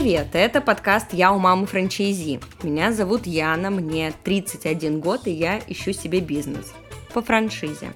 Привет, 0.00 0.28
это 0.32 0.62
подкаст 0.62 1.12
«Я 1.12 1.30
у 1.30 1.38
мамы 1.38 1.66
франчайзи». 1.66 2.40
Меня 2.62 2.90
зовут 2.90 3.26
Яна, 3.26 3.68
мне 3.68 4.14
31 4.24 4.98
год, 4.98 5.26
и 5.26 5.30
я 5.30 5.60
ищу 5.66 5.92
себе 5.92 6.20
бизнес 6.20 6.72
по 7.12 7.20
франшизе. 7.20 7.92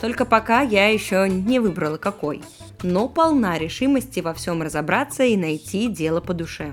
Только 0.00 0.24
пока 0.24 0.62
я 0.62 0.88
еще 0.88 1.28
не 1.28 1.60
выбрала 1.60 1.96
какой, 1.96 2.42
но 2.82 3.08
полна 3.08 3.56
решимости 3.56 4.18
во 4.18 4.34
всем 4.34 4.62
разобраться 4.62 5.22
и 5.22 5.36
найти 5.36 5.86
дело 5.86 6.20
по 6.20 6.34
душе. 6.34 6.72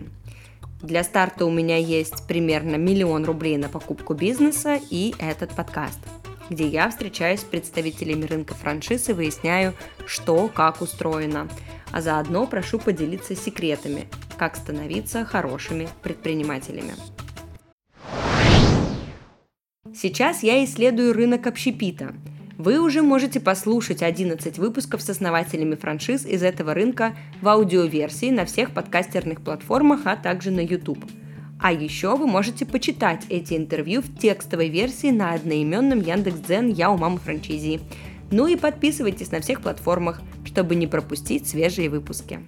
Для 0.82 1.04
старта 1.04 1.46
у 1.46 1.52
меня 1.52 1.78
есть 1.78 2.28
примерно 2.28 2.78
миллион 2.78 3.24
рублей 3.24 3.58
на 3.58 3.70
покупку 3.70 4.16
бизнеса 4.16 4.80
и 4.90 5.14
этот 5.20 5.52
подкаст, 5.52 6.00
где 6.50 6.68
я 6.68 6.90
встречаюсь 6.90 7.42
с 7.42 7.44
представителями 7.44 8.26
рынка 8.26 8.54
франшиз 8.54 9.10
и 9.10 9.14
выясняю, 9.14 9.74
что 10.06 10.48
как 10.48 10.82
устроено, 10.82 11.48
а 11.92 12.02
заодно 12.02 12.46
прошу 12.48 12.80
поделиться 12.80 13.36
секретами, 13.36 14.08
как 14.38 14.56
становиться 14.56 15.26
хорошими 15.26 15.88
предпринимателями. 16.04 16.94
Сейчас 19.94 20.44
я 20.44 20.64
исследую 20.66 21.14
рынок 21.14 21.48
общепита. 21.48 22.14
Вы 22.58 22.80
уже 22.80 23.02
можете 23.02 23.40
послушать 23.40 24.02
11 24.02 24.58
выпусков 24.58 25.02
с 25.02 25.10
основателями 25.10 25.76
франшиз 25.76 26.26
из 26.26 26.44
этого 26.44 26.74
рынка 26.74 27.16
в 27.42 27.48
аудиоверсии 27.48 28.30
на 28.30 28.46
всех 28.46 28.74
подкастерных 28.74 29.42
платформах, 29.42 30.02
а 30.06 30.16
также 30.16 30.52
на 30.52 30.62
YouTube. 30.62 31.04
А 31.66 31.72
еще 31.72 32.16
вы 32.16 32.28
можете 32.28 32.64
почитать 32.64 33.24
эти 33.30 33.56
интервью 33.56 34.04
в 34.04 34.20
текстовой 34.20 34.70
версии 34.70 35.10
на 35.10 35.34
одноименном 35.34 36.00
Яндекс.Дзен 36.00 36.70
«Я 36.70 36.92
у 36.92 36.98
мамы 37.00 37.18
франчайзи». 37.18 37.82
Ну 38.30 38.46
и 38.46 38.56
подписывайтесь 38.56 39.32
на 39.32 39.42
всех 39.42 39.62
платформах, 39.62 40.22
чтобы 40.46 40.76
не 40.76 40.86
пропустить 40.86 41.48
свежие 41.48 41.90
выпуски. 41.90 42.48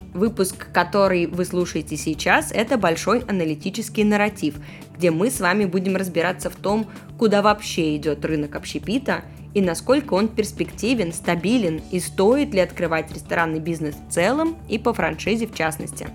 Выпуск, 0.00 0.66
который 0.72 1.26
вы 1.26 1.44
слушаете 1.44 1.96
сейчас, 1.96 2.50
это 2.50 2.76
большой 2.76 3.20
аналитический 3.20 4.02
нарратив, 4.02 4.56
где 4.96 5.12
мы 5.12 5.30
с 5.30 5.38
вами 5.38 5.64
будем 5.64 5.94
разбираться 5.94 6.50
в 6.50 6.56
том, 6.56 6.90
куда 7.20 7.40
вообще 7.40 7.94
идет 7.94 8.24
рынок 8.24 8.56
общепита 8.56 9.22
и 9.54 9.60
насколько 9.60 10.14
он 10.14 10.26
перспективен, 10.26 11.12
стабилен 11.12 11.82
и 11.92 12.00
стоит 12.00 12.52
ли 12.52 12.58
открывать 12.58 13.12
ресторанный 13.12 13.60
бизнес 13.60 13.94
в 13.94 14.12
целом 14.12 14.56
и 14.68 14.76
по 14.76 14.92
франшизе 14.92 15.46
в 15.46 15.54
частности. 15.54 16.08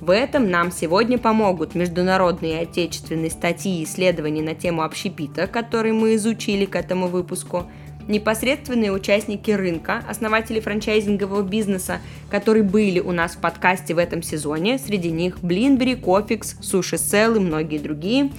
В 0.00 0.10
этом 0.10 0.50
нам 0.50 0.70
сегодня 0.70 1.18
помогут 1.18 1.74
международные 1.74 2.60
и 2.60 2.62
отечественные 2.64 3.30
статьи 3.30 3.80
и 3.80 3.84
исследования 3.84 4.42
на 4.42 4.54
тему 4.54 4.82
общепита, 4.82 5.46
которые 5.46 5.92
мы 5.92 6.16
изучили 6.16 6.64
к 6.64 6.76
этому 6.76 7.08
выпуску– 7.08 7.66
непосредственные 8.08 8.92
участники 8.92 9.50
рынка, 9.50 10.02
основатели 10.08 10.60
франчайзингового 10.60 11.42
бизнеса, 11.42 12.00
которые 12.30 12.62
были 12.62 13.00
у 13.00 13.12
нас 13.12 13.34
в 13.34 13.38
подкасте 13.38 13.94
в 13.94 13.98
этом 13.98 14.22
сезоне, 14.22 14.78
среди 14.78 15.10
них 15.10 15.40
Блинбери, 15.40 15.94
Кофикс, 15.94 16.56
Суши 16.60 16.98
Сел 16.98 17.36
и 17.36 17.40
многие 17.40 17.78
другие, 17.78 18.30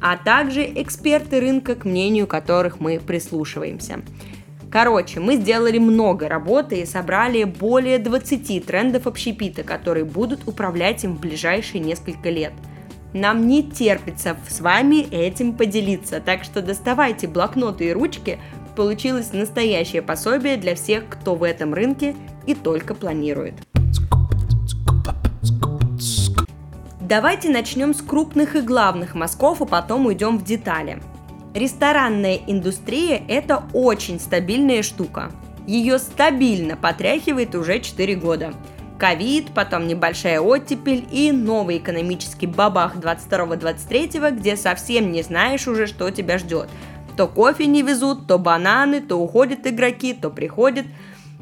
а 0.00 0.16
также 0.16 0.64
эксперты 0.64 1.40
рынка, 1.40 1.74
к 1.74 1.84
мнению 1.84 2.26
которых 2.26 2.80
мы 2.80 3.00
прислушиваемся. 3.00 4.02
Короче, 4.74 5.20
мы 5.20 5.36
сделали 5.36 5.78
много 5.78 6.28
работы 6.28 6.80
и 6.80 6.84
собрали 6.84 7.44
более 7.44 8.00
20 8.00 8.66
трендов 8.66 9.06
общепита, 9.06 9.62
которые 9.62 10.04
будут 10.04 10.48
управлять 10.48 11.04
им 11.04 11.14
в 11.14 11.20
ближайшие 11.20 11.78
несколько 11.78 12.28
лет. 12.28 12.52
Нам 13.12 13.46
не 13.46 13.62
терпится 13.62 14.36
с 14.48 14.60
вами 14.60 15.06
этим 15.14 15.56
поделиться, 15.56 16.18
так 16.20 16.42
что 16.42 16.60
доставайте 16.60 17.28
блокноты 17.28 17.86
и 17.86 17.92
ручки, 17.92 18.40
получилось 18.74 19.32
настоящее 19.32 20.02
пособие 20.02 20.56
для 20.56 20.74
всех, 20.74 21.08
кто 21.08 21.36
в 21.36 21.44
этом 21.44 21.72
рынке 21.72 22.16
и 22.44 22.56
только 22.56 22.96
планирует. 22.96 23.54
Давайте 27.00 27.48
начнем 27.48 27.94
с 27.94 28.02
крупных 28.02 28.56
и 28.56 28.60
главных 28.60 29.14
мазков, 29.14 29.62
а 29.62 29.66
потом 29.66 30.06
уйдем 30.06 30.36
в 30.36 30.42
детали. 30.42 31.00
Ресторанная 31.54 32.40
индустрия– 32.46 33.22
это 33.28 33.62
очень 33.72 34.20
стабильная 34.20 34.82
штука. 34.82 35.30
Ее 35.66 35.98
стабильно 35.98 36.76
потряхивает 36.76 37.54
уже 37.54 37.80
4 37.80 38.14
года. 38.16 38.52
Ковид, 38.98 39.54
потом 39.54 39.86
небольшая 39.86 40.40
оттепель 40.40 41.06
и 41.10 41.32
новый 41.32 41.78
экономический 41.78 42.46
бабах 42.46 42.96
22-23, 42.96 44.32
где 44.32 44.56
совсем 44.56 45.12
не 45.12 45.22
знаешь 45.22 45.66
уже, 45.66 45.86
что 45.86 46.10
тебя 46.10 46.38
ждет– 46.38 46.68
то 47.16 47.28
кофе 47.28 47.66
не 47.66 47.82
везут, 47.82 48.26
то 48.26 48.38
бананы, 48.38 49.00
то 49.00 49.16
уходят 49.16 49.66
игроки, 49.66 50.14
то 50.14 50.30
приходят. 50.30 50.86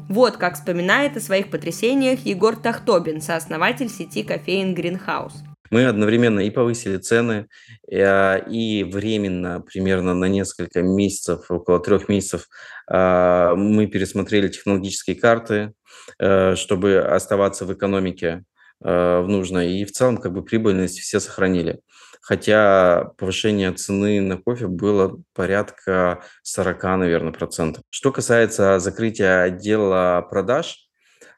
Вот 0.09 0.37
как 0.37 0.55
вспоминает 0.55 1.17
о 1.17 1.21
своих 1.21 1.49
потрясениях 1.49 2.25
Егор 2.25 2.55
Тахтобин, 2.55 3.21
сооснователь 3.21 3.89
сети 3.89 4.23
кофеин 4.23 4.75
Greenhouse. 4.75 5.52
Мы 5.73 5.87
одновременно 5.87 6.41
и 6.41 6.51
повысили 6.51 6.97
цены, 6.97 7.47
э, 7.91 8.47
и 8.47 8.83
временно, 8.83 9.59
примерно 9.59 10.13
на 10.13 10.25
несколько 10.25 10.83
месяцев, 10.83 11.49
около 11.49 11.79
трех 11.79 12.09
месяцев, 12.09 12.47
э, 12.91 13.53
мы 13.55 13.87
пересмотрели 13.87 14.49
технологические 14.49 15.15
карты, 15.15 15.73
э, 16.19 16.53
чтобы 16.57 16.99
оставаться 16.99 17.65
в 17.65 17.73
экономике 17.73 18.43
в 18.79 19.25
нужной. 19.27 19.71
И 19.79 19.85
в 19.85 19.91
целом 19.91 20.17
как 20.17 20.33
бы 20.33 20.43
прибыльность 20.43 20.99
все 20.99 21.19
сохранили 21.19 21.79
хотя 22.21 23.11
повышение 23.17 23.71
цены 23.71 24.21
на 24.21 24.37
кофе 24.37 24.67
было 24.67 25.21
порядка 25.33 26.23
40, 26.43 26.83
наверное, 26.97 27.33
процентов. 27.33 27.83
Что 27.89 28.11
касается 28.11 28.79
закрытия 28.79 29.43
отдела 29.43 30.25
продаж, 30.29 30.89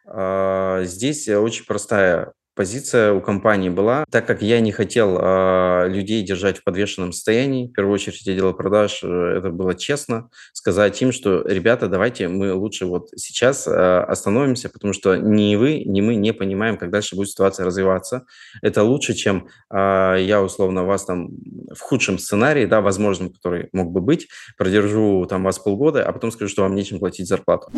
здесь 0.06 1.28
очень 1.28 1.66
простая 1.66 2.34
позиция 2.56 3.14
у 3.14 3.22
компании 3.22 3.70
была, 3.70 4.06
так 4.10 4.26
как 4.26 4.42
я 4.42 4.60
не 4.62 4.72
хотел 4.72 5.18
э, 5.20 5.90
людей 5.90 6.24
держать 6.24 6.60
в 6.60 6.64
подвешенном 6.64 7.12
состоянии, 7.12 7.68
в 7.68 7.74
первую 7.74 7.94
очередь 7.94 8.28
отдела 8.28 8.54
продаж, 8.54 9.02
э, 9.04 9.08
это 9.38 9.50
было 9.50 9.76
честно, 9.76 10.30
сказать 10.54 11.00
им, 11.02 11.12
что, 11.12 11.44
ребята, 11.46 11.88
давайте 11.88 12.28
мы 12.28 12.54
лучше 12.54 12.86
вот 12.86 13.10
сейчас 13.16 13.68
э, 13.68 13.72
остановимся, 13.72 14.70
потому 14.70 14.94
что 14.94 15.16
ни 15.18 15.56
вы, 15.56 15.84
ни 15.86 16.02
мы 16.02 16.16
не 16.16 16.34
понимаем, 16.34 16.78
как 16.78 16.92
дальше 16.92 17.16
будет 17.16 17.30
ситуация 17.30 17.66
развиваться. 17.66 18.26
Это 18.62 18.84
лучше, 18.84 19.14
чем 19.14 19.48
э, 19.70 20.18
я 20.22 20.42
условно 20.42 20.86
вас 20.86 21.06
там 21.06 21.30
в 21.74 21.80
худшем 21.80 22.18
сценарии, 22.18 22.66
да, 22.66 22.82
возможном, 22.82 23.30
который 23.32 23.70
мог 23.74 23.92
бы 23.92 24.00
быть, 24.00 24.28
продержу 24.58 25.26
там 25.30 25.44
вас 25.44 25.60
полгода, 25.60 26.04
а 26.04 26.12
потом 26.14 26.32
скажу, 26.32 26.50
что 26.50 26.62
вам 26.64 26.76
нечем 26.76 27.00
платить 27.00 27.28
зарплату. 27.28 27.72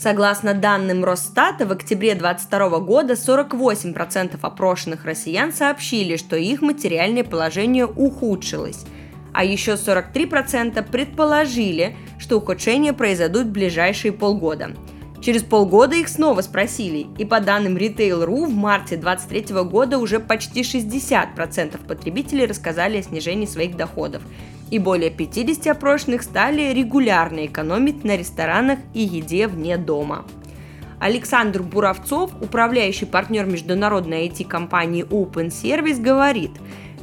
Согласно 0.00 0.54
данным 0.54 1.04
Росстата, 1.04 1.66
в 1.66 1.72
октябре 1.72 2.14
2022 2.14 2.78
года 2.78 3.14
48% 3.14 4.38
опрошенных 4.40 5.04
россиян 5.04 5.52
сообщили, 5.52 6.16
что 6.16 6.36
их 6.36 6.62
материальное 6.62 7.24
положение 7.24 7.84
ухудшилось, 7.84 8.84
а 9.32 9.44
еще 9.44 9.72
43% 9.72 10.88
предположили, 10.88 11.96
что 12.16 12.36
ухудшения 12.36 12.92
произойдут 12.92 13.48
в 13.48 13.50
ближайшие 13.50 14.12
полгода. 14.12 14.76
Через 15.20 15.42
полгода 15.42 15.96
их 15.96 16.08
снова 16.08 16.42
спросили, 16.42 17.08
и 17.18 17.24
по 17.24 17.40
данным 17.40 17.76
Retail.ru 17.76 18.46
в 18.46 18.54
марте 18.54 18.96
2023 18.96 19.64
года 19.64 19.98
уже 19.98 20.20
почти 20.20 20.60
60% 20.60 21.76
потребителей 21.88 22.46
рассказали 22.46 22.98
о 22.98 23.02
снижении 23.02 23.46
своих 23.46 23.76
доходов, 23.76 24.22
и 24.70 24.78
более 24.78 25.10
50 25.10 25.66
опрошенных 25.66 26.22
стали 26.22 26.72
регулярно 26.72 27.46
экономить 27.46 28.04
на 28.04 28.16
ресторанах 28.16 28.78
и 28.94 29.00
еде 29.00 29.46
вне 29.46 29.76
дома. 29.76 30.24
Александр 31.00 31.62
Буровцов, 31.62 32.32
управляющий 32.40 33.06
партнер 33.06 33.46
международной 33.46 34.28
IT-компании 34.28 35.04
Open 35.04 35.48
Service, 35.48 36.00
говорит, 36.00 36.50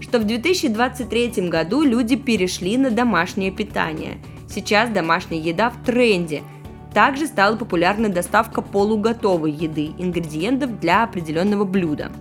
что 0.01 0.19
в 0.19 0.25
2023 0.25 1.49
году 1.49 1.81
люди 1.83 2.17
перешли 2.17 2.77
на 2.77 2.91
домашнее 2.91 3.51
питание. 3.51 4.17
Сейчас 4.49 4.89
домашняя 4.89 5.39
еда 5.39 5.69
в 5.69 5.81
тренде. 5.85 6.43
Также 6.93 7.27
стала 7.27 7.55
популярна 7.55 8.09
доставка 8.09 8.61
полуготовой 8.61 9.51
еды, 9.51 9.91
ингредиентов 9.97 10.79
для 10.79 11.03
определенного 11.03 11.63
блюда. 11.63 12.11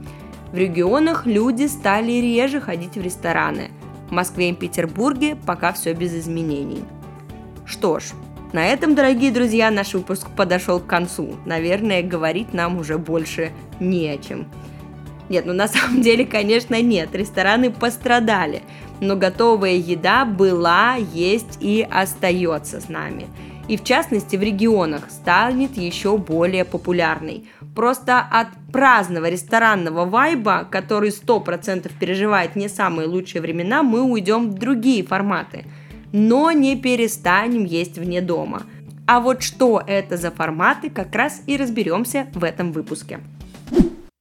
В 0.53 0.57
регионах 0.57 1.27
люди 1.27 1.67
стали 1.67 2.13
реже 2.13 2.61
ходить 2.61 2.95
в 2.95 3.03
рестораны– 3.03 3.71
в 4.09 4.13
Москве 4.13 4.51
и 4.51 4.55
Петербурге 4.55 5.37
пока 5.37 5.73
все 5.73 5.93
без 5.95 6.15
изменений. 6.15 6.85
Что 7.65 7.99
ж, 7.99 8.13
на 8.53 8.67
этом, 8.67 8.95
дорогие 8.95 9.33
друзья, 9.33 9.71
наш 9.71 9.95
выпуск 9.95 10.29
подошел 10.37 10.79
к 10.79 10.87
концу. 10.87 11.35
Наверное, 11.45 12.03
говорить 12.03 12.55
нам 12.55 12.79
уже 12.79 12.99
больше 12.99 13.51
не 13.81 14.09
о 14.09 14.19
чем. 14.19 14.47
Нет, 15.29 15.47
ну 15.47 15.53
на 15.53 15.67
самом 15.69 16.03
деле, 16.03 16.25
конечно, 16.25 16.81
нет. 16.81 17.15
Рестораны 17.15 17.71
пострадали. 17.71 18.63
Но 19.01 19.17
готовая 19.17 19.75
еда 19.75 20.25
была, 20.25 20.95
есть 20.95 21.59
и 21.61 21.87
остается 21.91 22.81
с 22.81 22.89
нами. 22.89 23.27
И 23.67 23.77
в 23.79 23.85
частности 23.85 24.37
в 24.37 24.43
регионах 24.43 25.11
станет 25.11 25.77
еще 25.77 26.19
более 26.19 26.65
популярной. 26.65 27.49
Просто 27.75 28.21
от 28.21 28.49
праздного 28.73 29.31
ресторанного 29.31 30.05
вайба, 30.05 30.69
который 30.71 31.09
100% 31.09 31.91
переживает 31.99 32.57
не 32.57 32.69
самые 32.69 33.09
лучшие 33.09 33.41
времена, 33.41 33.83
мы 33.83 34.03
уйдем 34.03 34.51
в 34.51 34.55
другие 34.55 35.03
форматы. 35.03 35.65
Но 36.13 36.53
не 36.53 36.77
перестанем 36.77 37.65
есть 37.65 37.99
вне 37.99 38.21
дома. 38.21 38.65
А 39.07 39.21
вот 39.21 39.43
что 39.43 39.83
это 39.87 40.17
за 40.17 40.31
форматы, 40.31 40.91
как 40.91 41.15
раз 41.15 41.43
и 41.47 41.57
разберемся 41.57 42.27
в 42.35 42.45
этом 42.45 42.73
выпуске. 42.73 43.21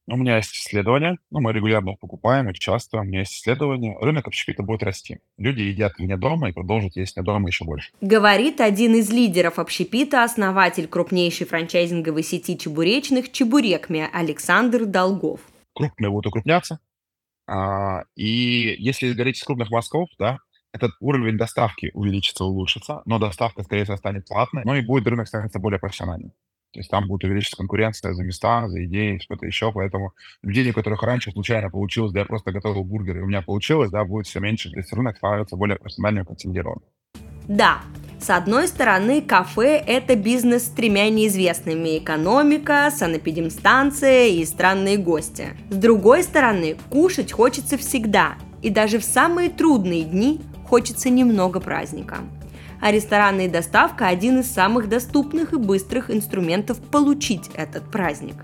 У 0.06 0.16
меня 0.16 0.36
есть 0.36 0.52
исследования, 0.52 1.16
ну, 1.30 1.40
мы 1.40 1.52
регулярно 1.52 1.90
их 1.90 1.98
покупаем 1.98 2.50
и 2.50 2.54
часто. 2.54 2.98
У 2.98 3.04
меня 3.04 3.20
есть 3.20 3.32
исследования. 3.32 3.96
Рынок 3.98 4.26
общепита 4.26 4.62
будет 4.62 4.82
расти. 4.82 5.20
Люди 5.38 5.62
едят 5.62 5.94
вне 5.96 6.18
дома 6.18 6.50
и 6.50 6.52
продолжат 6.52 6.94
есть 6.96 7.16
вне 7.16 7.24
дома 7.24 7.48
еще 7.48 7.64
больше. 7.64 7.90
Говорит 8.02 8.60
один 8.60 8.94
из 8.94 9.10
лидеров 9.10 9.58
общепита, 9.58 10.22
основатель 10.22 10.88
крупнейшей 10.88 11.46
франчайзинговой 11.46 12.22
сети 12.22 12.58
чебуречных 12.58 13.32
«Чебурекми» 13.32 14.06
Александр 14.12 14.84
Долгов. 14.84 15.40
Крупные 15.74 16.10
будут 16.10 16.26
укрупняться. 16.26 16.80
А, 17.46 18.02
и 18.14 18.76
если 18.78 19.12
говорить 19.12 19.38
из 19.38 19.42
крупных 19.42 19.70
мазков, 19.70 20.10
да, 20.18 20.38
этот 20.74 20.90
уровень 21.00 21.38
доставки 21.38 21.90
увеличится, 21.94 22.44
улучшится, 22.44 23.02
но 23.06 23.18
доставка, 23.18 23.62
скорее 23.62 23.84
всего, 23.84 23.96
станет 23.96 24.26
платной, 24.26 24.64
но 24.64 24.74
и 24.74 24.82
будет 24.82 25.06
рынок 25.06 25.28
становиться 25.28 25.60
более 25.60 25.78
профессиональным. 25.78 26.32
То 26.74 26.80
есть 26.80 26.90
там 26.90 27.06
будет 27.06 27.22
увеличиться 27.22 27.56
конкуренция 27.56 28.14
за 28.14 28.24
места, 28.24 28.68
за 28.68 28.84
идеи, 28.84 29.18
что-то 29.18 29.46
еще. 29.46 29.70
Поэтому 29.72 30.12
людей, 30.42 30.72
у 30.72 30.74
которых 30.74 31.04
раньше 31.04 31.30
случайно 31.30 31.70
получилось, 31.70 32.12
да 32.12 32.20
я 32.20 32.26
просто 32.26 32.50
готовил 32.50 32.82
бургер, 32.82 33.18
и 33.18 33.20
у 33.20 33.26
меня 33.26 33.42
получилось, 33.42 33.90
да, 33.90 34.04
будет 34.04 34.26
все 34.26 34.40
меньше. 34.40 34.70
То 34.70 34.78
есть 34.78 34.92
рынок 34.92 35.16
становится 35.16 35.54
более 35.54 35.76
профессиональным, 35.76 36.26
консолидированным. 36.26 36.82
Да, 37.46 37.82
с 38.18 38.28
одной 38.30 38.66
стороны, 38.66 39.22
кафе– 39.22 39.76
это 39.86 40.16
бизнес 40.16 40.64
с 40.64 40.70
тремя 40.70 41.08
неизвестными– 41.10 41.98
экономика, 41.98 42.90
санэпидемстанция 42.90 44.26
и 44.28 44.44
странные 44.44 44.96
гости. 44.96 45.48
С 45.70 45.76
другой 45.76 46.24
стороны, 46.24 46.76
кушать 46.90 47.30
хочется 47.30 47.78
всегда, 47.78 48.34
и 48.62 48.70
даже 48.70 48.98
в 48.98 49.04
самые 49.04 49.48
трудные 49.48 50.02
дни 50.02 50.40
хочется 50.66 51.08
немного 51.08 51.60
праздника 51.60 52.16
а 52.84 52.92
ресторанная 52.92 53.48
доставка– 53.48 54.08
один 54.08 54.40
из 54.40 54.52
самых 54.52 54.90
доступных 54.90 55.54
и 55.54 55.56
быстрых 55.56 56.10
инструментов 56.10 56.78
получить 56.90 57.48
этот 57.54 57.90
праздник. 57.90 58.36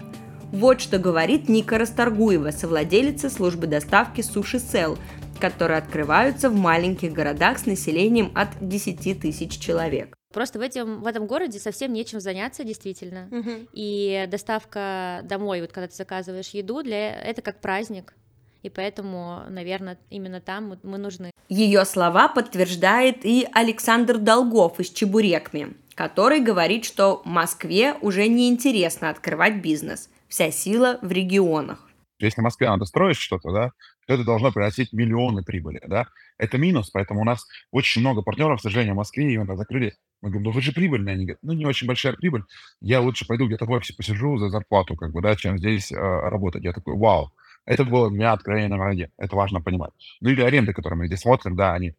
Вот 0.51 0.81
что 0.81 0.99
говорит 0.99 1.51
Ника 1.51 1.77
Расторгуева, 1.77 2.51
совладелица 2.51 3.29
службы 3.29 3.67
доставки 3.67 4.23
Суши 4.23 4.59
Сел, 4.59 4.97
которые 5.41 5.77
открываются 5.77 6.49
в 6.49 6.55
маленьких 6.55 7.13
городах 7.13 7.59
с 7.59 7.67
населением 7.67 8.33
от 8.35 8.49
10 8.67 9.21
тысяч 9.21 9.59
человек. 9.59 10.17
Просто 10.33 10.59
в 10.59 10.63
этом, 10.63 11.03
в 11.03 11.07
этом 11.07 11.27
городе 11.27 11.59
совсем 11.59 11.93
нечем 11.93 12.19
заняться, 12.19 12.65
действительно. 12.65 13.29
Угу. 13.31 13.69
И 13.75 14.27
доставка 14.31 15.21
домой, 15.25 15.61
вот 15.61 15.73
когда 15.73 15.89
ты 15.89 15.95
заказываешь 15.95 16.49
еду, 16.51 16.83
для 16.83 17.15
это 17.15 17.43
как 17.43 17.61
праздник 17.61 18.15
и 18.63 18.71
поэтому, 18.71 19.43
наверное, 19.49 19.99
именно 20.11 20.41
там 20.41 20.77
мы 20.83 20.99
нужны. 20.99 21.31
Ее 21.49 21.85
слова 21.85 22.29
подтверждает 22.29 23.25
и 23.25 23.47
Александр 23.53 24.19
Долгов 24.19 24.81
из 24.81 24.91
Чебурекми, 24.91 25.75
который 25.95 26.41
говорит, 26.41 26.85
что 26.85 27.23
Москве 27.25 27.95
уже 28.01 28.29
не 28.29 28.49
интересно 28.49 29.11
открывать 29.11 29.63
бизнес. 29.63 30.11
Вся 30.29 30.51
сила 30.51 30.99
в 31.03 31.11
регионах. 31.11 31.89
Если 32.21 32.41
в 32.41 32.45
Москве 32.45 32.69
надо 32.69 32.85
строить 32.85 33.17
что-то, 33.17 33.51
да, 33.51 33.71
то 34.07 34.15
это 34.15 34.25
должно 34.25 34.53
приносить 34.53 34.93
миллионы 34.93 35.43
прибыли, 35.43 35.81
да. 35.87 36.07
Это 36.37 36.59
минус, 36.59 36.91
поэтому 36.91 37.23
у 37.23 37.25
нас 37.25 37.47
очень 37.71 38.01
много 38.01 38.23
партнеров, 38.23 38.61
к 38.61 38.63
сожалению, 38.63 38.95
в 38.95 38.99
Москве, 38.99 39.33
и 39.33 39.39
мы 39.39 39.57
закрыли. 39.57 39.95
Мы 40.21 40.29
говорим, 40.29 40.49
ну 40.49 40.51
вы 40.53 40.61
же 40.61 40.73
прибыльные. 40.73 41.15
Они 41.15 41.25
говорят, 41.25 41.39
ну 41.43 41.55
не 41.55 41.65
очень 41.65 41.87
большая 41.87 42.13
прибыль, 42.13 42.45
я 42.81 43.01
лучше 43.01 43.27
пойду 43.27 43.47
где-то 43.47 43.65
в 43.65 43.71
офисе 43.71 43.95
посижу 43.95 44.37
за 44.39 44.51
зарплату, 44.51 44.97
как 44.97 45.13
бы, 45.13 45.23
да, 45.23 45.35
чем 45.35 45.59
здесь 45.59 45.91
э, 45.91 45.97
работать. 45.97 46.63
Я 46.63 46.73
такой, 46.73 46.97
вау, 46.97 47.33
это 47.65 47.85
было 47.85 48.09
для 48.09 48.19
меня 48.19 48.33
откровение 48.33 48.69
номер 48.69 48.89
один. 48.89 49.13
Это 49.17 49.37
важно 49.37 49.61
понимать. 49.61 49.93
Ну 50.21 50.31
или 50.31 50.43
аренды, 50.43 50.73
которые 50.73 50.99
мы 50.99 51.07
здесь 51.07 51.21
смотрим, 51.21 51.57
да, 51.57 51.75
они 51.75 51.95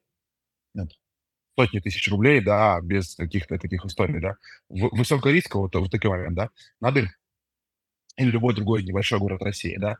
нет, 0.73 0.91
сотни 1.57 1.79
тысяч 1.79 2.07
рублей, 2.09 2.41
да, 2.41 2.79
без 2.81 3.15
каких-то 3.15 3.57
таких 3.57 3.85
историй, 3.85 4.19
да. 4.19 4.35
Высокорисково, 4.69 5.69
то 5.69 5.81
в 5.81 5.89
такой 5.89 6.11
момент, 6.11 6.35
да, 6.35 6.49
надо 6.79 7.11
или 8.17 8.29
любой 8.29 8.53
другой 8.55 8.83
небольшой 8.83 9.19
город 9.19 9.41
России, 9.41 9.77
да. 9.77 9.97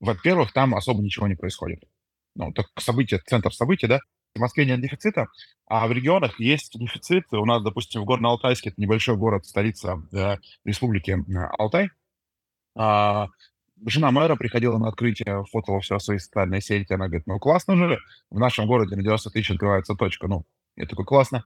Во-первых, 0.00 0.52
там 0.52 0.74
особо 0.74 1.02
ничего 1.02 1.28
не 1.28 1.34
происходит. 1.34 1.84
Ну, 2.34 2.52
так 2.52 2.66
события, 2.78 3.18
центр 3.18 3.52
событий, 3.54 3.86
да, 3.86 4.00
в 4.34 4.40
Москве 4.40 4.66
нет 4.66 4.80
дефицита, 4.80 5.28
а 5.66 5.86
в 5.86 5.92
регионах 5.92 6.40
есть 6.40 6.76
дефицит. 6.78 7.32
У 7.32 7.44
нас, 7.44 7.62
допустим, 7.62 8.02
в 8.02 8.10
Горно-Алтайске, 8.10 8.70
это 8.70 8.80
небольшой 8.80 9.16
город, 9.16 9.46
столица 9.46 10.02
да, 10.10 10.38
республики 10.64 11.12
э, 11.12 11.38
Алтай, 11.58 11.90
а, 12.74 13.28
жена 13.86 14.10
мэра 14.10 14.36
приходила 14.36 14.78
на 14.78 14.88
открытие, 14.88 15.44
фотала 15.50 15.80
все 15.80 15.98
свои 15.98 16.18
социальные 16.18 16.60
сети, 16.60 16.92
она 16.92 17.06
говорит, 17.06 17.26
ну 17.26 17.38
классно 17.38 17.76
же, 17.76 17.98
в 18.30 18.38
нашем 18.38 18.66
городе 18.66 18.96
на 18.96 19.02
90 19.02 19.30
тысяч 19.30 19.50
открывается 19.50 19.94
точка. 19.94 20.28
Ну, 20.28 20.44
я 20.76 20.86
такой, 20.86 21.04
классно. 21.04 21.44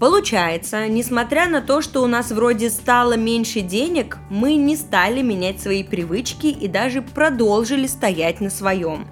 Получается, 0.00 0.88
несмотря 0.88 1.48
на 1.48 1.60
то, 1.60 1.82
что 1.82 2.02
у 2.02 2.06
нас 2.06 2.32
вроде 2.32 2.70
стало 2.70 3.16
меньше 3.16 3.60
денег, 3.60 4.18
мы 4.30 4.54
не 4.56 4.76
стали 4.76 5.22
менять 5.22 5.60
свои 5.60 5.84
привычки 5.84 6.46
и 6.46 6.66
даже 6.68 7.02
продолжили 7.02 7.86
стоять 7.86 8.40
на 8.40 8.50
своем. 8.50 9.06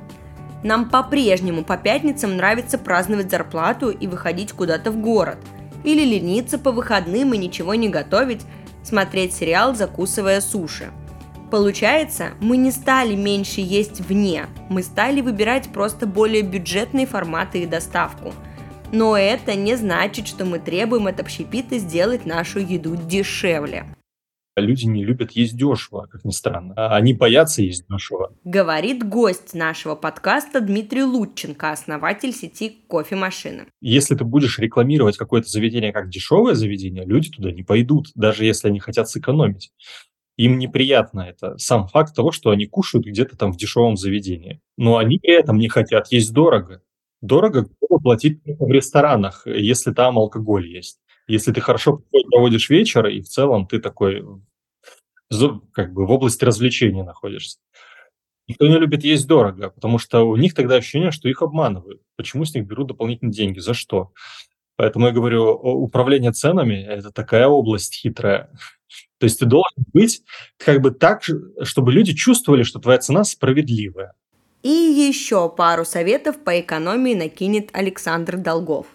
Нам 0.64 0.88
по-прежнему 0.88 1.62
по 1.62 1.76
пятницам 1.76 2.37
нравится 2.37 2.79
праздновать 2.79 3.31
зарплату 3.31 3.90
и 3.90 4.06
выходить 4.06 4.52
куда-то 4.52 4.90
в 4.90 4.96
город. 4.96 5.38
Или 5.84 6.05
лениться 6.05 6.58
по 6.58 6.72
выходным 6.72 7.34
и 7.34 7.38
ничего 7.38 7.75
не 7.75 7.88
готовить, 7.88 8.43
смотреть 8.82 9.34
сериал, 9.34 9.76
закусывая 9.76 10.40
суши– 10.40 10.90
Получается, 11.50 12.32
мы 12.40 12.56
не 12.56 12.72
стали 12.72 13.14
меньше 13.14 13.60
есть 13.60 14.00
вне, 14.00 14.46
мы 14.69 14.82
стали 14.82 15.20
выбирать 15.20 15.69
просто 15.72 16.06
более 16.06 16.43
бюджетные 16.43 17.06
форматы 17.06 17.62
и 17.62 17.66
доставку. 17.66 18.34
Но 18.93 19.16
это 19.16 19.54
не 19.54 19.76
значит, 19.76 20.26
что 20.26 20.44
мы 20.44 20.58
требуем 20.58 21.06
от 21.06 21.20
общепита 21.20 21.78
сделать 21.78 22.26
нашу 22.26 22.58
еду 22.58 22.96
дешевле. 22.96 23.84
Люди 24.58 24.87
не 24.87 25.04
любят 25.04 25.32
есть 25.32 25.54
дешево, 25.54 26.08
как 26.10 26.25
ни 26.25 26.31
странно. 26.31 26.72
А 26.76 26.96
они 26.96 27.12
боятся 27.12 27.60
есть 27.60 27.84
дешево. 27.88 28.32
Говорит 28.43 29.06
гость 29.06 29.52
нашего 29.52 29.96
подкаста 29.96 30.62
Дмитрий 30.62 31.02
Лутченко, 31.04 31.72
основатель 31.72 32.32
сети 32.32 32.78
кофемашины. 32.88 33.66
Если 33.82 34.14
ты 34.14 34.25
будешь 34.25 34.58
рекламировать 34.58 35.19
какое-то 35.19 35.48
заведение 35.50 35.93
как 35.93 36.08
дешевое 36.08 36.54
заведение, 36.54 37.04
люди 37.04 37.31
туда 37.31 37.52
не 37.52 37.64
пойдут, 37.64 38.08
даже 38.14 38.46
если 38.46 38.69
они 38.69 38.81
хотят 38.81 39.10
сэкономить 39.10 39.72
им 40.36 40.58
неприятно 40.58 41.20
это 41.20 41.56
сам 41.58 41.88
факт 41.88 42.14
того, 42.14 42.30
что 42.32 42.50
они 42.50 42.66
кушают 42.66 43.06
где-то 43.06 43.36
там 43.36 43.52
в 43.52 43.56
дешевом 43.56 43.96
заведении. 43.96 44.60
Но 44.76 44.98
они 44.98 45.18
при 45.18 45.32
этом 45.32 45.58
не 45.58 45.68
хотят 45.68 46.12
есть 46.12 46.32
дорого. 46.32 46.82
Дорого 47.22 47.68
платить 48.02 48.40
в 48.44 48.70
ресторанах, 48.70 49.46
если 49.46 49.92
там 49.92 50.18
алкоголь 50.18 50.68
есть. 50.68 50.98
Если 51.26 51.52
ты 51.52 51.60
хорошо 51.60 52.02
проводишь 52.30 52.70
вечер, 52.70 53.06
и 53.06 53.20
в 53.20 53.28
целом 53.28 53.66
ты 53.66 53.81
такой 53.81 54.24
как 55.72 55.93
бы 55.93 56.06
в 56.06 56.10
области 56.10 56.44
развлечений 56.44 57.02
находишься. 57.02 57.58
Никто 58.46 58.69
не 58.69 58.78
любит 58.78 59.02
есть 59.02 59.26
дорого, 59.26 59.70
потому 59.70 59.98
что 59.98 60.22
у 60.22 60.36
них 60.36 60.55
тогда 60.55 60.76
ощущение, 60.76 61.10
что 61.10 61.28
их 61.28 61.43
обманывают. 61.43 62.00
Почему 62.16 62.44
с 62.44 62.55
них 62.55 62.64
берут 62.64 62.88
дополнительные 62.88 63.32
деньги? 63.32 63.58
За 63.58 63.74
что? 63.74 64.12
Поэтому 64.76 65.06
я 65.06 65.12
говорю, 65.12 65.52
управление 65.52 66.32
ценами– 66.32 66.74
это 66.88 67.10
такая 67.10 67.46
область 67.46 67.94
хитрая. 67.94 68.50
То 69.18 69.24
есть 69.24 69.40
ты 69.40 69.46
должен 69.46 69.84
быть 69.94 70.22
как 70.58 70.80
бы 70.80 70.90
так, 70.90 71.22
чтобы 71.62 71.92
люди 71.92 72.12
чувствовали, 72.12 72.62
что 72.62 72.78
твоя 72.78 72.98
цена 72.98 73.24
справедливая. 73.24 74.12
И 74.62 74.68
еще 74.68 75.48
пару 75.48 75.84
советов 75.84 76.42
по 76.42 76.60
экономии 76.60 77.14
накинет 77.14 77.70
Александр 77.72 78.36
Долгов. 78.36 78.86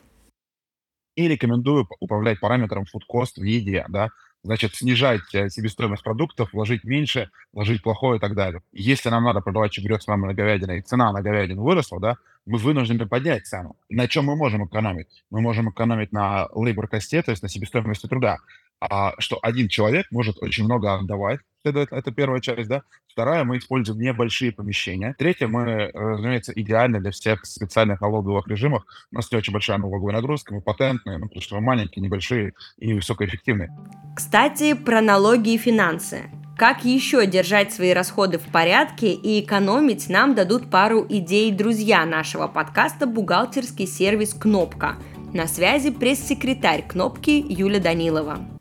И 1.15 1.27
рекомендую 1.27 1.87
управлять 1.99 2.39
параметром 2.39 2.83
food 2.83 3.01
cost 3.11 3.33
в 3.37 3.43
еде, 3.43 3.85
да, 3.89 4.09
значит, 4.43 4.75
снижать 4.75 5.33
э, 5.33 5.49
себестоимость 5.49 6.03
продуктов, 6.03 6.53
вложить 6.53 6.83
меньше, 6.83 7.29
вложить 7.53 7.83
плохое 7.83 8.17
и 8.17 8.19
так 8.19 8.35
далее. 8.35 8.61
Если 8.71 9.09
нам 9.09 9.23
надо 9.23 9.41
продавать 9.41 9.71
чебурек 9.71 10.01
с 10.01 10.07
мамой 10.07 10.27
на 10.27 10.33
говядиной, 10.33 10.79
и 10.79 10.81
цена 10.81 11.11
на 11.11 11.21
говядину 11.21 11.63
выросла, 11.63 11.99
да, 11.99 12.17
мы 12.45 12.57
вынуждены 12.57 13.07
поднять 13.07 13.45
цену. 13.45 13.75
На 13.89 14.07
чем 14.07 14.25
мы 14.25 14.35
можем 14.35 14.65
экономить? 14.65 15.23
Мы 15.29 15.41
можем 15.41 15.69
экономить 15.69 16.11
на 16.11 16.47
labor 16.55 16.87
косте, 16.87 17.21
то 17.21 17.31
есть 17.31 17.43
на 17.43 17.49
себестоимости 17.49 18.07
труда 18.07 18.37
а, 18.81 19.13
что 19.19 19.37
один 19.41 19.67
человек 19.69 20.07
может 20.11 20.41
очень 20.41 20.65
много 20.65 20.93
отдавать. 20.95 21.39
Это, 21.63 21.87
это 21.91 22.11
первая 22.11 22.41
часть, 22.41 22.67
да. 22.67 22.81
Вторая, 23.07 23.43
мы 23.43 23.59
используем 23.59 23.99
небольшие 23.99 24.51
помещения. 24.51 25.13
Третье, 25.17 25.47
мы, 25.47 25.91
разумеется, 25.93 26.51
идеально 26.55 26.99
для 26.99 27.11
всех 27.11 27.45
специальных 27.45 28.01
налоговых 28.01 28.47
режимов. 28.47 28.83
У 29.11 29.15
нас 29.15 29.31
не 29.31 29.37
очень 29.37 29.53
большая 29.53 29.77
налоговая 29.77 30.15
нагрузка, 30.15 30.55
мы 30.55 30.61
патентные, 30.61 31.19
ну, 31.19 31.25
потому 31.25 31.41
что 31.41 31.55
мы 31.55 31.61
маленькие, 31.61 32.01
небольшие 32.01 32.53
и 32.77 32.93
высокоэффективные. 32.93 33.69
Кстати, 34.15 34.73
про 34.73 35.01
налоги 35.01 35.53
и 35.53 35.57
финансы. 35.57 36.31
Как 36.57 36.85
еще 36.85 37.27
держать 37.27 37.73
свои 37.73 37.91
расходы 37.91 38.39
в 38.39 38.45
порядке 38.51 39.13
и 39.13 39.43
экономить, 39.43 40.09
нам 40.09 40.33
дадут 40.33 40.71
пару 40.71 41.05
идей 41.07 41.51
друзья 41.51 42.05
нашего 42.05 42.47
подкаста 42.47 43.05
«Бухгалтерский 43.05 43.87
сервис 43.87 44.33
Кнопка». 44.33 44.95
На 45.33 45.47
связи 45.47 45.91
пресс-секретарь 45.91 46.87
Кнопки 46.87 47.31
Юля 47.31 47.79
Данилова. 47.79 48.60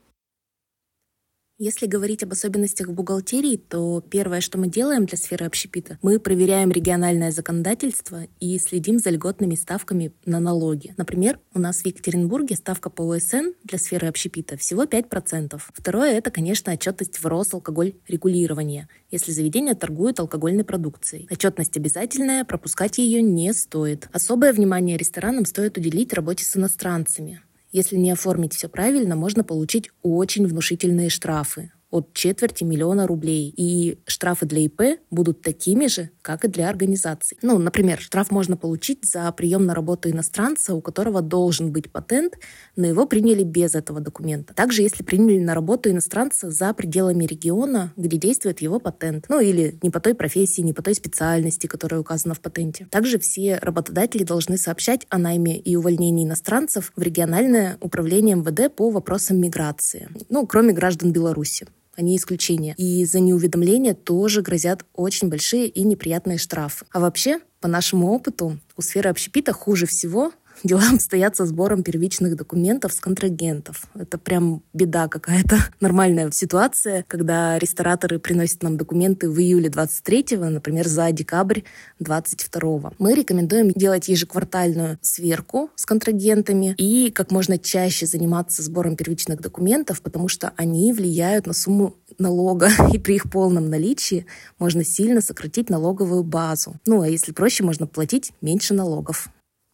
Если 1.62 1.84
говорить 1.84 2.22
об 2.22 2.32
особенностях 2.32 2.88
в 2.88 2.94
бухгалтерии, 2.94 3.58
то 3.58 4.02
первое, 4.08 4.40
что 4.40 4.56
мы 4.56 4.68
делаем 4.68 5.04
для 5.04 5.18
сферы 5.18 5.44
общепита, 5.44 5.98
мы 6.00 6.18
проверяем 6.18 6.70
региональное 6.70 7.30
законодательство 7.32 8.22
и 8.40 8.58
следим 8.58 8.98
за 8.98 9.10
льготными 9.10 9.56
ставками 9.56 10.10
на 10.24 10.40
налоги. 10.40 10.94
Например, 10.96 11.38
у 11.52 11.58
нас 11.58 11.82
в 11.82 11.86
Екатеринбурге 11.86 12.56
ставка 12.56 12.88
по 12.88 13.02
ОСН 13.14 13.52
для 13.62 13.76
сферы 13.76 14.06
общепита 14.06 14.56
всего 14.56 14.84
5%. 14.84 15.60
Второе— 15.74 16.12
это, 16.14 16.30
конечно, 16.30 16.72
отчетность 16.72 17.18
в 17.18 17.26
Росалкоголь 17.26 17.92
регулирования, 18.08 18.88
если 19.10 19.30
заведение 19.30 19.74
торгует 19.74 20.18
алкогольной 20.18 20.64
продукцией. 20.64 21.28
Отчетность 21.30 21.76
обязательная, 21.76 22.46
пропускать 22.46 22.96
ее 22.96 23.20
не 23.20 23.52
стоит. 23.52 24.08
Особое 24.14 24.54
внимание 24.54 24.96
ресторанам 24.96 25.44
стоит 25.44 25.76
уделить 25.76 26.14
работе 26.14 26.42
с 26.42 26.56
иностранцами. 26.56 27.42
Если 27.72 27.96
не 27.96 28.10
оформить 28.10 28.54
все 28.54 28.68
правильно, 28.68 29.16
можно 29.16 29.44
получить 29.44 29.90
очень 30.02 30.46
внушительные 30.46 31.08
штрафы 31.08 31.72
от 31.90 32.12
четверти 32.14 32.64
миллиона 32.64 33.06
рублей. 33.06 33.52
И 33.56 33.98
штрафы 34.06 34.46
для 34.46 34.60
ИП 34.60 35.00
будут 35.10 35.42
такими 35.42 35.86
же, 35.86 36.10
как 36.22 36.44
и 36.44 36.48
для 36.48 36.68
организаций. 36.68 37.38
Ну, 37.42 37.58
например, 37.58 38.00
штраф 38.00 38.30
можно 38.30 38.56
получить 38.56 39.04
за 39.04 39.30
прием 39.32 39.66
на 39.66 39.74
работу 39.74 40.08
иностранца, 40.10 40.74
у 40.74 40.80
которого 40.80 41.20
должен 41.20 41.72
быть 41.72 41.90
патент, 41.90 42.38
но 42.76 42.86
его 42.86 43.06
приняли 43.06 43.42
без 43.42 43.74
этого 43.74 44.00
документа. 44.00 44.54
Также, 44.54 44.82
если 44.82 45.02
приняли 45.02 45.38
на 45.38 45.54
работу 45.54 45.90
иностранца 45.90 46.50
за 46.50 46.72
пределами 46.74 47.24
региона, 47.24 47.92
где 47.96 48.16
действует 48.16 48.60
его 48.60 48.78
патент. 48.78 49.26
Ну, 49.28 49.40
или 49.40 49.78
не 49.82 49.90
по 49.90 50.00
той 50.00 50.14
профессии, 50.14 50.60
не 50.60 50.72
по 50.72 50.82
той 50.82 50.94
специальности, 50.94 51.66
которая 51.66 52.00
указана 52.00 52.34
в 52.34 52.40
патенте. 52.40 52.86
Также 52.90 53.18
все 53.18 53.58
работодатели 53.60 54.22
должны 54.22 54.56
сообщать 54.58 55.06
о 55.08 55.18
найме 55.18 55.58
и 55.58 55.76
увольнении 55.76 56.24
иностранцев 56.24 56.92
в 56.94 57.02
региональное 57.02 57.78
управление 57.80 58.36
МВД 58.36 58.74
по 58.74 58.90
вопросам 58.90 59.40
миграции. 59.40 60.08
Ну, 60.28 60.46
кроме 60.46 60.72
граждан 60.72 61.12
Беларуси 61.12 61.66
они 62.00 62.16
исключение. 62.16 62.74
И 62.76 63.04
за 63.04 63.20
неуведомление 63.20 63.94
тоже 63.94 64.42
грозят 64.42 64.84
очень 64.94 65.28
большие 65.28 65.68
и 65.68 65.84
неприятные 65.84 66.38
штрафы. 66.38 66.86
А 66.90 67.00
вообще, 67.00 67.40
по 67.60 67.68
нашему 67.68 68.10
опыту, 68.12 68.58
у 68.76 68.82
сферы 68.82 69.10
общепита 69.10 69.52
хуже 69.52 69.86
всего 69.86 70.32
дела 70.64 70.82
обстоят 70.92 71.36
со 71.36 71.46
сбором 71.46 71.82
первичных 71.82 72.36
документов 72.36 72.92
с 72.92 73.00
контрагентов. 73.00 73.84
Это 73.94 74.18
прям 74.18 74.62
беда 74.72 75.08
какая-то. 75.08 75.58
Нормальная 75.80 76.30
ситуация, 76.30 77.04
когда 77.08 77.58
рестораторы 77.58 78.18
приносят 78.18 78.62
нам 78.62 78.76
документы 78.76 79.28
в 79.28 79.38
июле 79.38 79.68
23-го, 79.68 80.44
например, 80.44 80.86
за 80.86 81.10
декабрь 81.12 81.60
22-го. 82.02 82.92
Мы 82.98 83.14
рекомендуем 83.14 83.70
делать 83.70 84.08
ежеквартальную 84.08 84.98
сверку 85.02 85.70
с 85.76 85.86
контрагентами 85.86 86.74
и 86.76 87.10
как 87.10 87.30
можно 87.30 87.58
чаще 87.58 88.06
заниматься 88.06 88.62
сбором 88.62 88.96
первичных 88.96 89.40
документов, 89.40 90.02
потому 90.02 90.28
что 90.28 90.52
они 90.56 90.92
влияют 90.92 91.46
на 91.46 91.52
сумму 91.52 91.96
налога, 92.18 92.70
и 92.92 92.98
при 92.98 93.16
их 93.16 93.30
полном 93.30 93.70
наличии 93.70 94.26
можно 94.58 94.84
сильно 94.84 95.20
сократить 95.20 95.70
налоговую 95.70 96.22
базу. 96.22 96.76
Ну, 96.86 97.02
а 97.02 97.08
если 97.08 97.32
проще, 97.32 97.64
можно 97.64 97.86
платить 97.86 98.32
меньше 98.40 98.74
налогов. 98.74 99.28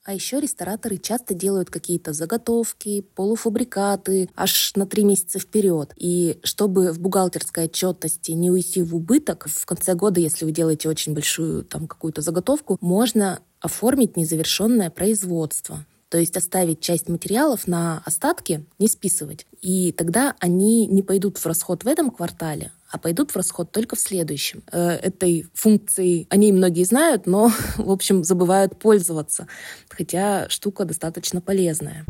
А 0.07 0.15
еще 0.15 0.39
рестораторы 0.39 0.99
часто 0.99 1.35
делают 1.35 1.69
какие-то 1.69 2.13
заготовки, 2.13 3.01
полуфабрикаты 3.17 4.31
аж 4.37 4.73
на 4.77 4.87
три 4.87 5.03
месяца 5.03 5.41
вперед. 5.41 5.93
И 5.97 6.39
чтобы 6.45 6.93
в 6.93 7.01
бухгалтерской 7.01 7.65
отчетности 7.65 8.31
не 8.31 8.53
уйти 8.53 8.83
в 8.83 8.95
убыток, 8.95 9.49
в 9.49 9.67
конце 9.67 9.95
года, 9.95 10.21
если 10.21 10.45
вы 10.45 10.53
делаете 10.53 10.89
очень 10.89 11.13
большую 11.13 11.65
там 11.65 11.89
какую-то 11.89 12.23
заготовку, 12.23 12.79
можно 12.81 13.41
оформить 13.59 14.17
незавершенное 14.17 14.91
производство. 14.91 15.85
То 16.09 16.19
есть 16.19 16.37
оставить 16.37 16.81
часть 16.81 17.09
материалов 17.09 17.67
на 17.67 18.01
остатки, 18.05 18.65
не 18.79 18.87
списывать. 18.87 19.47
И 19.61 19.91
тогда 19.93 20.37
они 20.39 20.87
не 20.87 21.03
пойдут 21.03 21.39
в 21.39 21.47
расход 21.47 21.83
в 21.83 21.89
этом 21.89 22.11
квартале, 22.11 22.71
а 22.91 22.99
пойдут 22.99 23.33
в 23.33 23.37
расход 23.37 23.73
только 23.73 23.97
в 23.97 24.01
следующем. 24.01 24.63
Э, 24.71 24.91
этой 24.91 25.47
функцией 25.53 26.29
они 26.31 26.53
многие 26.53 26.85
знают, 26.85 27.27
но, 27.27 27.51
в 27.77 27.91
общем, 27.91 28.23
забывают 28.23 28.79
пользоваться. 28.79 29.49
Хотя 29.89 30.49
штука 30.49 30.85
достаточно 30.85 31.41
полезная. 31.41 32.05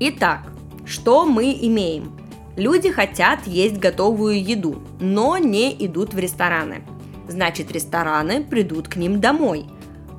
Итак, 0.00 0.48
что 0.84 1.24
мы 1.24 1.52
имеем? 1.62 2.18
Люди 2.56 2.90
хотят 2.90 3.46
есть 3.46 3.76
готовую 3.76 4.42
еду, 4.42 4.82
но 5.00 5.38
не 5.38 5.72
идут 5.86 6.14
в 6.14 6.18
рестораны. 6.18 6.84
Значит, 7.28 7.72
рестораны 7.72 8.44
придут 8.44 8.88
к 8.88 8.96
ним 8.96 9.20
домой. 9.20 9.66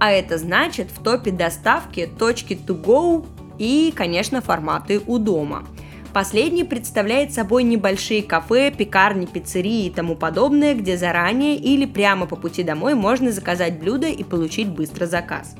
А 0.05 0.11
это 0.11 0.37
значит 0.37 0.91
в 0.91 1.01
топе 1.01 1.31
доставки 1.31 2.05
точки 2.05 2.53
to 2.53 2.79
go 2.79 3.25
и, 3.57 3.91
конечно, 3.95 4.39
форматы 4.39 5.01
у 5.07 5.17
дома– 5.17 5.63
Последний 6.13 6.63
представляет 6.63 7.33
собой 7.33 7.63
небольшие 7.63 8.23
кафе, 8.23 8.71
пекарни, 8.71 9.25
пиццерии 9.25 9.87
и 9.87 9.89
тому 9.89 10.15
подобное, 10.15 10.73
где 10.73 10.95
заранее 10.95 11.57
или 11.57 11.85
прямо 11.85 12.25
по 12.25 12.37
пути 12.37 12.63
домой 12.63 12.93
можно 12.93 13.33
заказать 13.33 13.79
блюдо 13.79 14.07
и 14.07 14.23
получить 14.23 14.69
быстро 14.69 15.07
заказ. 15.07 15.57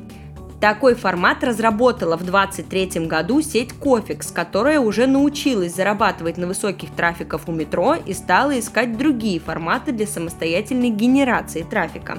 Такой 0.62 0.96
формат 0.96 1.44
разработала 1.44 2.16
в 2.16 2.24
2023 2.24 3.06
году 3.06 3.42
сеть 3.42 3.74
Cofix, 3.74 4.32
которая 4.32 4.80
уже 4.80 5.08
научилась 5.08 5.76
зарабатывать 5.76 6.38
на 6.38 6.48
высоких 6.48 6.90
трафиках 6.92 7.42
у 7.48 7.52
метро 7.52 7.96
и 7.96 8.14
стала 8.14 8.58
искать 8.58 8.98
другие 8.98 9.42
форматы 9.42 9.92
для 9.92 10.08
самостоятельной 10.08 10.90
генерации 10.90 11.64
трафика. 11.64 12.18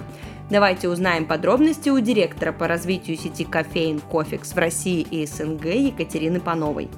Давайте 0.49 0.89
узнаем 0.89 1.27
подробности 1.27 1.89
у 1.89 1.99
директора 1.99 2.53
по 2.53 2.69
развитию 2.69 3.17
сети 3.17 3.45
кофеен 3.45 3.99
Cofix 3.99 4.53
в 4.53 4.57
России 4.57 5.01
и 5.03 5.27
СНГ 5.27 5.65
Екатерины 5.65 6.41
Пановой. 6.41 6.89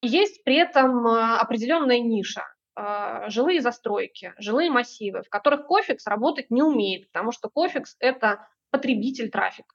Есть 0.00 0.44
при 0.44 0.54
этом 0.58 1.04
а, 1.08 1.40
определенная 1.40 1.98
ниша 1.98 2.44
а, 2.76 3.28
жилые 3.30 3.62
застройки, 3.62 4.32
жилые 4.38 4.70
массивы, 4.70 5.22
в 5.24 5.28
которых 5.28 5.66
Cofix 5.66 6.06
работать 6.06 6.50
не 6.50 6.62
умеет, 6.62 7.10
потому 7.10 7.32
что 7.32 7.48
Cofix – 7.48 7.98
это 7.98 8.46
потребитель 8.70 9.28
трафика. 9.28 9.74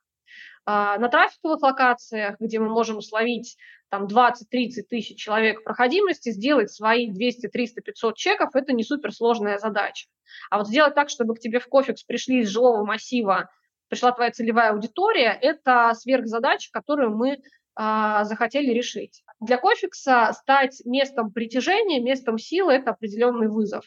А, 0.65 0.97
на 0.97 1.09
трафиковых 1.09 1.61
локациях, 1.61 2.37
где 2.39 2.57
мы 2.59 2.69
можем 2.69 3.01
словить 3.01 3.57
там 3.93 4.07
20-30 4.07 4.85
тысяч 4.89 5.21
человек 5.21 5.63
проходимости, 5.63 6.31
сделать 6.31 6.71
свои 6.71 7.11
200, 7.11 7.49
300, 7.49 7.81
500 7.81 8.15
чеков– 8.17 8.49
это 8.55 8.73
не 8.73 8.83
суперсложная 8.83 9.59
задача. 9.59 10.07
А 10.49 10.57
вот 10.57 10.67
сделать 10.67 10.95
так, 10.95 11.09
чтобы 11.09 11.35
к 11.35 11.39
тебе 11.39 11.59
в 11.59 11.67
кофекс 11.67 12.03
пришли 12.03 12.39
из 12.39 12.49
жилого 12.49 12.83
массива, 12.83 13.51
пришла 13.89 14.11
твоя 14.11 14.31
целевая 14.31 14.71
аудитория– 14.71 15.37
это 15.41 15.93
сверхзадача, 15.93 16.71
которую 16.71 17.15
мы 17.15 17.37
а, 17.75 18.23
захотели 18.23 18.71
решить. 18.71 19.23
Для 19.39 19.59
кофекса 19.59 20.31
стать 20.33 20.81
местом 20.85 21.31
притяжения, 21.31 22.01
местом 22.01 22.39
силы– 22.39 22.73
это 22.73 22.89
определенный 22.89 23.47
вызов. 23.47 23.85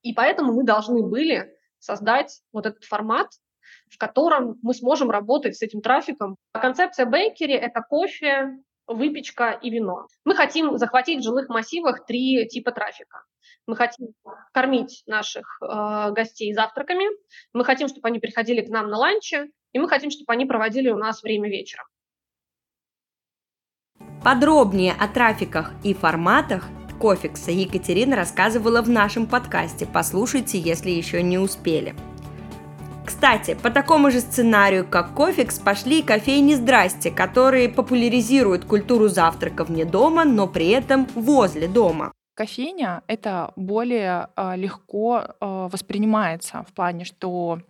И 0.00 0.14
поэтому 0.14 0.54
мы 0.54 0.64
должны 0.64 1.02
были 1.02 1.54
создать 1.78 2.40
вот 2.54 2.64
этот 2.64 2.84
формат, 2.84 3.28
в 3.90 3.98
котором 3.98 4.58
мы 4.62 4.72
сможем 4.72 5.10
работать 5.10 5.58
с 5.58 5.60
этим 5.60 5.82
трафиком. 5.82 6.36
Концепция 6.52 7.04
бейкери– 7.04 7.52
это 7.54 7.82
кофе, 7.82 8.56
выпечка 8.86 9.50
и 9.50 9.70
вино. 9.70 10.06
Мы 10.24 10.34
хотим 10.34 10.76
захватить 10.78 11.20
в 11.20 11.24
жилых 11.24 11.48
массивах 11.48 12.04
три 12.06 12.46
типа 12.48 12.72
трафика. 12.72 13.24
Мы 13.66 13.76
хотим 13.76 14.08
кормить 14.52 15.02
наших 15.06 15.58
э, 15.62 16.10
гостей 16.12 16.52
завтраками, 16.52 17.06
мы 17.52 17.64
хотим, 17.64 17.88
чтобы 17.88 18.08
они 18.08 18.18
приходили 18.18 18.60
к 18.60 18.68
нам 18.68 18.88
на 18.88 18.98
ланче, 18.98 19.48
и 19.72 19.78
мы 19.78 19.88
хотим, 19.88 20.10
чтобы 20.10 20.32
они 20.32 20.44
проводили 20.44 20.90
у 20.90 20.98
нас 20.98 21.22
время 21.22 21.48
вечером. 21.48 21.86
Подробнее 24.22 24.94
о 24.98 25.08
трафиках 25.08 25.72
и 25.82 25.94
форматах 25.94 26.64
Кофикса 27.00 27.50
Екатерина 27.50 28.16
рассказывала 28.16 28.80
в 28.80 28.88
нашем 28.88 29.26
подкасте. 29.26 29.86
Послушайте, 29.86 30.58
если 30.58 30.90
еще 30.90 31.22
не 31.22 31.38
успели. 31.38 31.94
Кстати, 33.14 33.56
по 33.62 33.70
такому 33.70 34.10
же 34.10 34.18
сценарию, 34.18 34.84
как 34.84 35.14
Кофикс, 35.14 35.60
пошли 35.60 36.00
и 36.00 36.02
кофейни 36.02 36.54
«Здрасте», 36.54 37.12
которые 37.12 37.68
популяризируют 37.68 38.64
культуру 38.64 39.06
завтрака 39.06 39.62
вне 39.62 39.84
дома, 39.84 40.24
но 40.24 40.48
при 40.48 40.70
этом 40.70 41.06
возле 41.14 41.68
дома. 41.68 42.10
Кофейня— 42.34 43.02
это 43.06 43.52
более 43.54 44.26
э, 44.36 44.56
легко 44.56 45.22
э, 45.22 45.68
воспринимается 45.70 46.64
в 46.68 46.74
плане, 46.74 47.04
что 47.04 47.60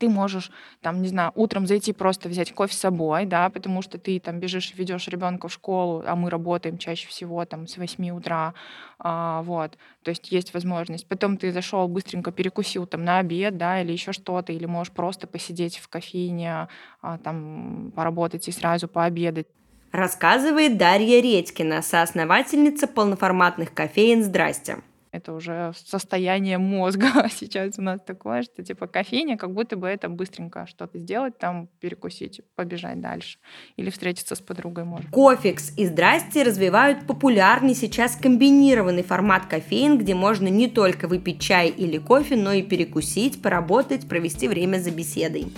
ты 0.00 0.08
можешь, 0.08 0.50
там, 0.80 1.02
не 1.02 1.08
знаю, 1.08 1.30
утром 1.34 1.66
зайти 1.66 1.92
просто 1.92 2.28
взять 2.28 2.52
кофе 2.52 2.74
с 2.74 2.78
собой, 2.78 3.26
да, 3.26 3.50
потому 3.50 3.82
что 3.82 3.98
ты 3.98 4.18
там 4.18 4.40
бежишь, 4.40 4.74
ведешь 4.74 5.06
ребенка 5.08 5.48
в 5.48 5.52
школу, 5.52 6.02
а 6.06 6.16
мы 6.16 6.30
работаем 6.30 6.78
чаще 6.78 7.06
всего 7.06 7.44
там 7.44 7.66
с 7.68 7.76
8 7.76 8.10
утра, 8.10 8.54
а, 8.98 9.42
вот, 9.42 9.76
то 10.02 10.08
есть 10.08 10.32
есть 10.32 10.54
возможность. 10.54 11.06
Потом 11.06 11.36
ты 11.36 11.52
зашел, 11.52 11.86
быстренько 11.86 12.32
перекусил 12.32 12.86
там 12.86 13.04
на 13.04 13.18
обед, 13.18 13.58
да, 13.58 13.82
или 13.82 13.92
еще 13.92 14.12
что-то, 14.12 14.52
или 14.52 14.64
можешь 14.66 14.92
просто 14.92 15.26
посидеть 15.26 15.78
в 15.78 15.88
кофейне, 15.88 16.68
а, 17.02 17.18
там, 17.18 17.92
поработать 17.94 18.48
и 18.48 18.52
сразу 18.52 18.88
пообедать. 18.88 19.46
Рассказывает 19.92 20.78
Дарья 20.78 21.20
Редькина, 21.20 21.82
соосновательница 21.82 22.86
полноформатных 22.86 23.74
кофеин 23.74 24.22
«Здрасте». 24.22 24.78
Это 25.12 25.32
уже 25.32 25.72
состояние 25.74 26.58
мозга 26.58 27.28
сейчас 27.30 27.78
у 27.78 27.82
нас 27.82 28.00
такое, 28.00 28.42
что 28.42 28.62
типа 28.62 28.86
кофейня, 28.86 29.36
как 29.36 29.52
будто 29.52 29.76
бы 29.76 29.88
это 29.88 30.08
быстренько 30.08 30.66
что-то 30.66 30.98
сделать, 30.98 31.36
там 31.38 31.68
перекусить, 31.80 32.42
побежать 32.54 33.00
дальше. 33.00 33.38
Или 33.76 33.90
встретиться 33.90 34.36
с 34.36 34.40
подругой 34.40 34.84
можно. 34.84 35.10
Кофикс 35.10 35.76
и 35.76 35.86
Здрасте 35.86 36.44
развивают 36.44 37.06
популярный 37.06 37.74
сейчас 37.74 38.14
комбинированный 38.14 39.02
формат 39.02 39.46
кофеин, 39.46 39.98
где 39.98 40.14
можно 40.14 40.46
не 40.46 40.68
только 40.68 41.08
выпить 41.08 41.40
чай 41.40 41.68
или 41.68 41.98
кофе, 41.98 42.36
но 42.36 42.52
и 42.52 42.62
перекусить, 42.62 43.42
поработать, 43.42 44.08
провести 44.08 44.46
время 44.46 44.78
за 44.78 44.92
беседой. 44.92 45.52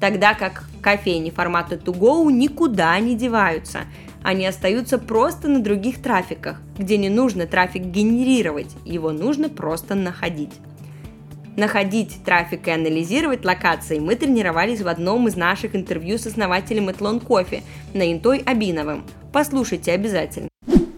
Тогда 0.00 0.34
как 0.34 0.64
кофейни 0.82 1.30
формата 1.30 1.76
to 1.76 1.92
go 1.98 2.30
никуда 2.30 2.98
не 3.00 3.16
деваются– 3.16 3.80
они 4.24 4.46
остаются 4.46 4.98
просто 4.98 5.48
на 5.48 5.60
других 5.60 6.00
трафиках, 6.02 6.60
где 6.78 6.96
не 6.96 7.10
нужно 7.10 7.46
трафик 7.46 7.82
генерировать, 7.82 8.74
его 8.84 9.12
нужно 9.12 9.50
просто 9.50 9.94
находить. 9.94 10.52
Находить 11.56 12.24
трафик 12.24 12.66
и 12.66 12.70
анализировать 12.70 13.44
локации 13.44 13.98
мы 13.98 14.16
тренировались 14.16 14.80
в 14.80 14.88
одном 14.88 15.28
из 15.28 15.36
наших 15.36 15.76
интервью 15.76 16.16
с 16.16 16.26
основателем 16.26 16.90
Этлон 16.90 17.20
Кофе, 17.20 17.62
Наинтой 17.92 18.38
Абиновым. 18.38 19.04
Послушайте 19.30 19.92
обязательно. 19.92 20.48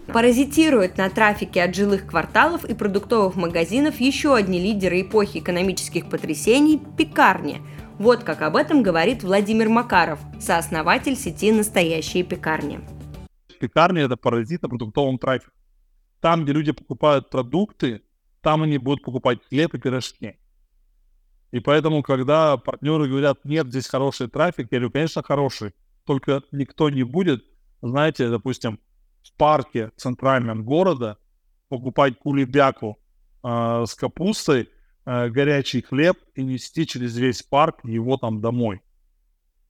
Паразитируют 0.07 0.97
на 0.97 1.09
трафике 1.09 1.61
от 1.61 1.75
жилых 1.75 2.07
кварталов 2.07 2.63
и 2.63 2.73
продуктовых 2.73 3.35
магазинов 3.35 3.99
еще 3.99 4.35
одни 4.35 4.57
лидеры 4.57 5.01
эпохи 5.01 5.39
экономических 5.39 6.09
потрясений– 6.09 6.81
пекарни. 6.97 7.61
Вот 7.99 8.23
как 8.23 8.41
об 8.41 8.55
этом 8.55 8.83
говорит 8.83 9.21
Владимир 9.21 9.67
Макаров, 9.67 10.19
сооснователь 10.39 11.17
сети 11.17 11.51
«Настоящие 11.51 12.23
пекарни» 12.23 12.79
пекарни– 13.59 14.01
это 14.03 14.17
паразит 14.17 14.61
на 14.61 14.69
продуктовом 14.69 15.17
трафике. 15.17 15.51
Там, 16.19 16.43
где 16.43 16.53
люди 16.53 16.71
покупают 16.71 17.29
продукты, 17.29 18.01
там 18.41 18.63
они 18.63 18.77
будут 18.77 19.03
покупать 19.03 19.39
хлеб 19.49 19.73
и 19.73 19.79
пирожки. 19.79 20.37
И 21.51 21.59
поэтому, 21.59 22.03
когда 22.03 22.57
партнеры 22.57 23.07
говорят, 23.07 23.43
нет, 23.45 23.67
здесь 23.67 23.87
хороший 23.87 24.27
трафик, 24.27 24.67
я 24.71 24.79
говорю, 24.79 24.91
конечно, 24.91 25.23
хороший, 25.23 25.73
только 26.05 26.43
никто 26.51 26.89
не 26.89 27.03
будет, 27.03 27.43
знаете, 27.81 28.29
допустим, 28.29 28.79
в 29.23 29.33
парке 29.37 29.91
центральном 29.97 30.63
города 30.63 31.17
покупать 31.69 32.17
кулебяку 32.19 32.97
э, 33.43 33.83
с 33.85 33.93
капустой, 33.95 34.69
э, 35.05 35.29
горячий 35.29 35.81
хлеб 35.81 36.17
и 36.35 36.43
нести 36.43 36.87
через 36.87 37.17
весь 37.17 37.43
парк 37.43 37.79
его 37.83 38.17
там 38.17 38.41
домой. 38.41 38.81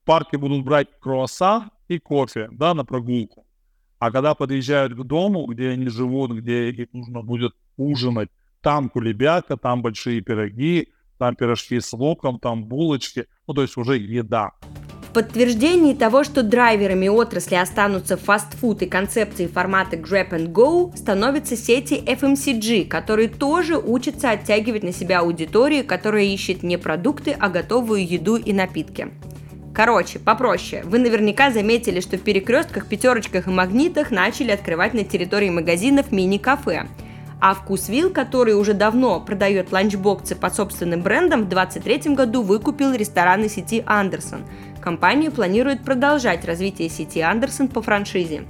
В 0.01 0.05
парке 0.05 0.37
будут 0.37 0.63
брать 0.63 0.87
круассан 0.99 1.71
и 1.87 1.99
кофе, 1.99 2.49
да, 2.51 2.73
на 2.73 2.85
прогулку. 2.85 3.46
А 3.99 4.11
когда 4.11 4.35
подъезжают 4.35 4.93
к 4.93 5.03
дому, 5.03 5.45
где 5.47 5.69
они 5.69 5.87
живут, 5.89 6.31
где 6.31 6.69
их 6.69 6.93
нужно 6.93 7.21
будет 7.21 7.53
ужинать, 7.77 8.29
там 8.61 8.89
кулебяка, 8.89 9.57
там 9.57 9.81
большие 9.81 10.21
пироги, 10.21 10.89
там 11.17 11.35
пирожки 11.35 11.79
с 11.79 11.93
луком, 11.93 12.39
там 12.39 12.65
булочки, 12.65 13.25
ну 13.47 13.53
то 13.53 13.61
есть 13.63 13.75
уже 13.77 13.97
еда. 13.97 14.51
В 15.09 15.13
подтверждении 15.13 15.95
того, 15.95 16.23
что 16.23 16.43
драйверами 16.43 17.07
отрасли 17.07 17.55
останутся 17.55 18.17
фастфуд 18.17 18.83
и 18.83 18.85
концепции 18.85 19.47
формата 19.47 19.95
Grab 19.95 20.29
and 20.29 20.51
Go, 20.51 20.95
становятся 20.95 21.55
сети 21.55 21.95
FMCG, 21.95 22.87
которые 22.87 23.29
тоже 23.29 23.77
учатся 23.77 24.29
оттягивать 24.31 24.83
на 24.83 24.91
себя 24.91 25.21
аудиторию, 25.21 25.85
которая 25.85 26.25
ищет 26.25 26.61
не 26.61 26.77
продукты, 26.77 27.31
а 27.31 27.49
готовую 27.49 28.05
еду 28.07 28.35
и 28.35 28.53
напитки. 28.53 29.07
Короче, 29.77 30.17
попроще. 30.17 30.81
Вы 30.85 30.97
наверняка 30.97 31.51
заметили, 31.51 31.99
что 31.99 32.17
в 32.17 32.21
перекрестках, 32.21 32.87
пятерочках 32.87 33.45
и 33.45 33.51
магнитах 33.51 34.09
начали 34.09 34.49
открывать 34.49 34.95
на 34.95 35.03
территории 35.03 35.51
магазинов 35.51 36.11
мини-кафе. 36.11 36.87
А 37.39 37.53
Вкусвилл, 37.53 38.09
который 38.09 38.55
уже 38.55 38.73
давно 38.73 39.19
продает 39.19 39.71
ланчбоксы 39.71 40.35
под 40.35 40.55
собственным 40.55 41.03
брендом, 41.03 41.43
в 41.43 41.49
2023 41.49 42.15
году 42.15 42.41
выкупил 42.41 42.91
рестораны 42.91 43.49
сети 43.49 43.83
Андерсон. 43.85 44.45
Компания 44.81 45.29
планирует 45.29 45.83
продолжать 45.83 46.43
развитие 46.43 46.89
сети 46.89 47.19
Андерсон 47.19 47.67
по 47.67 47.83
франшизе. 47.83 48.45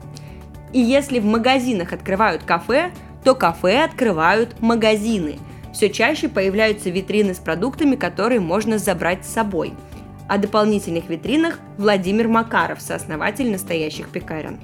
И 0.72 0.79
если 0.79 1.19
в 1.19 1.25
магазинах 1.25 1.91
открывают 1.91 2.43
кафе, 2.43 2.91
то 3.25 3.36
кафе 3.36 3.84
открывают 3.84 4.62
магазины. 4.62 5.39
Все 5.74 5.89
чаще 5.89 6.29
появляются 6.29 6.89
витрины 6.89 7.34
с 7.34 7.39
продуктами, 7.39 7.98
которые 7.98 8.39
можно 8.39 8.77
забрать 8.77 9.25
с 9.25 9.34
собой– 9.34 9.74
о 10.27 10.38
дополнительных 10.38 11.10
витринах 11.10 11.60
Владимир 11.77 12.27
Макаров, 12.27 12.81
сооснователь 12.81 13.50
настоящих 13.50 14.10
пекарен. 14.10 14.60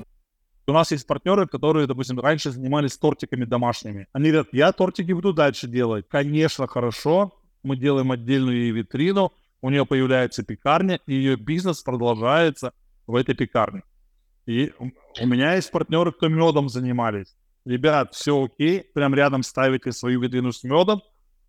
У 0.68 0.72
нас 0.72 0.92
есть 0.92 1.08
партнеры, 1.08 1.48
которые, 1.48 1.88
допустим, 1.88 2.20
раньше 2.20 2.52
занимались 2.52 2.98
тортиками 2.98 3.46
домашними. 3.46 4.08
Они 4.14 4.30
говорят, 4.30 4.48
я 4.52 4.72
тортики 4.72 5.12
буду 5.12 5.34
дальше 5.34 5.68
делать. 5.68 6.06
Конечно, 6.10 6.68
хорошо. 6.68 7.34
Мы 7.64 7.78
делаем 7.78 8.12
отдельную 8.12 8.74
витрину, 8.74 9.32
у 9.62 9.70
нее 9.70 9.86
появляется 9.86 10.44
пекарня, 10.44 11.00
и 11.08 11.14
ее 11.14 11.38
бизнес 11.38 11.82
продолжается 11.82 12.74
в 13.08 13.16
этой 13.16 13.36
пекарне. 13.36 13.84
И 14.46 14.74
у 14.80 15.26
меня 15.26 15.56
есть 15.56 15.72
партнеры, 15.72 16.12
кто 16.12 16.28
медом 16.28 16.68
занимались. 16.68 17.36
Ребят, 17.66 18.14
все 18.14 18.44
окей, 18.44 18.84
прям 18.94 19.16
рядом 19.16 19.44
ставите 19.44 19.94
свою 19.94 20.20
витрину 20.20 20.52
с 20.52 20.66
медом, 20.66 21.02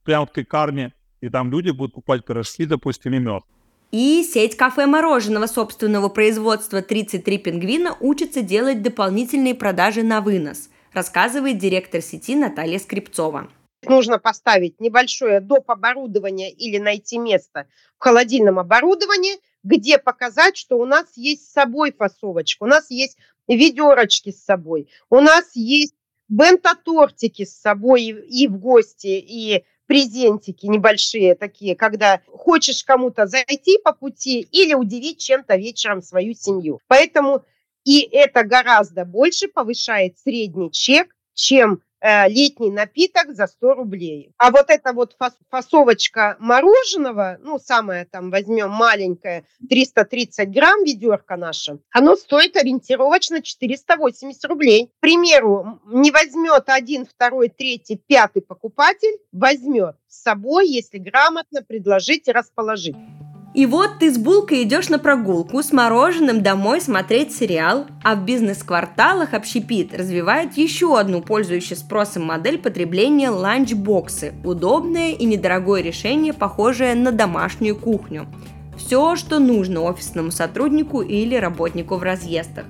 прям 0.04 0.26
в 0.26 0.32
пекарне, 0.32 0.92
и 1.20 1.28
там 1.28 1.50
люди 1.50 1.70
будут 1.70 1.94
покупать 1.94 2.24
пирожки, 2.24 2.66
допустим, 2.66 3.14
и 3.14 3.18
мед. 3.18 3.42
И 3.90 4.24
сеть 4.24 4.56
кафе 4.56 4.86
мороженого 4.86 5.46
собственного 5.46 6.08
производства 6.08 6.82
33 6.82 7.38
пингвина 7.38 7.96
учится 8.00 8.42
делать 8.42 8.82
дополнительные 8.82 9.54
продажи 9.54 10.02
на 10.02 10.20
вынос, 10.20 10.68
рассказывает 10.92 11.58
директор 11.58 12.02
сети 12.02 12.34
Наталья 12.34 12.78
Скрипцова. 12.78 13.48
Нужно 13.86 14.18
поставить 14.18 14.80
небольшое 14.80 15.40
доп. 15.40 15.70
оборудование 15.70 16.50
или 16.50 16.78
найти 16.78 17.18
место 17.18 17.66
в 17.98 18.02
холодильном 18.02 18.58
оборудовании, 18.58 19.36
где 19.62 19.98
показать, 19.98 20.56
что 20.56 20.78
у 20.78 20.84
нас 20.84 21.06
есть 21.16 21.48
с 21.48 21.52
собой 21.52 21.92
фасовочка, 21.92 22.64
у 22.64 22.66
нас 22.66 22.90
есть 22.90 23.16
ведерочки 23.48 24.30
с 24.30 24.44
собой, 24.44 24.88
у 25.10 25.20
нас 25.20 25.52
есть 25.54 25.94
бента-тортики 26.28 27.44
с 27.44 27.60
собой 27.60 28.04
и 28.04 28.48
в 28.48 28.58
гости, 28.58 29.06
и 29.06 29.64
презентики 29.86 30.66
небольшие 30.66 31.34
такие, 31.34 31.76
когда 31.76 32.20
хочешь 32.26 32.84
кому-то 32.84 33.26
зайти 33.26 33.78
по 33.82 33.92
пути 33.92 34.40
или 34.40 34.74
удивить 34.74 35.18
чем-то 35.18 35.56
вечером 35.56 36.02
свою 36.02 36.34
семью. 36.34 36.80
Поэтому 36.88 37.44
и 37.84 38.00
это 38.00 38.44
гораздо 38.44 39.04
больше 39.04 39.48
повышает 39.48 40.18
средний 40.18 40.70
чек, 40.70 41.14
чем 41.34 41.82
летний 42.28 42.70
напиток 42.70 43.34
за 43.34 43.46
100 43.46 43.74
рублей. 43.74 44.32
А 44.36 44.50
вот 44.50 44.66
эта 44.68 44.92
вот 44.92 45.16
фасовочка 45.50 46.36
мороженого, 46.38 47.38
ну, 47.40 47.58
самая 47.58 48.04
там, 48.04 48.30
возьмем 48.30 48.70
маленькая, 48.70 49.46
330 49.68 50.50
грамм, 50.50 50.84
ведерко 50.84 51.36
наше, 51.36 51.78
оно 51.90 52.16
стоит 52.16 52.56
ориентировочно 52.56 53.40
480 53.42 54.44
рублей. 54.44 54.90
К 54.98 55.00
примеру, 55.00 55.80
не 55.86 56.10
возьмет 56.10 56.64
один, 56.66 57.06
второй, 57.06 57.48
третий, 57.48 57.96
пятый 57.96 58.42
покупатель, 58.42 59.18
возьмет 59.32 59.96
с 60.06 60.22
собой, 60.22 60.68
если 60.68 60.98
грамотно 60.98 61.62
предложить 61.62 62.28
и 62.28 62.32
расположить. 62.32 62.96
И 63.54 63.66
вот 63.66 64.00
ты 64.00 64.12
с 64.12 64.18
булкой 64.18 64.64
идешь 64.64 64.88
на 64.88 64.98
прогулку 64.98 65.62
с 65.62 65.72
мороженым 65.72 66.42
домой 66.42 66.80
смотреть 66.80 67.32
сериал, 67.32 67.86
а 68.02 68.16
в 68.16 68.24
бизнес-кварталах 68.24 69.32
общепит 69.32 69.96
развивает 69.96 70.58
еще 70.58 70.98
одну 70.98 71.22
пользующую 71.22 71.78
спросом 71.78 72.24
модель 72.24 72.58
потребления 72.58 73.30
ланчбоксы. 73.30 74.34
Удобное 74.42 75.12
и 75.12 75.24
недорогое 75.24 75.82
решение, 75.82 76.32
похожее 76.32 76.96
на 76.96 77.12
домашнюю 77.12 77.76
кухню. 77.76 78.26
Все, 78.76 79.14
что 79.14 79.38
нужно 79.38 79.82
офисному 79.82 80.32
сотруднику 80.32 81.02
или 81.02 81.36
работнику 81.36 81.94
в 81.94 82.02
разъездах. 82.02 82.64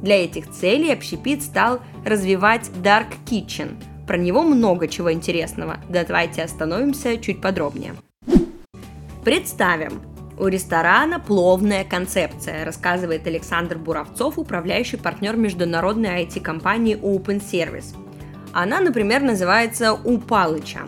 Для 0.00 0.24
этих 0.24 0.50
целей 0.50 0.94
общепит 0.94 1.42
стал 1.42 1.80
развивать 2.06 2.70
Dark 2.82 3.08
Kitchen. 3.26 3.74
Про 4.06 4.16
него 4.16 4.42
много 4.42 4.88
чего 4.88 5.12
интересного. 5.12 5.76
Давайте 5.90 6.42
остановимся 6.42 7.18
чуть 7.18 7.42
подробнее. 7.42 7.94
Представим, 9.24 10.00
у 10.38 10.46
ресторана 10.46 11.20
пловная 11.20 11.84
концепция, 11.84 12.64
рассказывает 12.64 13.26
Александр 13.26 13.76
Буровцов, 13.78 14.38
управляющий 14.38 14.96
партнер 14.96 15.36
международной 15.36 16.24
IT-компании 16.24 16.96
Open 16.96 17.42
Service. 17.42 17.94
Она, 18.52 18.80
например, 18.80 19.22
называется 19.22 19.92
«У 19.92 20.18
Палыча». 20.18 20.80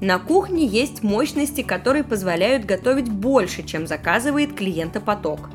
На 0.00 0.18
кухне 0.18 0.66
есть 0.66 1.02
мощности, 1.02 1.62
которые 1.62 2.04
позволяют 2.04 2.64
готовить 2.64 3.08
больше, 3.08 3.62
чем 3.62 3.86
заказывает 3.86 4.54
клиентопоток. 4.54 5.48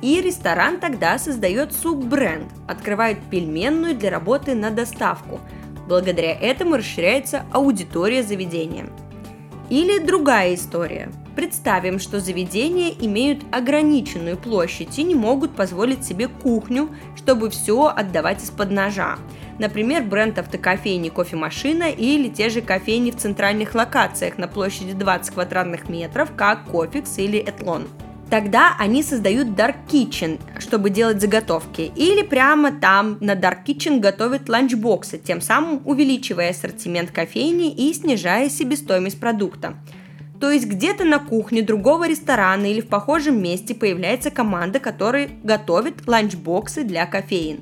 И 0.00 0.20
ресторан 0.20 0.78
тогда 0.78 1.18
создает 1.18 1.72
суббренд, 1.72 2.46
открывает 2.68 3.18
пельменную 3.30 3.96
для 3.96 4.10
работы 4.10 4.54
на 4.54 4.70
доставку. 4.70 5.40
Благодаря 5.88 6.32
этому 6.32 6.76
расширяется 6.76 7.44
аудитория 7.50 8.22
заведения. 8.22 8.86
Или 9.68 9.98
другая 9.98 10.54
история– 10.54 11.10
Представим, 11.38 12.00
что 12.00 12.18
заведения 12.18 12.92
имеют 13.00 13.44
ограниченную 13.52 14.36
площадь 14.36 14.98
и 14.98 15.04
не 15.04 15.14
могут 15.14 15.54
позволить 15.54 16.04
себе 16.04 16.26
кухню, 16.26 16.90
чтобы 17.14 17.48
все 17.48 17.86
отдавать 17.86 18.42
из-под 18.42 18.72
ножа. 18.72 19.20
Например, 19.60 20.02
бренд 20.02 20.40
автокофейни 20.40 21.10
«Кофемашина» 21.10 21.90
или 21.90 22.28
те 22.28 22.48
же 22.48 22.60
кофейни 22.60 23.12
в 23.12 23.18
центральных 23.18 23.76
локациях 23.76 24.36
на 24.36 24.48
площади 24.48 24.94
20 24.94 25.32
квадратных 25.32 25.88
метров, 25.88 26.32
как 26.34 26.64
«Cofix» 26.64 27.18
или 27.18 27.38
«Etlon». 27.38 27.86
Тогда 28.30 28.74
они 28.76 29.04
создают 29.04 29.46
Dark 29.46 29.76
Kitchen, 29.88 30.40
чтобы 30.58 30.90
делать 30.90 31.20
заготовки. 31.20 31.92
Или 31.94 32.22
прямо 32.22 32.72
там 32.72 33.16
на 33.20 33.36
Dark 33.36 33.64
Kitchen 33.64 34.00
готовят 34.00 34.48
ланчбоксы, 34.48 35.18
тем 35.18 35.40
самым 35.40 35.82
увеличивая 35.84 36.50
ассортимент 36.50 37.12
кофейни 37.12 37.72
и 37.72 37.94
снижая 37.94 38.48
себестоимость 38.48 39.20
продукта. 39.20 39.76
То 40.40 40.52
есть 40.52 40.66
где-то 40.66 41.04
на 41.04 41.18
кухне 41.18 41.62
другого 41.62 42.08
ресторана 42.08 42.66
или 42.66 42.80
в 42.80 42.86
похожем 42.88 43.42
месте 43.42 43.74
появляется 43.74 44.30
команда, 44.30 44.78
которая 44.78 45.30
готовит 45.42 46.06
ланчбоксы 46.06 46.84
для 46.84 47.06
кофеен. 47.06 47.60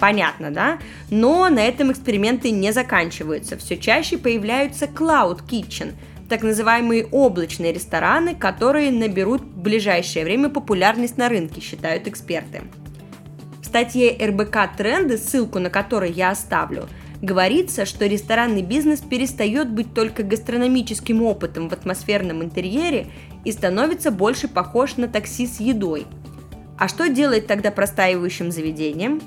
Понятно, 0.00 0.50
да? 0.50 0.78
Но 1.10 1.48
на 1.48 1.60
этом 1.60 1.92
эксперименты 1.92 2.50
не 2.50 2.72
заканчиваются. 2.72 3.56
Все 3.56 3.76
чаще 3.76 4.18
появляются 4.18 4.86
Cloud 4.86 5.46
Kitchen, 5.48 5.92
так 6.28 6.42
называемые 6.42 7.06
облачные 7.06 7.72
рестораны, 7.72 8.34
которые 8.34 8.90
наберут 8.90 9.42
в 9.42 9.58
ближайшее 9.58 10.24
время 10.24 10.48
популярность 10.48 11.18
на 11.18 11.28
рынке, 11.28 11.60
считают 11.60 12.08
эксперты. 12.08 12.62
В 13.62 13.66
статье 13.66 14.16
РБК 14.20 14.76
«Тренды», 14.76 15.16
ссылку 15.18 15.60
на 15.60 15.70
которой 15.70 16.10
я 16.10 16.30
оставлю– 16.30 16.88
говорится, 17.22 17.86
что 17.86 18.06
ресторанный 18.06 18.62
бизнес 18.62 19.00
перестает 19.00 19.70
быть 19.70 19.94
только 19.94 20.22
гастрономическим 20.24 21.22
опытом 21.22 21.68
в 21.68 21.72
атмосферном 21.72 22.42
интерьере 22.42 23.06
и 23.44 23.52
становится 23.52 24.10
больше 24.10 24.48
похож 24.48 24.96
на 24.96 25.08
такси 25.08 25.46
с 25.46 25.60
едой. 25.60 26.06
А 26.76 26.88
что 26.88 27.08
делает 27.08 27.46
тогда 27.46 27.70
простаивающим 27.70 28.50
заведением? 28.50 29.22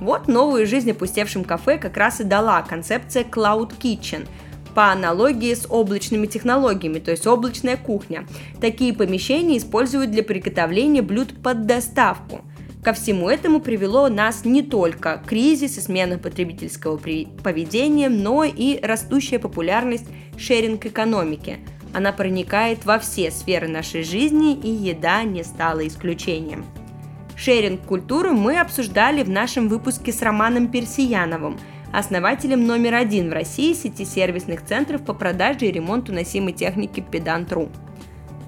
Вот 0.00 0.28
новую 0.28 0.66
жизнь 0.66 0.90
опустевшим 0.90 1.44
кафе 1.44 1.78
как 1.78 1.96
раз 1.96 2.20
и 2.20 2.24
дала 2.24 2.60
концепция 2.62 3.24
Cloud 3.24 3.78
Kitchen– 3.80 4.26
по 4.74 4.92
аналогии 4.92 5.54
с 5.54 5.66
облачными 5.70 6.26
технологиями, 6.26 6.98
то 6.98 7.10
есть 7.10 7.26
облачная 7.26 7.78
кухня. 7.78 8.26
Такие 8.60 8.92
помещения 8.92 9.56
используют 9.56 10.10
для 10.10 10.22
приготовления 10.22 11.00
блюд 11.00 11.42
под 11.42 11.64
доставку– 11.64 12.42
Ко 12.86 12.92
всему 12.92 13.28
этому 13.28 13.58
привело 13.58 14.08
нас 14.08 14.44
не 14.44 14.62
только 14.62 15.20
кризис 15.26 15.76
и 15.76 15.80
смена 15.80 16.18
потребительского 16.18 16.96
поведения, 16.96 18.08
но 18.08 18.44
и 18.44 18.78
растущая 18.80 19.40
популярность 19.40 20.06
шеринг-экономики. 20.38 21.58
Она 21.92 22.12
проникает 22.12 22.84
во 22.84 23.00
все 23.00 23.32
сферы 23.32 23.66
нашей 23.66 24.04
жизни, 24.04 24.54
и 24.54 24.68
еда 24.68 25.24
не 25.24 25.42
стала 25.42 25.84
исключением. 25.84 26.64
Шеринг-культуру 27.34 28.34
мы 28.34 28.60
обсуждали 28.60 29.24
в 29.24 29.30
нашем 29.30 29.66
выпуске 29.66 30.12
с 30.12 30.22
Романом 30.22 30.68
Персияновым, 30.68 31.58
основателем 31.92 32.68
номер 32.68 32.94
один 32.94 33.30
в 33.30 33.32
России 33.32 33.72
сети 33.72 34.04
сервисных 34.04 34.64
центров 34.64 35.04
по 35.04 35.12
продаже 35.12 35.66
и 35.66 35.72
ремонту 35.72 36.12
носимой 36.12 36.52
техники 36.52 37.04
Pedant.ru. 37.10 37.68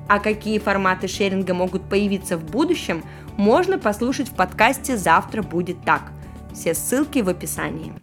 А 0.08 0.20
какие 0.20 0.58
форматы 0.58 1.08
шеринга 1.08 1.54
могут 1.54 1.82
появиться 1.88 2.38
в 2.38 2.44
будущем, 2.44 3.02
можно 3.38 3.78
послушать 3.78 4.28
в 4.28 4.34
подкасте 4.34 4.96
«Завтра 4.96 5.42
будет 5.42 5.82
так». 5.84 6.12
Все 6.52 6.74
ссылки 6.74 7.20
в 7.20 7.28
описании. 7.28 7.94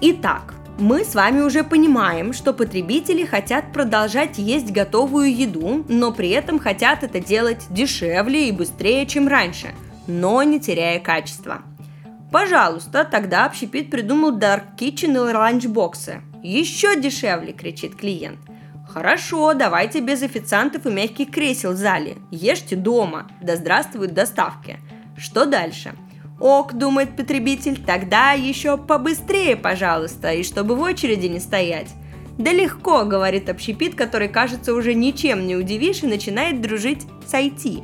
Итак, 0.00 0.54
мы 0.78 1.04
с 1.04 1.14
вами 1.14 1.40
уже 1.40 1.64
понимаем, 1.64 2.32
что 2.32 2.52
потребители 2.52 3.24
хотят 3.24 3.72
продолжать 3.72 4.38
есть 4.38 4.70
готовую 4.70 5.34
еду, 5.34 5.84
но 5.88 6.12
при 6.12 6.30
этом 6.30 6.60
хотят 6.60 7.02
это 7.02 7.18
делать 7.18 7.66
дешевле 7.68 8.48
и 8.48 8.52
быстрее, 8.52 9.06
чем 9.06 9.26
раньше, 9.26 9.74
но 10.06 10.42
не 10.44 10.60
теряя 10.60 11.00
качества. 11.00 11.62
Пожалуйста, 12.30 13.04
тогда 13.04 13.46
общепит 13.46 13.90
придумал 13.90 14.38
Dark 14.38 14.76
Kitchen 14.78 15.14
и 15.14 15.34
ланчбоксы. 15.34 16.22
Еще 16.42 17.00
дешевле, 17.00 17.52
кричит 17.52 17.96
клиент– 17.96 18.38
Хорошо, 18.94 19.54
давайте 19.54 19.98
без 19.98 20.22
официантов 20.22 20.86
и 20.86 20.88
мягких 20.88 21.32
кресел 21.32 21.72
в 21.72 21.76
зале. 21.76 22.18
Ешьте 22.30 22.76
дома. 22.76 23.26
Да 23.42 23.56
здравствуют 23.56 24.14
доставки. 24.14 24.78
Что 25.16 25.46
дальше? 25.46 25.96
Ок, 26.38 26.74
думает 26.74 27.16
потребитель, 27.16 27.82
тогда 27.84 28.30
еще 28.34 28.76
побыстрее, 28.76 29.56
пожалуйста, 29.56 30.30
и 30.30 30.44
чтобы 30.44 30.76
в 30.76 30.80
очереди 30.80 31.26
не 31.26 31.40
стоять. 31.40 31.88
Да 32.38 32.52
легко, 32.52 33.04
говорит 33.04 33.48
общепит, 33.48 33.96
который, 33.96 34.28
кажется, 34.28 34.72
уже 34.72 34.94
ничем 34.94 35.44
не 35.44 35.56
удивишь 35.56 36.04
и 36.04 36.06
начинает 36.06 36.60
дружить 36.60 37.02
с 37.26 37.34
IT 37.34 37.82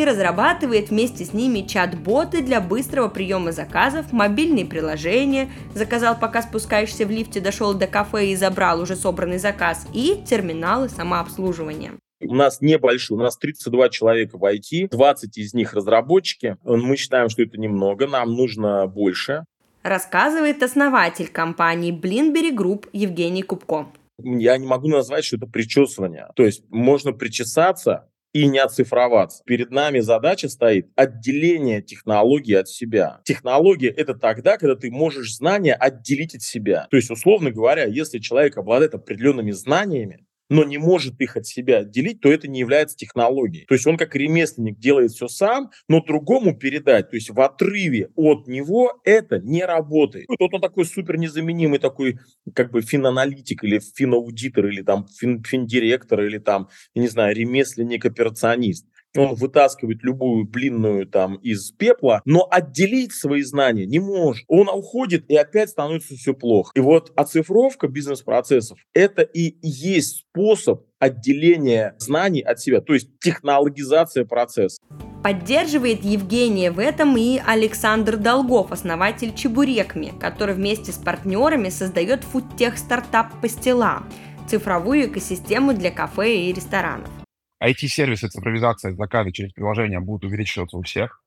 и 0.00 0.04
разрабатывает 0.04 0.90
вместе 0.90 1.24
с 1.24 1.32
ними 1.32 1.60
чат-боты 1.60 2.42
для 2.42 2.60
быстрого 2.60 3.08
приема 3.08 3.52
заказов, 3.52 4.12
мобильные 4.12 4.64
приложения, 4.64 5.50
заказал 5.74 6.18
пока 6.18 6.42
спускаешься 6.42 7.06
в 7.06 7.10
лифте, 7.10 7.40
дошел 7.40 7.74
до 7.74 7.86
кафе 7.86 8.28
и 8.28 8.36
забрал 8.36 8.80
уже 8.80 8.96
собранный 8.96 9.38
заказ, 9.38 9.86
и 9.92 10.22
терминалы 10.26 10.88
самообслуживания. 10.88 11.92
У 12.22 12.34
нас 12.34 12.60
небольшой, 12.60 13.16
у 13.16 13.20
нас 13.20 13.36
32 13.38 13.88
человека 13.88 14.36
в 14.36 14.44
IT, 14.44 14.88
20 14.90 15.38
из 15.38 15.54
них 15.54 15.72
разработчики. 15.72 16.56
Мы 16.64 16.96
считаем, 16.96 17.30
что 17.30 17.42
это 17.42 17.58
немного, 17.58 18.06
нам 18.06 18.34
нужно 18.34 18.86
больше. 18.86 19.44
Рассказывает 19.82 20.62
основатель 20.62 21.28
компании 21.28 21.92
Blinberry 21.92 22.54
Group 22.54 22.88
Евгений 22.92 23.42
Кубко. 23.42 23.86
Я 24.22 24.58
не 24.58 24.66
могу 24.66 24.88
назвать, 24.88 25.24
что 25.24 25.36
это 25.36 25.46
причесывание. 25.46 26.28
То 26.36 26.44
есть 26.44 26.62
можно 26.68 27.12
причесаться, 27.12 28.09
и 28.32 28.46
не 28.46 28.58
оцифроваться. 28.58 29.42
Перед 29.44 29.70
нами 29.70 30.00
задача 30.00 30.48
стоит 30.48 30.88
отделение 30.94 31.82
технологии 31.82 32.54
от 32.54 32.68
себя. 32.68 33.20
Технология– 33.24 33.88
это 33.96 34.14
тогда, 34.14 34.56
когда 34.56 34.76
ты 34.76 34.90
можешь 34.90 35.34
знания 35.34 35.74
отделить 35.74 36.34
от 36.34 36.42
себя. 36.42 36.86
То 36.90 36.96
есть, 36.96 37.10
условно 37.10 37.50
говоря, 37.50 37.84
если 37.84 38.18
человек 38.18 38.56
обладает 38.56 38.94
определенными 38.94 39.50
знаниями, 39.50 40.26
но 40.50 40.64
не 40.64 40.76
может 40.76 41.18
их 41.20 41.36
от 41.36 41.46
себя 41.46 41.78
отделить, 41.78 42.20
то 42.20 42.30
это 42.30 42.48
не 42.48 42.60
является 42.60 42.96
технологией. 42.96 43.64
То 43.66 43.74
есть 43.74 43.86
он 43.86 43.96
как 43.96 44.14
ремесленник 44.14 44.78
делает 44.78 45.12
все 45.12 45.28
сам, 45.28 45.70
но 45.88 46.02
другому 46.04 46.54
передать, 46.54 47.08
то 47.10 47.16
есть 47.16 47.30
в 47.30 47.40
отрыве 47.40 48.10
от 48.16 48.46
него 48.46 49.00
это 49.04 49.38
не 49.38 49.64
работает. 49.64 50.26
Вот 50.28 50.52
он 50.52 50.60
такой 50.60 50.84
супер 50.84 51.16
незаменимый 51.16 51.78
такой 51.78 52.18
как 52.54 52.72
бы 52.72 52.82
финаналитик 52.82 53.64
или 53.64 53.80
финаудитор 53.94 54.66
или 54.66 54.82
там 54.82 55.06
фин, 55.06 55.42
финдиректор 55.42 56.20
или 56.22 56.38
там, 56.38 56.68
я 56.94 57.02
не 57.02 57.08
знаю, 57.08 57.34
ремесленник-операционист 57.34 58.86
он 59.16 59.34
вытаскивает 59.34 60.02
любую 60.02 60.46
блинную 60.46 61.06
там 61.06 61.36
из 61.36 61.70
пепла, 61.72 62.22
но 62.24 62.46
отделить 62.50 63.12
свои 63.12 63.42
знания 63.42 63.86
не 63.86 63.98
может. 63.98 64.44
Он 64.48 64.68
уходит, 64.68 65.24
и 65.28 65.36
опять 65.36 65.70
становится 65.70 66.14
все 66.14 66.34
плохо. 66.34 66.72
И 66.74 66.80
вот 66.80 67.12
оцифровка 67.16 67.88
бизнес-процессов– 67.88 68.78
это 68.94 69.22
и 69.22 69.56
есть 69.62 70.26
способ 70.30 70.84
отделения 70.98 71.94
знаний 71.98 72.42
от 72.42 72.60
себя, 72.60 72.80
то 72.80 72.92
есть 72.92 73.08
технологизация 73.20 74.24
процесса. 74.24 74.80
Поддерживает 75.24 76.04
Евгения 76.04 76.70
в 76.70 76.78
этом 76.78 77.16
и 77.16 77.40
Александр 77.44 78.16
Долгов, 78.16 78.72
основатель 78.72 79.34
Чебурекми, 79.34 80.12
который 80.18 80.54
вместе 80.54 80.92
с 80.92 80.96
партнерами 80.96 81.68
создает 81.68 82.24
фудтех-стартап 82.24 83.40
«Пастила»– 83.40 84.02
цифровую 84.48 85.06
экосистему 85.06 85.74
для 85.74 85.90
кафе 85.90 86.36
и 86.36 86.52
ресторанов. 86.52 87.19
IT-сервисы, 87.62 88.28
цифровизация 88.28 88.94
заказа 88.94 89.32
через 89.32 89.52
приложение 89.52 90.00
будут 90.00 90.24
увеличиваться 90.24 90.76
у 90.76 90.82
всех. 90.82 91.22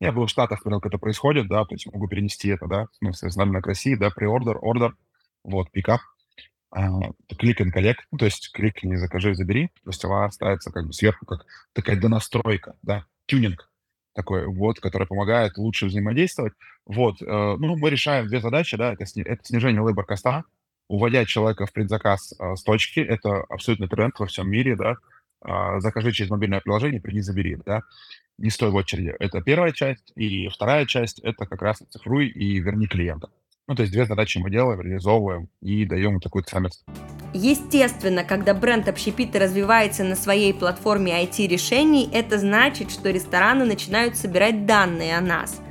Я 0.00 0.12
был 0.12 0.26
в 0.26 0.30
Штатах, 0.30 0.60
смотрел, 0.60 0.80
как 0.80 0.92
это 0.92 0.98
происходит, 0.98 1.48
да, 1.48 1.64
то 1.64 1.74
есть 1.74 1.86
могу 1.86 2.08
перенести 2.08 2.48
это, 2.48 2.66
да, 2.66 2.86
ну, 3.00 3.12
соответственно, 3.12 3.62
к 3.62 3.66
России, 3.66 3.94
да, 3.94 4.10
приордер, 4.10 4.58
ордер, 4.60 4.96
вот, 5.44 5.70
пикап, 5.70 6.00
клик 7.38 7.60
and 7.60 7.72
collect, 7.72 7.98
ну, 8.10 8.18
то 8.18 8.24
есть 8.24 8.50
кликни, 8.52 8.96
закажи, 8.96 9.34
забери, 9.34 9.68
то 9.84 9.90
есть 9.90 10.04
она 10.04 10.30
ставится 10.30 10.72
как 10.72 10.86
бы 10.86 10.92
сверху, 10.92 11.24
как 11.26 11.46
такая 11.72 12.00
донастройка, 12.00 12.74
да, 12.82 13.04
тюнинг 13.26 13.70
такой, 14.14 14.46
вот, 14.46 14.80
который 14.80 15.06
помогает 15.06 15.56
лучше 15.56 15.86
взаимодействовать. 15.86 16.52
Вот, 16.86 17.20
э, 17.20 17.26
ну, 17.26 17.76
мы 17.76 17.90
решаем 17.90 18.28
две 18.28 18.40
задачи, 18.40 18.76
да, 18.76 18.92
это, 18.92 19.06
сни- 19.06 19.22
это 19.22 19.44
снижение 19.44 19.82
labor 19.82 20.04
коста, 20.04 20.44
уводя 20.88 21.24
человека 21.24 21.66
в 21.66 21.72
предзаказ 21.72 22.32
э, 22.38 22.54
с 22.56 22.62
точки, 22.62 23.00
это 23.00 23.42
абсолютно 23.48 23.88
тренд 23.88 24.18
во 24.18 24.26
всем 24.26 24.48
мире, 24.48 24.76
да, 24.76 24.96
закажи 25.78 26.12
через 26.12 26.30
мобильное 26.30 26.60
приложение, 26.60 27.00
приди, 27.00 27.20
забери, 27.20 27.58
да, 27.64 27.82
не 28.38 28.50
стой 28.50 28.70
в 28.70 28.74
очереди. 28.74 29.14
Это 29.18 29.40
первая 29.42 29.72
часть. 29.72 30.12
И 30.16 30.48
вторая 30.48 30.86
часть– 30.86 31.18
это 31.22 31.46
как 31.46 31.62
раз 31.62 31.82
цифруй 31.90 32.28
и 32.28 32.58
верни 32.58 32.86
клиента. 32.86 33.28
Ну, 33.66 33.74
то 33.74 33.82
есть 33.82 33.94
две 33.94 34.04
задачи 34.04 34.36
мы 34.36 34.50
делаем, 34.50 34.80
реализовываем 34.80 35.48
и 35.62 35.86
даем 35.86 36.20
такую 36.20 36.44
ценность. 36.44 36.84
Естественно, 37.32 38.22
когда 38.22 38.52
бренд 38.52 38.88
общепита 38.88 39.38
развивается 39.38 40.04
на 40.04 40.16
своей 40.16 40.52
платформе 40.52 41.12
IT-решений, 41.24 42.10
это 42.12 42.38
значит, 42.38 42.90
что 42.90 43.10
рестораны 43.10 43.64
начинают 43.64 44.16
собирать 44.16 44.66
данные 44.66 45.16
о 45.16 45.22
нас. 45.22 45.62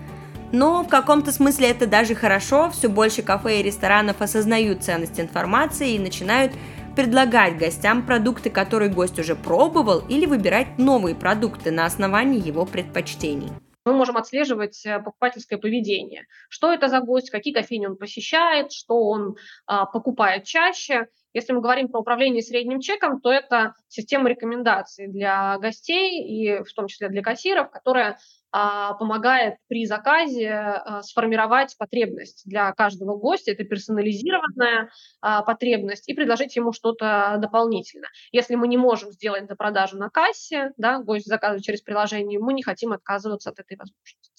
Но 0.51 0.83
в 0.83 0.87
каком-то 0.87 1.31
смысле 1.31 1.69
это 1.69 1.85
даже 1.85 2.15
хорошо, 2.15 2.71
все 2.71 2.87
больше 2.87 3.21
кафе 3.21 3.59
и 3.59 3.63
ресторанов 3.63 4.21
осознают 4.21 4.83
ценность 4.83 5.19
информации 5.19 5.93
и 5.93 5.99
начинают 5.99 6.53
предлагать 6.95 7.57
гостям 7.57 8.05
продукты, 8.05 8.49
которые 8.49 8.91
гость 8.91 9.19
уже 9.19 9.35
пробовал, 9.35 10.03
или 10.07 10.25
выбирать 10.25 10.77
новые 10.77 11.15
продукты 11.15 11.71
на 11.71 11.85
основании 11.85 12.45
его 12.45 12.65
предпочтений 12.65 13.49
мы 13.85 13.93
можем 13.93 14.17
отслеживать 14.17 14.85
э, 14.85 14.99
покупательское 14.99 15.59
поведение. 15.59 16.25
Что 16.49 16.71
это 16.71 16.87
за 16.87 17.01
гость, 17.01 17.29
какие 17.29 17.53
кофейни 17.53 17.87
он 17.87 17.97
посещает, 17.97 18.71
что 18.71 18.95
он 18.95 19.35
а, 19.65 19.85
покупает 19.85 20.45
чаще. 20.45 21.07
Если 21.33 21.51
мы 21.51 21.61
говорим 21.61 21.87
про 21.87 21.99
управление 21.99 22.43
средним 22.43 22.79
чеком, 22.79 23.19
то 23.19 23.31
это 23.31 23.73
система 23.87 24.29
рекомендаций 24.29 25.07
для 25.07 25.57
гостей 25.57 26.23
и 26.23 26.63
в 26.63 26.71
том 26.73 26.87
числе 26.87 27.09
для 27.09 27.23
кассиров, 27.23 27.71
которая 27.71 28.19
а, 28.51 28.93
помогает 28.93 29.55
при 29.67 29.87
заказе 29.87 30.51
а, 30.51 31.01
сформировать 31.01 31.75
потребность 31.77 32.43
для 32.45 32.71
каждого 32.73 33.17
гостя. 33.17 33.51
Это 33.51 33.63
персонализированная 33.63 34.91
а, 35.21 35.41
потребность 35.41 36.07
и 36.07 36.13
предложить 36.13 36.55
ему 36.55 36.71
что-то 36.71 37.37
дополнительно. 37.39 38.07
Если 38.31 38.53
мы 38.53 38.67
не 38.67 38.77
можем 38.77 39.11
сделать 39.11 39.47
до 39.47 39.55
продажу 39.55 39.97
на 39.97 40.09
кассе, 40.09 40.71
да, 40.77 40.99
гость 40.99 41.25
заказывает 41.25 41.63
через 41.63 41.81
приложение, 41.81 42.39
мы 42.39 42.53
не 42.53 42.61
хотим 42.61 42.93
отказываться 42.93 43.49
от 43.49 43.59
этой 43.59 43.75
возможности. 43.75 44.33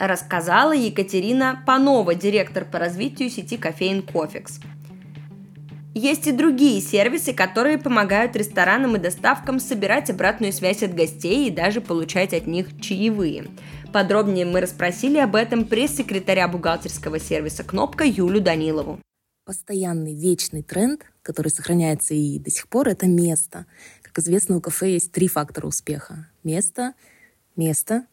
Рассказала 0.00 0.72
Екатерина 0.72 1.62
Панова, 1.66 2.14
директор 2.14 2.64
по 2.64 2.78
развитию 2.78 3.28
сети 3.28 3.58
кофеин 3.58 4.02
Кофекс. 4.02 4.60
Есть 5.98 6.28
и 6.28 6.32
другие 6.32 6.80
сервисы, 6.80 7.32
которые 7.32 7.76
помогают 7.76 8.36
ресторанам 8.36 8.94
и 8.94 9.00
доставкам 9.00 9.58
собирать 9.58 10.10
обратную 10.10 10.52
связь 10.52 10.84
от 10.84 10.94
гостей 10.94 11.48
и 11.48 11.50
даже 11.50 11.80
получать 11.80 12.32
от 12.32 12.46
них 12.46 12.80
чаевые. 12.80 13.48
Подробнее 13.92 14.46
мы 14.46 14.60
расспросили 14.60 15.18
об 15.18 15.34
этом 15.34 15.64
пресс-секретаря 15.64 16.46
бухгалтерского 16.46 17.18
сервиса 17.18 17.64
«Кнопка» 17.64 18.04
Юлю 18.04 18.40
Данилову. 18.40 19.00
Постоянный 19.44 20.14
вечный 20.14 20.62
тренд, 20.62 21.04
который 21.20 21.48
сохраняется 21.48 22.14
и 22.14 22.38
до 22.38 22.52
сих 22.52 22.68
пор, 22.68 22.86
это 22.86 23.08
место. 23.08 23.66
Как 24.02 24.20
известно, 24.20 24.58
у 24.58 24.60
кафе 24.60 24.92
есть 24.92 25.10
три 25.10 25.26
фактора 25.26 25.66
успеха. 25.66 26.28
Место, 26.44 26.92
место 27.56 28.06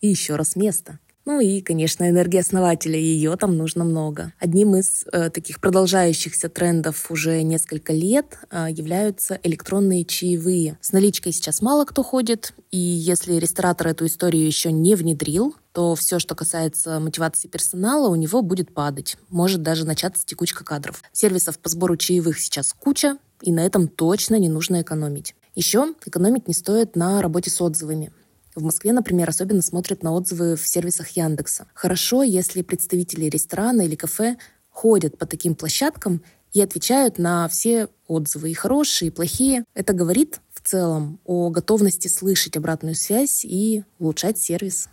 и 0.00 0.08
еще 0.08 0.36
раз 0.36 0.56
место. 0.56 1.00
Ну 1.26 1.40
и, 1.40 1.60
конечно, 1.60 2.08
энергия 2.08 2.38
основателя, 2.38 2.96
ее 2.96 3.36
там 3.36 3.56
нужно 3.56 3.82
много. 3.82 4.32
Одним 4.38 4.76
из 4.76 5.04
э, 5.12 5.28
таких 5.28 5.60
продолжающихся 5.60 6.48
трендов 6.48 7.10
уже 7.10 7.42
несколько 7.42 7.92
лет 7.92 8.38
э, 8.48 8.68
являются 8.70 9.40
электронные 9.42 10.04
чаевые. 10.04 10.78
С 10.80 10.92
наличкой 10.92 11.32
сейчас 11.32 11.60
мало 11.60 11.84
кто 11.84 12.04
ходит, 12.04 12.54
и 12.70 12.78
если 12.78 13.34
ресторатор 13.34 13.88
эту 13.88 14.06
историю 14.06 14.46
еще 14.46 14.70
не 14.70 14.94
внедрил, 14.94 15.56
то 15.72 15.96
все, 15.96 16.20
что 16.20 16.36
касается 16.36 17.00
мотивации 17.00 17.48
персонала, 17.48 18.08
у 18.08 18.14
него 18.14 18.40
будет 18.40 18.72
падать. 18.72 19.16
Может 19.28 19.62
даже 19.62 19.84
начаться 19.84 20.24
текучка 20.24 20.64
кадров. 20.64 21.02
Сервисов 21.12 21.58
по 21.58 21.68
сбору 21.68 21.96
чаевых 21.96 22.38
сейчас 22.38 22.72
куча, 22.72 23.18
и 23.42 23.50
на 23.50 23.66
этом 23.66 23.88
точно 23.88 24.36
не 24.36 24.48
нужно 24.48 24.80
экономить. 24.80 25.34
Еще 25.56 25.92
экономить 26.04 26.46
не 26.46 26.54
стоит 26.54 26.94
на 26.94 27.20
работе 27.20 27.50
с 27.50 27.60
отзывами. 27.60 28.12
В 28.56 28.62
Москве, 28.62 28.94
например, 28.94 29.28
особенно 29.28 29.60
смотрят 29.60 30.02
на 30.02 30.12
отзывы 30.12 30.56
в 30.56 30.66
сервисах 30.66 31.10
Яндекса. 31.10 31.66
Хорошо, 31.74 32.22
если 32.22 32.62
представители 32.62 33.26
ресторана 33.26 33.82
или 33.82 33.96
кафе 33.96 34.38
ходят 34.70 35.18
по 35.18 35.26
таким 35.26 35.54
площадкам 35.54 36.22
и 36.54 36.62
отвечают 36.62 37.18
на 37.18 37.48
все 37.48 37.88
отзывы, 38.08 38.50
и 38.50 38.54
хорошие, 38.54 39.08
и 39.08 39.10
плохие. 39.10 39.64
Это 39.74 39.92
говорит 39.92 40.40
в 40.54 40.66
целом 40.66 41.20
о 41.26 41.50
готовности 41.50 42.08
слышать 42.08 42.56
обратную 42.56 42.94
связь 42.94 43.44
и 43.44 43.84
улучшать 43.98 44.38
сервис. 44.38 44.88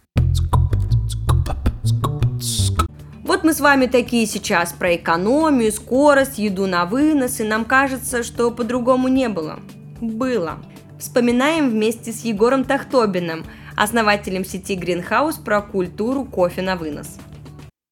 Вот 3.24 3.46
мы 3.46 3.54
с 3.54 3.62
вами 3.62 3.86
такие 3.86 4.28
сейчас 4.28 4.74
про 4.74 4.98
экономию, 4.98 5.72
скорость, 5.72 6.38
еду 6.38 6.68
на 6.68 6.86
вынос, 6.86 7.40
и 7.40 7.46
нам 7.46 7.64
кажется, 7.64 8.24
что 8.24 8.52
по-другому 8.52 9.08
не 9.08 9.30
было. 9.30 9.62
Было. 10.02 10.60
Вспоминаем 11.04 11.70
вместе 11.70 12.14
с 12.14 12.24
Егором 12.24 12.64
Тахтобиным, 12.64 13.46
основателем 13.76 14.46
сети 14.46 14.78
Greenhouse 14.78 15.44
про 15.44 15.62
культуру 15.62 16.24
кофе 16.24 16.62
на 16.62 16.78
вынос. 16.78 17.18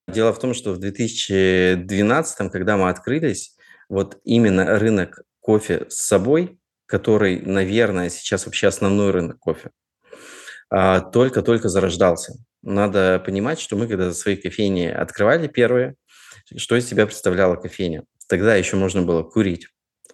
Дело 0.08 0.32
в 0.32 0.40
том, 0.40 0.54
что 0.54 0.72
в 0.72 0.78
2012, 0.80 2.50
когда 2.50 2.78
мы 2.78 2.88
открылись, 2.88 3.58
вот 3.90 4.18
именно 4.24 4.80
рынок 4.80 5.24
кофе 5.42 5.88
с 5.90 6.08
собой, 6.08 6.58
который, 6.86 7.42
наверное, 7.42 8.10
сейчас 8.10 8.46
вообще 8.46 8.68
основной 8.68 9.12
рынок 9.12 9.40
кофе, 9.40 9.72
а, 10.70 11.02
только-только 11.02 11.68
зарождался. 11.68 12.36
Надо 12.62 13.22
понимать, 13.26 13.60
что 13.60 13.76
мы, 13.76 13.90
когда 13.90 14.14
свои 14.14 14.38
кофейни 14.38 14.86
открывали 14.86 15.50
первые, 15.50 15.96
что 16.56 16.78
из 16.78 16.88
себя 16.88 17.06
представляла 17.06 17.58
кофейня? 17.58 18.06
Тогда 18.30 18.56
еще 18.56 18.78
можно 18.78 19.02
было 19.02 19.24
курить 19.24 19.68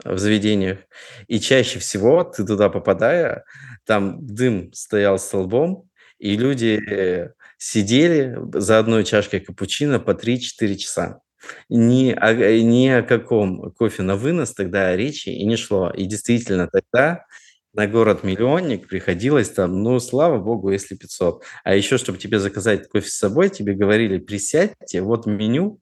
в 0.03 0.17
заведениях. 0.17 0.79
И 1.27 1.39
чаще 1.39 1.79
всего 1.79 2.23
ты 2.23 2.45
туда 2.45 2.69
попадая, 2.69 3.43
там 3.85 4.25
дым 4.25 4.71
стоял 4.73 5.19
столбом, 5.19 5.89
и 6.19 6.35
люди 6.35 7.31
сидели 7.57 8.37
за 8.53 8.79
одной 8.79 9.03
чашкой 9.03 9.39
капучино 9.39 9.99
по 9.99 10.11
3-4 10.11 10.75
часа. 10.75 11.21
Ни 11.69 12.11
о, 12.11 12.33
ни 12.33 12.87
о 12.87 13.03
каком 13.03 13.71
кофе 13.71 14.03
на 14.03 14.15
вынос 14.15 14.53
тогда 14.53 14.95
речи 14.95 15.29
и 15.29 15.45
не 15.45 15.55
шло. 15.55 15.91
И 15.91 16.05
действительно 16.05 16.67
тогда 16.67 17.25
на 17.73 17.87
город-миллионник 17.87 18.87
приходилось 18.87 19.51
там, 19.51 19.83
ну, 19.83 19.99
слава 19.99 20.39
богу, 20.39 20.71
если 20.71 20.95
500. 20.95 21.43
А 21.63 21.75
еще, 21.75 21.97
чтобы 21.97 22.17
тебе 22.17 22.39
заказать 22.39 22.89
кофе 22.89 23.07
с 23.07 23.17
собой, 23.17 23.49
тебе 23.49 23.75
говорили, 23.75 24.17
присядьте, 24.17 25.01
вот 25.01 25.27
меню, 25.27 25.79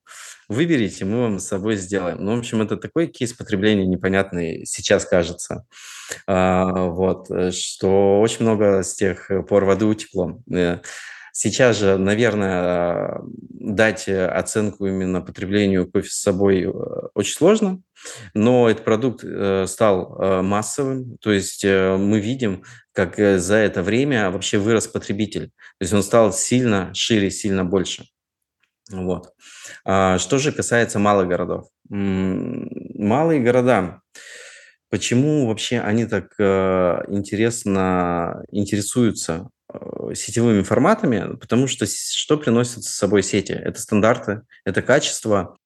выберите, 0.47 1.05
мы 1.05 1.21
вам 1.21 1.39
с 1.39 1.47
собой 1.47 1.75
сделаем. 1.75 2.17
Ну, 2.19 2.35
в 2.35 2.39
общем, 2.39 2.61
это 2.61 2.77
такой 2.77 3.07
кейс 3.07 3.33
потребления 3.33 3.85
непонятный 3.85 4.65
сейчас 4.65 5.05
кажется. 5.05 5.65
А, 6.27 6.85
вот, 6.89 7.29
э, 7.31 7.51
что 7.51 8.21
очень 8.21 8.41
много 8.41 8.83
с 8.83 8.95
тех 8.95 9.29
пор 9.47 9.65
воды 9.65 9.85
утекло. 9.85 10.39
Э, 10.53 10.79
сейчас 11.31 11.79
же, 11.79 11.97
наверное, 11.97 13.21
дать 13.49 14.07
оценку 14.07 14.85
именно 14.85 15.21
потреблению 15.21 15.89
кофе 15.89 16.09
с 16.09 16.21
собой 16.21 16.63
э, 16.63 16.71
очень 17.13 17.35
сложно, 17.35 17.81
но 18.33 18.69
этот 18.69 18.85
продукт 18.85 19.25
стал 19.67 20.43
массовым, 20.43 21.17
то 21.17 21.31
есть 21.31 21.63
мы 21.63 22.19
видим, 22.19 22.63
как 22.91 23.15
за 23.17 23.55
это 23.55 23.81
время 23.81 24.29
вообще 24.29 24.59
вырос 24.59 24.87
потребитель, 24.87 25.47
то 25.47 25.81
есть 25.81 25.93
он 25.93 26.03
стал 26.03 26.31
сильно 26.31 26.93
шире, 26.93 27.31
сильно 27.31 27.65
больше. 27.65 28.05
Вот. 28.91 29.33
А, 29.83 30.17
что 30.19 30.37
же 30.37 30.51
касается 30.51 30.99
малых 30.99 31.27
городов. 31.27 31.67
Малые 31.89 33.41
города, 33.41 34.01
почему 34.89 35.47
вообще 35.47 35.79
они 35.79 36.05
так 36.05 36.33
э, 36.39 37.03
интересно 37.07 38.43
интересуются 38.51 39.49
э, 39.73 40.13
сетевыми 40.13 40.61
форматами? 40.61 41.35
Потому 41.37 41.67
что 41.67 41.85
что 41.87 42.37
приносят 42.37 42.83
с 42.83 42.89
собой 42.89 43.23
сети? 43.23 43.53
Это 43.53 43.79
стандарты, 43.81 44.41
это 44.65 44.81
качество. 44.81 45.57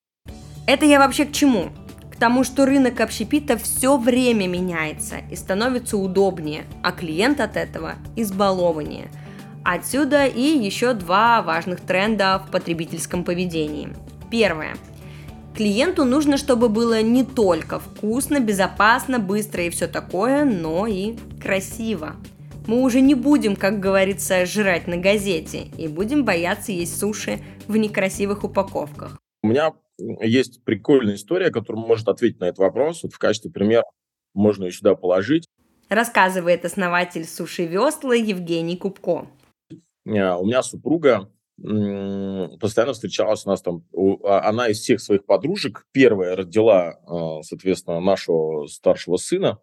Это 0.66 0.86
я 0.86 1.00
вообще 1.00 1.26
к 1.26 1.34
чему? 1.34 1.72
К 2.12 2.16
тому, 2.16 2.44
что 2.44 2.66
рынок 2.66 3.00
общепита 3.02 3.58
все 3.58 3.98
время 3.98 4.48
меняется 4.48 5.18
и 5.32 5.36
становится 5.36 5.98
удобнее, 5.98 6.66
а 6.84 6.92
клиент 6.92 7.42
от 7.42 7.58
этого 7.58 7.96
избалованнее– 8.16 9.10
Отсюда 9.72 10.26
и 10.26 10.42
еще 10.42 10.96
два 10.96 11.44
важных 11.44 11.82
тренда 11.82 12.44
в 12.44 12.50
потребительском 12.50 13.24
поведении. 13.24 13.90
Первое. 14.32 14.74
Клиенту 15.56 16.06
нужно, 16.06 16.38
чтобы 16.38 16.70
было 16.70 17.04
не 17.04 17.24
только 17.24 17.80
вкусно, 17.80 18.40
безопасно, 18.40 19.20
быстро 19.20 19.64
и 19.64 19.70
все 19.70 19.88
такое, 19.88 20.44
но 20.44 20.88
и 20.88 21.18
красиво. 21.40 22.16
Мы 22.66 22.82
уже 22.82 23.00
не 23.00 23.14
будем, 23.14 23.56
как 23.56 23.80
говорится, 23.80 24.44
жрать 24.48 24.88
на 24.88 24.98
газете 24.98 25.68
и 25.78 25.88
будем 25.88 26.26
бояться 26.26 26.72
есть 26.72 27.00
суши 27.00 27.38
в 27.68 27.78
некрасивых 27.78 28.44
упаковках. 28.44 29.20
У 29.44 29.50
меня 29.50 29.74
есть 30.00 30.64
прикольная 30.64 31.14
история, 31.14 31.52
которая 31.52 31.86
может 31.86 32.08
ответить 32.08 32.40
на 32.40 32.46
этот 32.46 32.58
вопрос. 32.58 33.04
Вот 33.04 33.14
в 33.14 33.20
качестве 33.20 33.52
примера 33.52 33.84
можно 34.34 34.64
ее 34.64 34.72
сюда 34.72 34.96
положить. 34.96 35.48
Рассказывает 35.90 36.66
основатель 36.66 37.26
суши 37.26 37.66
весла 37.66 38.16
Евгений 38.16 38.76
Кубко. 38.76 39.28
Э, 40.16 40.36
у 40.36 40.46
меня 40.46 40.64
супруга 40.64 41.32
постоянно 41.62 42.94
встречалась 42.94 43.46
у 43.46 43.50
нас 43.50 43.62
там, 43.62 43.84
а, 44.24 44.48
она 44.48 44.70
из 44.70 44.80
всех 44.80 45.02
своих 45.02 45.26
подружек 45.26 45.86
первая 45.92 46.38
родила, 46.38 47.02
э, 47.06 47.44
соответственно, 47.44 48.00
нашего 48.00 48.66
старшего 48.68 49.18
сына, 49.18 49.60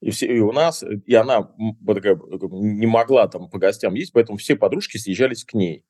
и, 0.00 0.10
все, 0.10 0.26
и 0.26 0.38
у 0.38 0.52
нас, 0.52 0.84
и 0.84 1.14
она 1.14 1.50
такая, 1.84 2.16
не 2.52 2.86
могла 2.86 3.26
там 3.26 3.50
по 3.50 3.58
гостям 3.58 3.94
есть, 3.94 4.12
поэтому 4.12 4.38
все 4.38 4.54
подружки 4.54 4.96
съезжались 4.96 5.44
к 5.44 5.54
ней. 5.54 5.84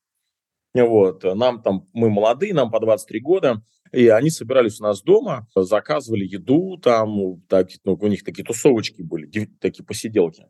Вот, 0.73 1.25
нам 1.25 1.63
там, 1.63 1.87
мы 1.93 2.09
молодые, 2.09 2.55
нам 2.55 2.71
по 2.71 2.81
23 2.81 3.21
года, 3.21 3.63
и 3.93 4.09
они 4.09 4.31
собирались 4.31 4.81
у 4.81 4.85
нас 4.85 5.03
дома, 5.03 5.47
заказывали 5.55 6.25
еду, 6.25 6.79
там, 6.79 7.41
так, 7.49 7.69
ну, 7.85 7.99
у 8.01 8.07
них 8.07 8.25
такие 8.25 8.45
тусовочки 8.45 9.03
были, 9.03 9.29
такие 9.61 9.85
посиделки. 9.85 10.47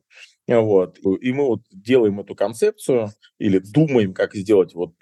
Вот. 0.46 0.98
И 1.20 1.33
мы 1.33 1.46
вот 1.46 1.62
делаем 1.70 2.20
эту 2.20 2.35
концепцию 2.35 3.11
или 3.38 3.59
думаем, 3.59 4.12
как 4.12 4.35
сделать 4.35 4.74
вот 4.74 4.94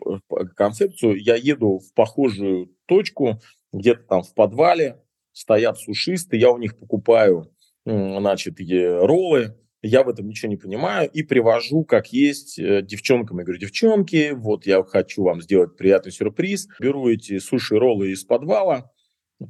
концепцию. 0.54 1.16
Я 1.16 1.36
еду 1.36 1.78
в 1.78 1.94
похожую 1.94 2.74
точку, 2.86 3.40
где-то 3.72 4.02
там 4.02 4.22
в 4.22 4.34
подвале, 4.34 5.02
стоят 5.32 5.78
сушистые, 5.78 6.40
я 6.40 6.50
у 6.50 6.58
них 6.58 6.78
покупаю, 6.78 7.50
значит, 7.84 8.56
роллы, 8.60 9.56
я 9.82 10.02
в 10.02 10.08
этом 10.08 10.26
ничего 10.26 10.50
не 10.50 10.56
понимаю 10.56 11.08
и 11.10 11.22
привожу, 11.22 11.84
как 11.84 12.12
есть, 12.12 12.58
э, 12.58 12.82
девчонкам. 12.82 13.38
Я 13.38 13.44
говорю, 13.44 13.60
девчонки, 13.60 14.32
вот 14.34 14.66
я 14.66 14.82
хочу 14.82 15.22
вам 15.22 15.40
сделать 15.40 15.76
приятный 15.76 16.12
сюрприз. 16.12 16.68
Беру 16.80 17.08
эти 17.08 17.38
суши-роллы 17.38 18.10
из 18.10 18.24
подвала. 18.24 18.90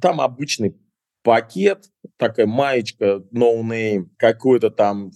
Там 0.01 0.21
обычный 0.21 0.75
пакет, 1.23 1.85
такая 2.17 2.45
маечка, 2.45 3.23
no 3.33 3.61
name, 3.61 4.05
какой-то 4.17 4.69
там, 4.69 5.11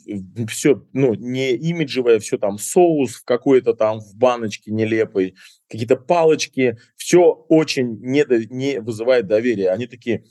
все, 0.50 0.86
ну, 0.94 1.14
не 1.14 1.52
имиджевое, 1.52 2.20
все 2.20 2.38
там 2.38 2.58
соус 2.58 3.16
в 3.16 3.26
какой-то 3.26 3.74
там 3.74 4.00
в 4.00 4.16
баночке 4.16 4.72
нелепой, 4.72 5.36
какие-то 5.70 5.96
палочки, 5.96 6.78
все 6.98 7.46
очень 7.50 8.00
не, 8.02 8.26
не 8.50 8.82
вызывает 8.82 9.28
доверия. 9.28 9.70
Они 9.70 9.88
такие, 9.88 10.26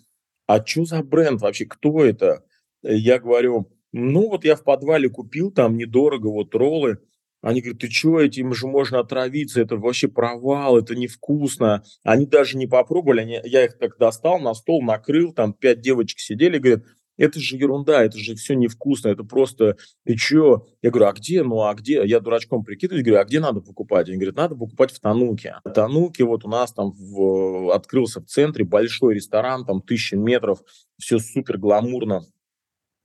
а 0.47 0.65
что 0.65 0.85
за 0.85 1.03
бренд 1.03 1.41
вообще, 1.41 1.65
кто 1.67 2.05
это? 2.05 2.45
Я 2.83 3.19
говорю, 3.19 3.73
ну 3.93 4.29
вот 4.29 4.45
я 4.45 4.57
в 4.57 4.65
подвале 4.65 5.09
купил 5.09 5.51
там 5.51 5.77
недорого 5.77 6.29
вот 6.29 6.55
роллы, 6.55 6.99
они 7.43 7.61
говорят, 7.61 7.81
ты 7.81 7.91
что, 7.91 8.21
этим 8.21 8.55
же 8.55 8.69
можно 8.69 9.01
отравиться, 9.01 9.61
это 9.61 9.77
вообще 9.77 10.07
провал, 10.07 10.79
это 10.79 10.95
невкусно. 10.95 11.83
Они 12.05 12.25
даже 12.25 12.57
не 12.57 12.69
попробовали, 12.69 13.21
они, 13.21 13.41
я 13.45 13.65
их 13.65 13.79
так 13.79 13.99
достал, 13.99 14.39
на 14.39 14.55
стол 14.55 14.81
накрыл, 14.81 15.33
там 15.33 15.53
пять 15.53 15.81
девочек 15.81 16.21
сидели, 16.21 16.59
говорят, 16.59 16.85
это 17.19 17.41
же 17.41 17.57
ерунда, 17.57 18.05
это 18.05 18.17
же 18.17 18.37
все 18.37 18.55
невкусно, 18.55 19.09
это 19.09 19.25
просто, 19.25 19.77
ты 20.05 20.17
что? 20.17 20.67
Я 20.83 20.91
говорю, 20.91 21.09
а 21.09 21.13
где, 21.13 21.43
ну 21.43 21.63
а 21.63 21.75
где? 21.75 22.03
Я 22.05 22.21
дурачком 22.21 22.65
прикидываюсь, 22.65 23.05
говорю, 23.05 23.21
а 23.21 23.25
где 23.25 23.41
надо 23.41 23.61
покупать? 23.61 24.09
Они 24.09 24.17
говорят, 24.17 24.37
надо 24.37 24.55
покупать 24.55 24.93
в 24.93 25.01
Тануке. 25.01 25.57
В 25.65 25.71
Тануке 25.71 26.25
вот 26.25 26.45
у 26.45 26.49
нас 26.49 26.73
там 26.73 26.93
в, 26.93 27.75
открылся 27.75 28.21
в 28.21 28.27
центре 28.27 28.65
большой 28.65 29.15
ресторан, 29.15 29.67
там 29.67 29.83
тысяча 29.83 30.17
метров, 30.17 30.63
все 30.99 31.19
супер 31.19 31.59
гламурно. 31.59 32.23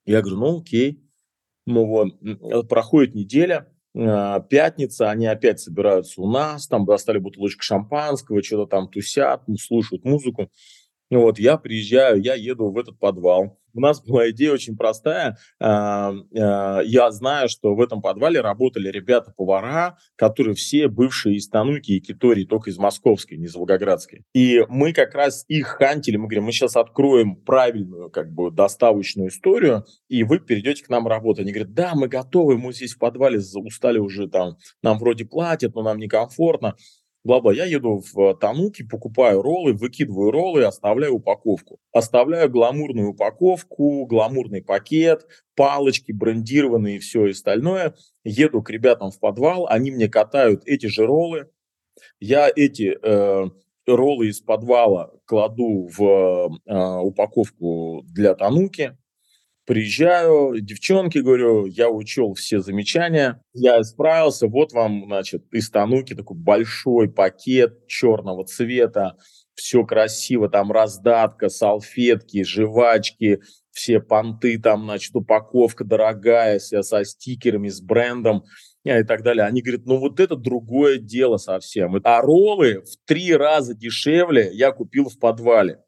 Я 0.08 0.22
говорю, 0.22 0.38
ну 0.39 0.60
окей. 0.60 1.04
Ну 1.65 1.86
вот, 1.86 2.70
проходит 2.70 3.13
неделя, 3.13 3.67
а, 3.93 4.39
пятница, 4.39 5.10
они 5.10 5.28
опять 5.28 5.60
собираются 5.60 6.22
у 6.22 6.32
нас, 6.32 6.67
там 6.67 6.86
достали 6.86 7.17
бутылочку 7.17 7.62
шампанского, 7.62 8.41
что-то 8.41 8.67
там 8.70 8.89
тусят, 8.89 9.43
слушают 9.60 10.06
музыку. 10.06 10.50
Вот, 11.10 11.39
я 11.39 11.58
приезжаю, 11.58 12.22
я 12.22 12.36
еду 12.36 12.72
в 12.72 12.78
этот 12.78 13.00
подвал, 13.00 13.58
у 13.78 13.80
нас 13.80 14.02
была 14.02 14.30
идея 14.32 14.54
очень 14.54 14.76
простая. 14.76 15.38
А, 15.60 16.12
а, 16.36 16.80
я 16.82 17.12
знаю, 17.12 17.48
что 17.48 17.76
в 17.76 17.82
этом 17.82 18.02
подвале 18.02 18.41
работали 18.41 18.89
ребята-повара, 18.89 19.98
которые 20.15 20.56
все 20.56 20.88
бывшие 20.88 21.36
из 21.36 21.48
Тануки 21.48 21.91
и 21.91 22.00
Китории, 22.00 22.43
только 22.43 22.72
из 22.72 22.80
Московской, 22.80 23.38
не 23.38 23.46
из 23.46 23.56
Волгоградской. 23.56 24.26
И 24.34 24.65
мы 24.67 24.93
как 24.93 25.13
раз 25.13 25.46
их 25.48 25.67
хантили. 25.67 26.17
Мы 26.17 26.24
говорим, 26.24 26.46
мы 26.46 26.54
сейчас 26.54 26.76
откроем 26.76 27.36
правильную 27.36 28.10
как 28.10 28.34
бы 28.34 28.50
доставочную 28.50 29.30
историю, 29.30 29.86
и 30.10 30.24
вы 30.24 30.39
перейдете 30.39 30.84
к 30.84 30.89
нам 30.89 31.08
работать. 31.08 31.43
Они 31.43 31.52
говорят, 31.52 31.74
да, 31.76 31.91
мы 31.93 32.08
готовы, 32.08 32.58
мы 32.58 32.74
здесь 32.74 32.96
в 32.96 32.98
подвале 32.98 33.38
устали 33.38 34.00
уже 34.00 34.28
там, 34.28 34.58
нам 34.82 34.98
вроде 34.98 35.26
платят, 35.26 35.76
но 35.76 35.84
нам 35.84 36.00
некомфортно 36.00 36.76
бла-бла. 37.28 37.54
Я 37.54 37.66
еду 37.66 38.02
в 38.12 38.34
Тануки, 38.36 38.84
покупаю 38.84 39.44
роллы, 39.44 39.74
выкидываю 39.74 40.32
роллы, 40.32 40.63
оставляю 40.63 41.16
упаковку. 41.16 41.80
Оставляю 41.92 42.50
гламурную 42.50 43.10
упаковку, 43.10 44.06
гламурный 44.08 44.63
пакет, 44.63 45.28
палочки 45.56 46.12
брендированные 46.12 46.96
и 46.96 47.00
все 47.00 47.30
остальное. 47.30 47.94
Еду 48.24 48.63
к 48.63 48.72
ребятам 48.72 49.12
в 49.12 49.20
подвал, 49.20 49.68
они 49.68 49.92
мне 49.92 50.08
катают 50.08 50.63
эти 50.66 50.88
же 50.88 51.06
роллы. 51.06 51.50
Я 52.20 52.50
эти 52.56 52.98
э, 53.00 53.50
роллы 53.86 54.28
из 54.28 54.40
подвала 54.40 55.12
кладу 55.26 55.88
в 55.88 56.60
э, 56.66 57.00
упаковку 57.02 58.04
для 58.08 58.34
Тануки, 58.36 58.98
Приезжаю, 59.67 60.62
девчонки, 60.62 61.17
говорю, 61.17 61.65
я 61.65 61.89
учел 61.89 62.34
все 62.36 62.62
замечания, 62.62 63.41
я 63.53 63.84
справился, 63.84 64.47
вот 64.47 64.71
вам, 64.71 65.03
значит, 65.08 65.43
из 65.51 65.69
Тануки 65.69 66.15
такой 66.15 66.38
большой 66.38 67.12
пакет 67.12 67.86
черного 67.86 68.45
цвета, 68.45 69.17
все 69.56 69.84
красиво, 69.84 70.47
там 70.47 70.71
раздатка, 70.71 71.49
салфетки, 71.49 72.43
жвачки, 72.43 73.41
все 73.71 73.99
понты, 73.99 74.58
там, 74.58 74.86
значит, 74.86 75.13
упаковка 75.13 75.84
дорогая, 75.84 76.60
вся 76.60 76.82
со 76.82 77.03
стикерами, 77.03 77.67
с 77.67 77.82
брендом 77.82 78.45
и 78.86 79.03
так 79.03 79.21
далее. 79.21 79.45
Они 79.45 79.62
говорят, 79.62 79.86
ну 79.86 79.97
вот 79.97 80.21
это 80.21 80.38
другое 80.38 80.97
дело 80.97 81.36
совсем. 81.36 81.99
А 82.06 82.21
роллы 82.21 82.84
в 82.84 83.06
три 83.06 83.36
раза 83.36 83.75
дешевле 83.75 84.49
я 84.53 84.71
купил 84.71 85.10
в 85.10 85.19
подвале. 85.19 85.80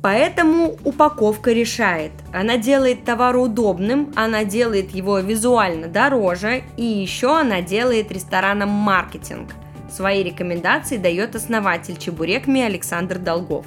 Поэтому 0.00 0.78
упаковка 0.84 1.52
решает. 1.52 2.12
Она 2.32 2.56
делает 2.56 3.04
товар 3.04 3.36
удобным, 3.36 4.12
она 4.14 4.44
делает 4.44 4.92
его 4.92 5.18
визуально 5.18 5.88
дороже, 5.88 6.62
и 6.76 6.84
еще 6.84 7.36
она 7.36 7.62
делает 7.62 8.12
ресторанам 8.12 8.68
маркетинг. 8.68 9.54
Свои 9.90 10.22
рекомендации 10.22 10.98
дает 10.98 11.34
основатель 11.34 11.96
Чебурекми 11.96 12.60
Александр 12.60 13.18
Долгов. 13.18 13.66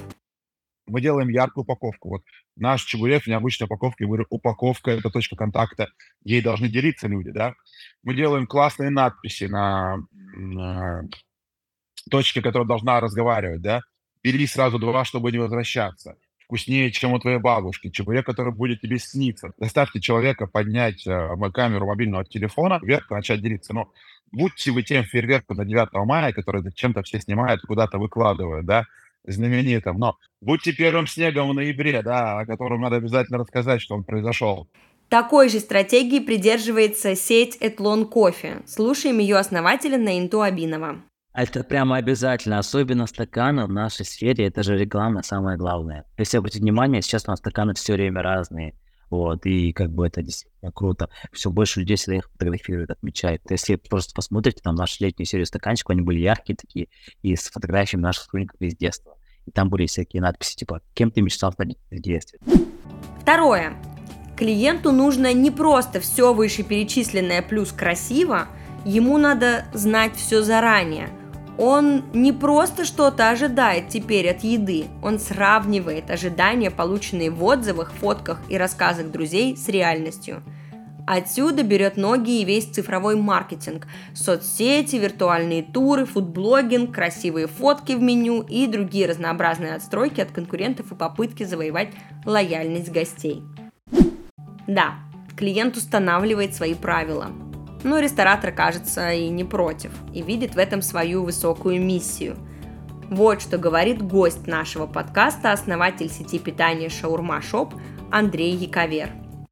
Мы 0.87 1.01
делаем 1.01 1.27
яркую 1.27 1.63
упаковку. 1.63 2.09
Вот 2.09 2.21
наш 2.55 2.83
чебурек 2.83 3.23
в 3.23 3.27
необычной 3.27 3.65
упаковке, 3.65 4.05
упаковка– 4.05 4.91
это 4.91 5.09
точка 5.09 5.35
контакта, 5.35 5.89
ей 6.23 6.41
должны 6.41 6.69
делиться 6.69 7.07
люди, 7.07 7.31
да. 7.31 7.55
Мы 8.03 8.15
делаем 8.15 8.47
классные 8.47 8.89
надписи 8.89 9.45
на, 9.45 9.97
на 10.33 11.03
точке, 12.09 12.41
которая 12.41 12.67
должна 12.67 13.01
разговаривать, 13.01 13.61
да 13.61 13.81
бери 14.23 14.47
сразу 14.47 14.79
два, 14.79 15.05
чтобы 15.05 15.31
не 15.31 15.37
возвращаться. 15.37 16.17
Вкуснее, 16.39 16.91
чем 16.91 17.13
у 17.13 17.19
твоей 17.19 17.39
бабушки. 17.39 17.89
Чебурек, 17.89 18.25
который 18.25 18.53
будет 18.53 18.81
тебе 18.81 18.99
сниться. 18.99 19.53
Заставьте 19.57 20.01
человека 20.01 20.47
поднять 20.47 21.07
э, 21.07 21.29
камеру 21.53 21.87
мобильного 21.87 22.25
телефона 22.25 22.79
вверх 22.81 23.09
и 23.09 23.13
начать 23.13 23.41
делиться. 23.41 23.73
Но 23.73 23.89
будьте 24.31 24.71
вы 24.71 24.83
тем 24.83 25.05
фейерверком 25.05 25.57
на 25.57 25.65
9 25.65 25.93
мая, 26.05 26.33
который 26.33 26.61
зачем-то 26.61 27.03
все 27.03 27.21
снимают, 27.21 27.61
куда-то 27.61 27.99
выкладывают, 27.99 28.65
да, 28.65 28.85
знаменитым. 29.25 29.97
Но 29.97 30.17
будьте 30.41 30.73
первым 30.73 31.07
снегом 31.07 31.49
в 31.49 31.53
ноябре, 31.53 32.01
да, 32.01 32.39
о 32.39 32.45
котором 32.45 32.81
надо 32.81 32.97
обязательно 32.97 33.37
рассказать, 33.37 33.81
что 33.81 33.95
он 33.95 34.03
произошел. 34.03 34.67
Такой 35.07 35.49
же 35.49 35.59
стратегии 35.59 36.19
придерживается 36.19 37.15
сеть 37.15 37.57
Этлон 37.59 38.07
Кофе. 38.07 38.61
Слушаем 38.65 39.19
ее 39.19 39.37
основателя 39.37 39.97
Наинту 39.97 40.41
Абинова. 40.41 41.01
Это 41.33 41.63
прямо 41.63 41.95
обязательно, 41.95 42.59
особенно 42.59 43.07
стаканы 43.07 43.65
в 43.65 43.69
нашей 43.69 44.05
сфере, 44.05 44.47
это 44.47 44.63
же 44.63 44.77
реклама 44.77 45.23
самое 45.23 45.57
главное. 45.57 46.05
Если 46.17 46.37
обратить 46.37 46.61
внимание, 46.61 47.01
сейчас 47.01 47.23
у 47.25 47.31
нас 47.31 47.39
стаканы 47.39 47.73
все 47.73 47.93
время 47.93 48.21
разные, 48.21 48.75
вот, 49.09 49.45
и 49.45 49.71
как 49.71 49.91
бы 49.91 50.07
это 50.07 50.21
действительно 50.21 50.71
круто. 50.73 51.09
Все 51.31 51.49
больше 51.49 51.81
людей 51.81 51.95
всегда 51.95 52.17
их 52.17 52.29
фотографируют, 52.31 52.91
отмечают. 52.91 53.41
Если 53.49 53.75
просто 53.75 54.13
посмотрите 54.13 54.61
там 54.61 54.75
нашу 54.75 55.03
летнюю 55.03 55.25
серию 55.25 55.45
стаканчиков, 55.45 55.91
они 55.91 56.01
были 56.01 56.19
яркие 56.19 56.57
такие, 56.57 56.89
и 57.21 57.35
с 57.35 57.49
фотографиями 57.49 58.03
наших 58.03 58.23
сотрудников 58.23 58.59
из 58.59 58.75
детства. 58.75 59.15
И 59.45 59.51
там 59.51 59.69
были 59.69 59.85
всякие 59.85 60.21
надписи, 60.21 60.57
типа, 60.57 60.81
кем 60.93 61.11
ты 61.11 61.21
мечтал 61.21 61.53
стать 61.53 61.77
в 61.89 61.95
детстве. 61.95 62.39
Второе. 63.21 63.73
Клиенту 64.37 64.91
нужно 64.91 65.33
не 65.33 65.51
просто 65.51 66.01
все 66.01 66.33
вышеперечисленное 66.33 67.41
плюс 67.41 67.71
красиво, 67.71 68.47
ему 68.85 69.17
надо 69.17 69.65
знать 69.73 70.15
все 70.15 70.41
заранее– 70.41 71.09
он 71.61 72.05
не 72.13 72.31
просто 72.31 72.85
что-то 72.85 73.29
ожидает 73.29 73.89
теперь 73.89 74.27
от 74.31 74.43
еды, 74.43 74.85
он 75.03 75.19
сравнивает 75.19 76.09
ожидания, 76.09 76.71
полученные 76.71 77.29
в 77.29 77.43
отзывах, 77.43 77.91
фотках 77.91 78.41
и 78.49 78.57
рассказах 78.57 79.11
друзей 79.11 79.55
с 79.55 79.67
реальностью. 79.67 80.41
Отсюда 81.05 81.61
берет 81.61 81.97
ноги 81.97 82.41
и 82.41 82.45
весь 82.45 82.65
цифровой 82.65 83.15
маркетинг, 83.15 83.85
соцсети, 84.15 84.95
виртуальные 84.95 85.61
туры, 85.61 86.05
фудблогинг, 86.05 86.95
красивые 86.95 87.45
фотки 87.45 87.91
в 87.91 88.01
меню 88.01 88.41
и 88.41 88.65
другие 88.65 89.05
разнообразные 89.05 89.75
отстройки 89.75 90.19
от 90.19 90.31
конкурентов 90.31 90.91
и 90.91 90.95
попытки 90.95 91.43
завоевать 91.43 91.89
лояльность 92.25 92.91
гостей. 92.91 93.43
Да, 94.65 94.95
клиент 95.37 95.77
устанавливает 95.77 96.55
свои 96.55 96.73
правила, 96.73 97.27
но 97.83 97.99
ресторатор, 97.99 98.51
кажется, 98.51 99.11
и 99.11 99.29
не 99.29 99.43
против, 99.43 99.91
и 100.13 100.21
видит 100.21 100.55
в 100.55 100.57
этом 100.57 100.81
свою 100.81 101.23
высокую 101.23 101.81
миссию. 101.81 102.37
Вот 103.09 103.41
что 103.41 103.57
говорит 103.57 104.01
гость 104.01 104.47
нашего 104.47 104.87
подкаста, 104.87 105.51
основатель 105.51 106.09
сети 106.09 106.39
питания 106.39 106.89
Шаурма 106.89 107.41
Шоп 107.41 107.73
Андрей 108.11 108.53
Яковер. 108.53 109.09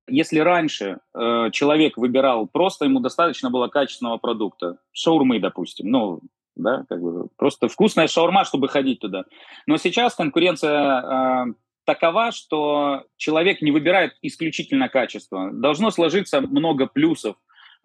Если 0.07 0.39
раньше 0.39 0.99
э, 1.13 1.49
человек 1.51 1.97
выбирал 1.97 2.47
просто, 2.47 2.85
ему 2.85 2.99
достаточно 2.99 3.49
было 3.49 3.67
качественного 3.67 4.17
продукта, 4.17 4.77
шаурмы, 4.91 5.39
допустим, 5.39 5.89
ну, 5.89 6.21
да, 6.55 6.85
как 6.89 7.01
бы 7.01 7.27
просто 7.37 7.67
вкусная 7.67 8.07
шаурма, 8.07 8.45
чтобы 8.45 8.69
ходить 8.69 8.99
туда. 8.99 9.25
Но 9.67 9.77
сейчас 9.77 10.15
конкуренция 10.15 11.01
э, 11.01 11.53
такова, 11.85 12.31
что 12.31 13.03
человек 13.17 13.61
не 13.61 13.71
выбирает 13.71 14.13
исключительно 14.21 14.89
качество. 14.89 15.51
Должно 15.51 15.91
сложиться 15.91 16.41
много 16.41 16.87
плюсов 16.87 17.35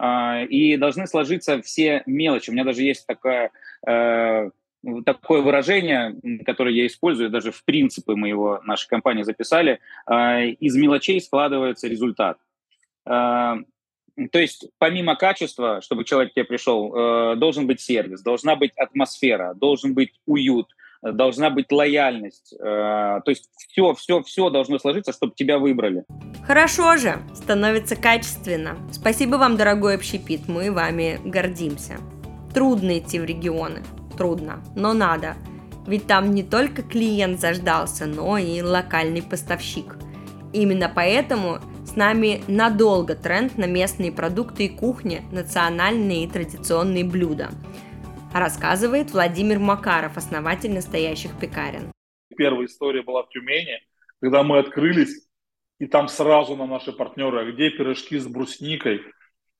и 0.02 0.76
должны 0.76 1.06
сложиться 1.06 1.62
все 1.62 2.02
мелочи. 2.06 2.50
У 2.50 2.52
меня 2.52 2.64
даже 2.64 2.82
есть 2.82 3.06
такая 3.06 3.52
э, 3.86 4.50
такое 5.04 5.40
выражение, 5.40 6.16
которое 6.44 6.74
я 6.74 6.86
использую, 6.86 7.30
даже 7.30 7.52
в 7.52 7.64
принципы 7.64 8.16
мы 8.16 8.28
его, 8.28 8.60
наша 8.64 8.88
компания 8.88 9.24
записали, 9.24 9.80
э, 10.06 10.46
из 10.60 10.76
мелочей 10.76 11.20
складывается 11.20 11.88
результат. 11.88 12.38
Э, 13.06 13.56
то 14.30 14.38
есть 14.38 14.68
помимо 14.78 15.16
качества, 15.16 15.80
чтобы 15.80 16.04
человек 16.04 16.32
к 16.32 16.34
тебе 16.34 16.44
пришел, 16.44 16.94
э, 16.94 17.36
должен 17.36 17.66
быть 17.66 17.80
сервис, 17.80 18.22
должна 18.22 18.56
быть 18.56 18.72
атмосфера, 18.76 19.54
должен 19.54 19.94
быть 19.94 20.12
уют, 20.26 20.68
должна 21.12 21.50
быть 21.50 21.70
лояльность. 21.70 22.54
То 22.58 23.22
есть 23.26 23.50
все, 23.56 23.94
все, 23.94 24.22
все 24.22 24.50
должно 24.50 24.78
сложиться, 24.78 25.12
чтобы 25.12 25.34
тебя 25.36 25.58
выбрали. 25.58 26.04
Хорошо 26.46 26.96
же, 26.96 27.18
становится 27.34 27.96
качественно. 27.96 28.76
Спасибо 28.92 29.36
вам, 29.36 29.56
дорогой 29.56 29.94
общепит, 29.94 30.48
мы 30.48 30.72
вами 30.72 31.20
гордимся. 31.24 31.98
Трудно 32.52 32.98
идти 32.98 33.18
в 33.18 33.24
регионы, 33.24 33.82
трудно, 34.16 34.62
но 34.76 34.92
надо. 34.92 35.36
Ведь 35.86 36.06
там 36.06 36.34
не 36.34 36.42
только 36.42 36.82
клиент 36.82 37.40
заждался, 37.40 38.06
но 38.06 38.38
и 38.38 38.62
локальный 38.62 39.22
поставщик. 39.22 39.96
Именно 40.52 40.90
поэтому 40.94 41.58
с 41.84 41.96
нами 41.96 42.42
надолго 42.48 43.14
тренд 43.14 43.58
на 43.58 43.66
местные 43.66 44.12
продукты 44.12 44.66
и 44.66 44.68
кухни, 44.68 45.22
национальные 45.32 46.24
и 46.24 46.28
традиционные 46.28 47.04
блюда. 47.04 47.50
Рассказывает 48.34 49.12
Владимир 49.12 49.60
Макаров, 49.60 50.16
основатель 50.16 50.72
настоящих 50.72 51.38
пекарен. 51.38 51.92
Первая 52.36 52.66
история 52.66 53.04
была 53.04 53.22
в 53.22 53.28
Тюмени, 53.28 53.78
когда 54.20 54.42
мы 54.42 54.58
открылись, 54.58 55.28
и 55.78 55.86
там 55.86 56.08
сразу 56.08 56.56
на 56.56 56.66
наши 56.66 56.92
партнеры, 56.92 57.38
а 57.42 57.52
где 57.52 57.70
пирожки 57.70 58.18
с 58.18 58.26
брусникой? 58.26 59.02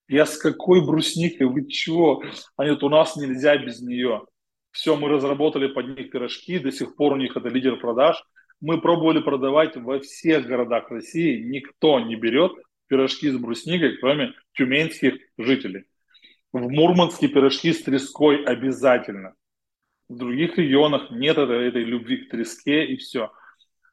Я 0.08 0.26
с 0.26 0.36
какой 0.36 0.84
брусникой? 0.84 1.46
Вы 1.46 1.68
чего? 1.68 2.20
Они 2.56 2.70
говорят, 2.70 2.82
у 2.82 2.88
нас 2.88 3.14
нельзя 3.14 3.56
без 3.56 3.80
нее. 3.80 4.24
Все, 4.72 4.96
мы 4.96 5.08
разработали 5.08 5.68
под 5.68 5.96
них 5.96 6.10
пирожки, 6.10 6.58
до 6.58 6.72
сих 6.72 6.96
пор 6.96 7.12
у 7.12 7.16
них 7.16 7.36
это 7.36 7.48
лидер 7.48 7.78
продаж. 7.78 8.20
Мы 8.60 8.80
пробовали 8.80 9.20
продавать 9.20 9.76
во 9.76 10.00
всех 10.00 10.46
городах 10.46 10.90
России. 10.90 11.44
Никто 11.44 12.00
не 12.00 12.16
берет 12.16 12.50
пирожки 12.88 13.30
с 13.30 13.36
брусникой, 13.36 13.98
кроме 13.98 14.32
тюменских 14.52 15.14
жителей. 15.38 15.84
В 16.54 16.70
Мурманске 16.70 17.26
пирожки 17.26 17.72
с 17.72 17.82
треской 17.82 18.44
обязательно. 18.44 19.34
В 20.08 20.16
других 20.16 20.56
регионах 20.56 21.10
нет 21.10 21.36
этой, 21.36 21.66
этой 21.66 21.82
любви 21.82 22.18
к 22.18 22.30
треске 22.30 22.84
и 22.84 22.96
все. 22.96 23.32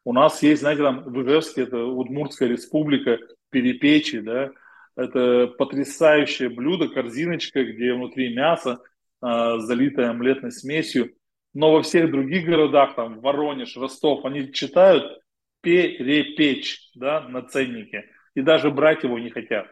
У 0.05 0.14
нас 0.14 0.43
есть, 0.43 0.62
знаете, 0.62 0.84
там 0.84 1.03
в 1.03 1.24
Ижевске, 1.24 1.64
это 1.64 1.84
Удмуртская 1.84 2.47
республика, 2.47 3.18
перепечи, 3.49 4.20
да, 4.20 4.51
это 4.95 5.47
потрясающее 5.47 6.49
блюдо, 6.49 6.88
корзиночка, 6.88 7.64
где 7.64 7.95
внутри 7.95 8.32
мясо, 8.32 8.80
э, 9.24 9.57
залитое 9.57 10.12
омлетной 10.12 10.51
смесью. 10.51 11.16
Но 11.55 11.72
во 11.72 11.82
всех 11.82 12.12
других 12.12 12.45
городах, 12.45 12.93
там 12.93 13.22
Воронеж, 13.22 13.76
Ростов, 13.76 14.24
они 14.24 14.53
читают 14.53 15.20
перепечь 15.62 16.91
да, 16.93 17.22
на 17.22 17.41
ценнике. 17.41 18.05
И 18.36 18.41
даже 18.41 18.70
брать 18.70 19.01
его 19.01 19.18
не 19.18 19.32
хотят. 19.32 19.66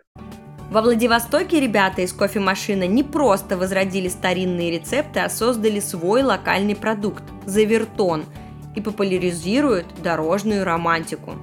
Во 0.71 0.81
Владивостоке 0.81 1.59
ребята 1.59 2.01
из 2.01 2.13
кофемашины 2.13 2.87
не 2.87 3.03
просто 3.03 3.57
возродили 3.57 4.07
старинные 4.07 4.71
рецепты, 4.71 5.19
а 5.19 5.29
создали 5.29 5.79
свой 5.79 6.23
локальный 6.23 6.75
продукт– 6.75 7.23
завертон– 7.45 8.25
и 8.75 8.81
популяризируют 8.81 9.87
дорожную 10.01 10.63
романтику. 10.63 11.35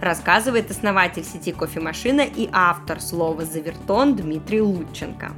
Рассказывает 0.00 0.70
основатель 0.70 1.24
сети 1.24 1.52
кофемашина 1.52 2.22
и 2.22 2.48
автор 2.52 3.00
слова 3.00 3.44
«Завертон» 3.44 4.16
Дмитрий 4.16 4.60
Лученко. 4.60 5.32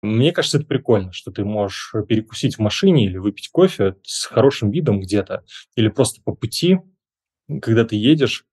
Мне 0.00 0.32
кажется, 0.32 0.58
это 0.58 0.66
прикольно, 0.66 1.12
что 1.12 1.32
ты 1.32 1.44
можешь 1.44 1.92
перекусить 2.08 2.56
в 2.56 2.60
машине 2.60 3.06
или 3.06 3.18
выпить 3.18 3.48
кофе 3.48 3.96
с 4.04 4.26
хорошим 4.26 4.70
видом 4.70 5.00
где-то, 5.00 5.44
или 5.74 5.88
просто 5.88 6.22
по 6.22 6.32
пути, 6.32 6.78
когда 7.60 7.84
ты 7.84 7.96
едешь. 7.96 8.44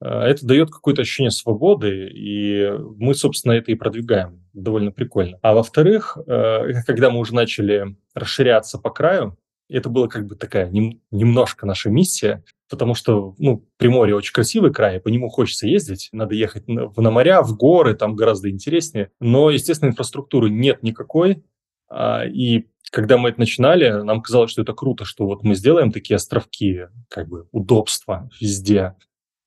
Э, 0.00 0.22
это 0.22 0.46
дает 0.46 0.70
какое-то 0.70 1.02
ощущение 1.02 1.30
свободы, 1.30 2.08
и 2.12 2.70
мы, 2.96 3.14
собственно, 3.14 3.52
это 3.52 3.70
и 3.70 3.74
продвигаем. 3.74 4.44
Довольно 4.52 4.90
прикольно. 4.90 5.38
А 5.42 5.54
во-вторых, 5.54 6.18
э, 6.26 6.72
когда 6.86 7.10
мы 7.10 7.20
уже 7.20 7.34
начали 7.34 7.96
расширяться 8.14 8.78
по 8.78 8.90
краю, 8.90 9.36
это 9.68 9.88
была 9.88 10.08
как 10.08 10.26
бы 10.26 10.34
такая 10.34 10.68
нем, 10.68 11.00
немножко 11.10 11.64
наша 11.64 11.90
миссия, 11.90 12.42
потому 12.68 12.94
что, 12.94 13.34
ну, 13.38 13.64
Приморье 13.76 14.16
очень 14.16 14.32
красивый 14.32 14.72
край, 14.72 15.00
по 15.00 15.08
нему 15.08 15.28
хочется 15.28 15.68
ездить, 15.68 16.08
надо 16.12 16.34
ехать 16.34 16.66
на, 16.68 16.92
на 16.96 17.10
моря, 17.10 17.42
в 17.42 17.56
горы, 17.56 17.94
там 17.94 18.16
гораздо 18.16 18.50
интереснее. 18.50 19.10
Но, 19.20 19.50
естественно, 19.50 19.90
инфраструктуры 19.90 20.50
нет 20.50 20.82
никакой, 20.82 21.44
а, 21.88 22.24
и 22.24 22.66
когда 22.90 23.18
мы 23.18 23.28
это 23.28 23.40
начинали, 23.40 23.90
нам 24.02 24.22
казалось, 24.22 24.50
что 24.50 24.62
это 24.62 24.72
круто, 24.72 25.04
что 25.04 25.26
вот 25.26 25.42
мы 25.42 25.54
сделаем 25.54 25.92
такие 25.92 26.16
островки, 26.16 26.86
как 27.08 27.28
бы 27.28 27.46
удобства 27.52 28.28
везде, 28.40 28.94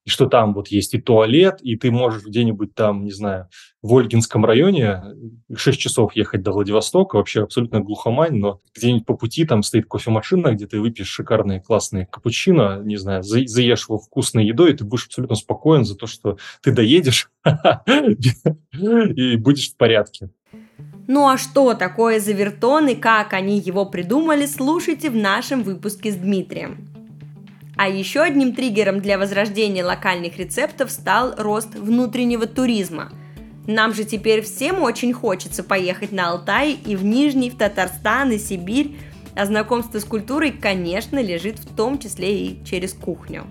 и 0.05 0.09
что 0.09 0.27
там 0.27 0.53
вот 0.53 0.67
есть 0.67 0.93
и 0.93 1.01
туалет, 1.01 1.59
и 1.61 1.77
ты 1.77 1.91
можешь 1.91 2.25
где-нибудь 2.25 2.75
там, 2.75 3.05
не 3.05 3.11
знаю, 3.11 3.47
в 3.81 3.95
Ольгинском 3.95 4.45
районе 4.45 5.01
6 5.55 5.79
часов 5.79 6.15
ехать 6.15 6.43
до 6.43 6.51
Владивостока, 6.51 7.15
вообще 7.15 7.43
абсолютно 7.43 7.79
глухомань, 7.79 8.35
но 8.35 8.59
где-нибудь 8.75 9.05
по 9.05 9.15
пути 9.15 9.45
там 9.45 9.63
стоит 9.63 9.87
кофемашина, 9.87 10.53
где 10.53 10.67
ты 10.67 10.79
выпьешь 10.79 11.07
шикарные 11.07 11.61
классные 11.61 12.05
капучино, 12.05 12.81
не 12.83 12.97
знаю, 12.97 13.23
за, 13.23 13.45
заешь 13.45 13.87
его 13.87 13.97
вкусной 13.97 14.45
едой, 14.45 14.71
и 14.71 14.75
ты 14.75 14.83
будешь 14.83 15.05
абсолютно 15.05 15.35
спокоен 15.35 15.85
за 15.85 15.95
то, 15.95 16.07
что 16.07 16.37
ты 16.61 16.71
доедешь 16.71 17.29
и 18.73 19.35
будешь 19.37 19.71
в 19.71 19.77
порядке. 19.77 20.29
Ну 21.07 21.27
а 21.27 21.37
что 21.37 21.73
такое 21.73 22.19
завертон 22.19 22.87
и 22.87 22.95
как 22.95 23.33
они 23.33 23.59
его 23.59 23.85
придумали, 23.85 24.45
слушайте 24.45 25.09
в 25.09 25.15
нашем 25.15 25.63
выпуске 25.63 26.11
с 26.11 26.15
Дмитрием. 26.15 26.92
А 27.75 27.89
еще 27.89 28.21
одним 28.21 28.53
триггером 28.53 29.01
для 29.01 29.17
возрождения 29.17 29.83
локальных 29.83 30.37
рецептов 30.37 30.91
стал 30.91 31.33
рост 31.37 31.73
внутреннего 31.75 32.45
туризма. 32.45 33.11
Нам 33.65 33.93
же 33.93 34.03
теперь 34.03 34.41
всем 34.41 34.83
очень 34.83 35.13
хочется 35.13 35.63
поехать 35.63 36.11
на 36.11 36.29
Алтай 36.29 36.73
и 36.73 36.95
в 36.95 37.03
Нижний, 37.03 37.49
в 37.49 37.57
Татарстан 37.57 38.31
и 38.31 38.37
Сибирь, 38.37 38.95
а 39.35 39.45
знакомство 39.45 39.99
с 39.99 40.03
культурой, 40.03 40.51
конечно, 40.51 41.19
лежит 41.19 41.57
в 41.57 41.75
том 41.75 41.97
числе 41.97 42.45
и 42.45 42.65
через 42.65 42.93
кухню. 42.93 43.47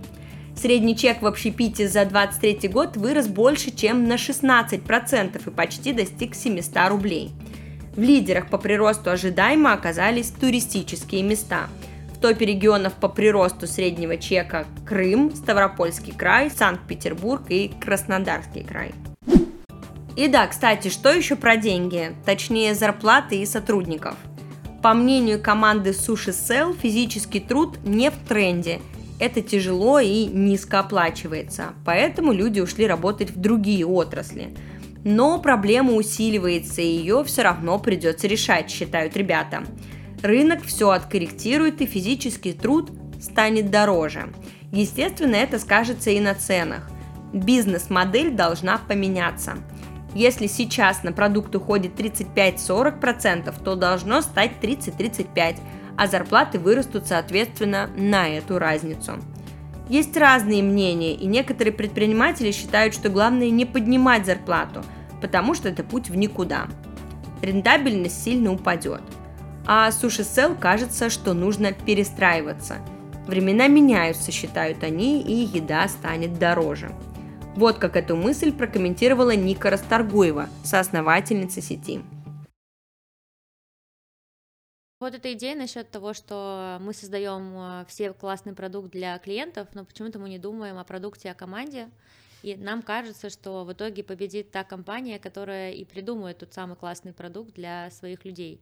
Средний 0.55 0.97
чек 0.97 1.23
в 1.23 1.27
общепите 1.27 1.89
за 1.89 2.05
23 2.05 2.69
год 2.69 2.97
вырос 2.97 3.27
больше, 3.27 3.75
чем 3.75 4.07
на 4.07 4.15
16% 4.15 5.41
и 5.45 5.51
почти 5.51 5.93
достиг 5.93 6.37
700 6.37 6.89
рублей. 6.91 7.31
В 7.97 8.01
лидерах 8.01 8.49
по 8.49 8.59
приросту 8.59 9.11
ожидаемо 9.11 9.73
оказались 9.73 10.29
туристические 10.29 11.25
места– 11.25 11.67
топе 12.23 12.47
регионов 12.47 12.95
по 12.95 13.09
приросту 13.09 13.67
среднего 13.67 14.17
чека 14.17 14.65
Крым, 14.87 15.35
Ставропольский 15.35 16.15
край, 16.15 16.51
Санкт-Петербург 16.51 17.43
и 17.49 17.73
Краснодарский 17.81 18.63
край. 18.63 18.95
И 20.15 20.29
да, 20.29 20.47
кстати, 20.47 20.89
что 20.89 21.11
еще 21.11 21.35
про 21.37 21.57
деньги? 21.57 22.15
Точнее, 22.25 22.75
зарплаты 22.75 23.41
и 23.41 23.47
сотрудников. 23.47 24.15
По 24.83 24.95
мнению 24.95 25.43
команды 25.43 25.91
Sushi 25.91 26.31
Sell, 26.31 26.77
физический 26.81 27.41
труд 27.41 27.79
не 27.85 28.11
в 28.11 28.15
тренде. 28.29 28.81
Это 29.19 29.43
тяжело 29.43 29.99
и 29.99 30.27
низко 30.27 30.81
оплачивается, 30.81 31.75
поэтому 31.85 32.33
люди 32.33 32.61
ушли 32.61 32.87
работать 32.87 33.31
в 33.31 33.41
другие 33.41 33.87
отрасли. 33.87 34.55
Но 35.05 35.41
проблема 35.41 35.95
усиливается, 35.95 36.83
и 36.83 36.87
ее 36.87 37.25
все 37.25 37.43
равно 37.43 37.79
придется 37.79 38.29
решать, 38.29 38.71
считают 38.71 39.17
ребята 39.17 39.65
рынок 40.23 40.63
все 40.65 40.91
откорректирует 40.91 41.81
и 41.81 41.87
физический 41.87 42.53
труд 42.53 42.91
станет 43.21 43.71
дороже. 43.71 44.33
Естественно, 44.73 45.37
это 45.37 45.59
скажется 45.59 46.11
и 46.11 46.21
на 46.21 46.35
ценах. 46.35 46.91
Бизнес-модель 47.33 48.31
должна 48.31 48.79
поменяться. 48.79 49.55
Если 50.15 50.47
сейчас 50.47 51.03
на 51.03 51.13
продукт 51.13 51.55
уходит 51.55 51.99
35-40%, 51.99 53.55
то 53.63 53.75
должно 53.75 54.21
стать 54.21 54.53
30-35%, 54.61 55.59
а 55.97 56.07
зарплаты 56.07 56.59
вырастут 56.59 57.07
соответственно 57.07 57.91
на 57.97 58.29
эту 58.29 58.59
разницу. 58.59 59.15
Есть 59.89 60.17
разные 60.17 60.63
мнения, 60.63 61.15
и 61.15 61.27
некоторые 61.27 61.73
предприниматели 61.73 62.51
считают, 62.51 62.95
что 62.95 63.09
главное 63.09 63.51
не 63.51 63.67
поднимать 63.67 64.27
зарплату, 64.27 64.83
потому 65.21 65.55
что 65.55 65.69
это 65.69 65.83
путь 65.83 66.09
в 66.09 66.17
никуда. 66.17 66.67
Рентабельность 67.43 68.23
сильно 68.23 68.53
упадет– 68.53 69.03
а 69.67 69.91
Суши 69.93 70.25
Сел 70.25 70.57
кажется, 70.57 71.11
что 71.11 71.35
нужно 71.35 71.73
перестраиваться. 71.73 72.79
Времена 73.27 73.69
меняются, 73.69 74.33
считают 74.33 74.83
они, 74.83 75.23
и 75.23 75.57
еда 75.57 75.87
станет 75.89 76.39
дороже. 76.39 76.93
Вот 77.55 77.79
как 77.79 77.97
эту 77.97 78.17
мысль 78.17 78.53
прокомментировала 78.53 79.37
Ника 79.37 79.71
Расторгуева, 79.71 80.49
соосновательница 80.65 81.61
сети. 81.61 82.03
Вот 84.99 85.15
эта 85.15 85.33
идея 85.33 85.57
насчет 85.57 85.91
того, 85.91 86.15
что 86.15 86.79
мы 86.81 86.95
создаем 86.95 87.55
э, 87.57 87.85
все 87.89 88.13
классный 88.13 88.55
продукт 88.55 88.91
для 88.93 89.19
клиентов, 89.19 89.67
но 89.75 89.85
почему-то 89.85 90.21
мы 90.21 90.29
не 90.29 90.39
думаем 90.39 90.79
о 90.79 90.85
продукте, 90.85 91.31
о 91.31 91.35
команде. 91.35 91.91
И 92.43 92.55
нам 92.55 92.83
кажется, 92.83 93.29
что 93.29 93.65
в 93.65 93.73
итоге 93.73 94.05
победит 94.05 94.51
та 94.53 94.63
компания, 94.63 95.19
которая 95.19 95.73
и 95.73 95.85
придумает 95.85 96.39
тот 96.39 96.55
самый 96.55 96.77
классный 96.77 97.13
продукт 97.13 97.53
для 97.55 97.91
своих 97.91 98.25
людей. 98.25 98.61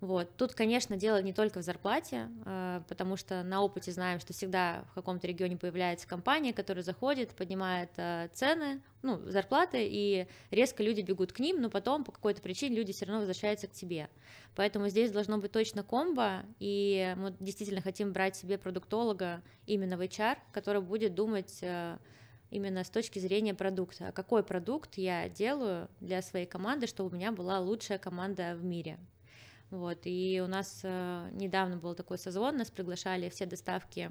Вот. 0.00 0.34
Тут, 0.38 0.54
конечно, 0.54 0.96
дело 0.96 1.20
не 1.20 1.34
только 1.34 1.58
в 1.58 1.62
зарплате, 1.62 2.28
э, 2.46 2.80
потому 2.88 3.16
что 3.16 3.42
на 3.42 3.62
опыте 3.62 3.92
знаем, 3.92 4.18
что 4.18 4.32
всегда 4.32 4.84
в 4.90 4.94
каком-то 4.94 5.26
регионе 5.26 5.58
появляется 5.58 6.08
компания, 6.08 6.54
которая 6.54 6.82
заходит, 6.82 7.34
поднимает 7.34 7.90
э, 7.96 8.28
цены, 8.32 8.80
ну, 9.02 9.20
зарплаты, 9.28 9.86
и 9.86 10.26
резко 10.50 10.82
люди 10.82 11.02
бегут 11.02 11.32
к 11.32 11.38
ним, 11.38 11.60
но 11.60 11.68
потом 11.68 12.04
по 12.04 12.12
какой-то 12.12 12.40
причине 12.40 12.76
люди 12.76 12.94
все 12.94 13.04
равно 13.04 13.20
возвращаются 13.20 13.66
к 13.66 13.72
тебе. 13.72 14.08
Поэтому 14.56 14.88
здесь 14.88 15.10
должно 15.10 15.36
быть 15.36 15.52
точно 15.52 15.82
комбо, 15.82 16.44
и 16.58 17.14
мы 17.18 17.34
действительно 17.38 17.82
хотим 17.82 18.12
брать 18.12 18.36
себе 18.36 18.56
продуктолога 18.56 19.42
именно 19.66 19.98
в 19.98 20.00
HR, 20.00 20.38
который 20.52 20.80
будет 20.80 21.14
думать 21.14 21.58
э, 21.60 21.98
именно 22.50 22.84
с 22.84 22.90
точки 22.90 23.18
зрения 23.18 23.52
продукта. 23.52 24.08
А 24.08 24.12
какой 24.12 24.42
продукт 24.42 24.96
я 24.96 25.28
делаю 25.28 25.88
для 26.00 26.22
своей 26.22 26.46
команды, 26.46 26.86
чтобы 26.86 27.10
у 27.10 27.14
меня 27.14 27.32
была 27.32 27.60
лучшая 27.60 27.98
команда 27.98 28.54
в 28.56 28.64
мире. 28.64 28.98
Вот, 29.70 30.00
и 30.04 30.40
у 30.44 30.48
нас 30.48 30.80
э, 30.82 31.28
недавно 31.32 31.76
был 31.76 31.94
такой 31.94 32.18
созвон, 32.18 32.56
нас 32.56 32.70
приглашали 32.70 33.28
все 33.28 33.46
доставки 33.46 34.10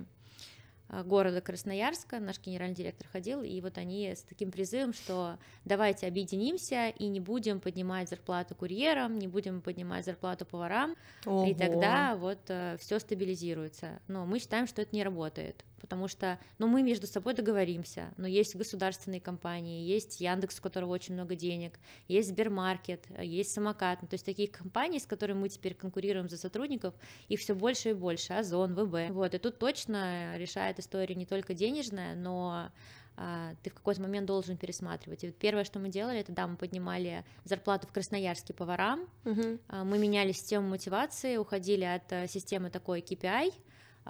города 1.05 1.41
Красноярска, 1.41 2.19
наш 2.19 2.39
генеральный 2.39 2.75
директор 2.75 3.07
ходил, 3.07 3.41
и 3.41 3.61
вот 3.61 3.77
они 3.77 4.07
с 4.09 4.23
таким 4.23 4.51
призывом, 4.51 4.93
что 4.93 5.37
давайте 5.65 6.07
объединимся 6.07 6.89
и 6.89 7.07
не 7.07 7.19
будем 7.19 7.59
поднимать 7.59 8.09
зарплату 8.09 8.55
курьерам, 8.55 9.17
не 9.17 9.27
будем 9.27 9.61
поднимать 9.61 10.05
зарплату 10.05 10.45
поварам, 10.45 10.95
Ого. 11.25 11.45
и 11.45 11.53
тогда 11.53 12.15
вот 12.15 12.39
э, 12.47 12.77
все 12.79 12.99
стабилизируется. 12.99 13.99
Но 14.07 14.25
мы 14.25 14.39
считаем, 14.39 14.67
что 14.67 14.81
это 14.81 14.95
не 14.95 15.03
работает 15.03 15.63
потому 15.79 16.07
что, 16.07 16.39
ну, 16.57 16.67
мы 16.67 16.83
между 16.83 17.07
собой 17.07 17.33
договоримся, 17.33 18.13
но 18.17 18.27
есть 18.27 18.55
государственные 18.55 19.21
компании, 19.21 19.83
есть 19.83 20.21
Яндекс, 20.21 20.59
у 20.59 20.61
которого 20.61 20.91
очень 20.91 21.13
много 21.13 21.35
денег, 21.35 21.79
есть 22.07 22.29
Сбермаркет, 22.29 23.05
есть 23.19 23.51
Самокат, 23.51 24.01
ну, 24.01 24.07
то 24.07 24.13
есть 24.15 24.25
такие 24.25 24.47
компании, 24.47 24.99
с 24.99 25.05
которыми 25.05 25.39
мы 25.39 25.49
теперь 25.49 25.73
конкурируем 25.73 26.29
за 26.29 26.37
сотрудников, 26.37 26.93
их 27.27 27.39
все 27.39 27.55
больше 27.55 27.91
и 27.91 27.93
больше, 27.93 28.33
Озон, 28.33 28.75
ВБ, 28.75 29.11
вот, 29.11 29.33
и 29.33 29.37
тут 29.37 29.57
точно 29.57 30.37
решает 30.37 30.78
история 30.79 31.15
не 31.15 31.25
только 31.25 31.53
денежная, 31.53 32.15
но 32.15 32.71
а, 33.15 33.53
ты 33.63 33.69
в 33.69 33.73
какой-то 33.73 34.01
момент 34.01 34.25
должен 34.25 34.57
пересматривать. 34.57 35.23
И 35.23 35.27
вот 35.27 35.35
первое, 35.35 35.63
что 35.63 35.79
мы 35.79 35.89
делали, 35.89 36.19
это 36.19 36.31
да, 36.31 36.47
мы 36.47 36.55
поднимали 36.55 37.25
зарплату 37.43 37.87
в 37.87 37.91
Красноярске 37.91 38.53
поварам, 38.53 39.07
угу. 39.25 39.59
мы 39.69 39.99
меняли 39.99 40.31
систему 40.31 40.69
мотивации, 40.69 41.37
уходили 41.37 41.83
от 41.83 42.11
э, 42.11 42.27
системы 42.27 42.69
такой 42.69 43.01
KPI, 43.01 43.53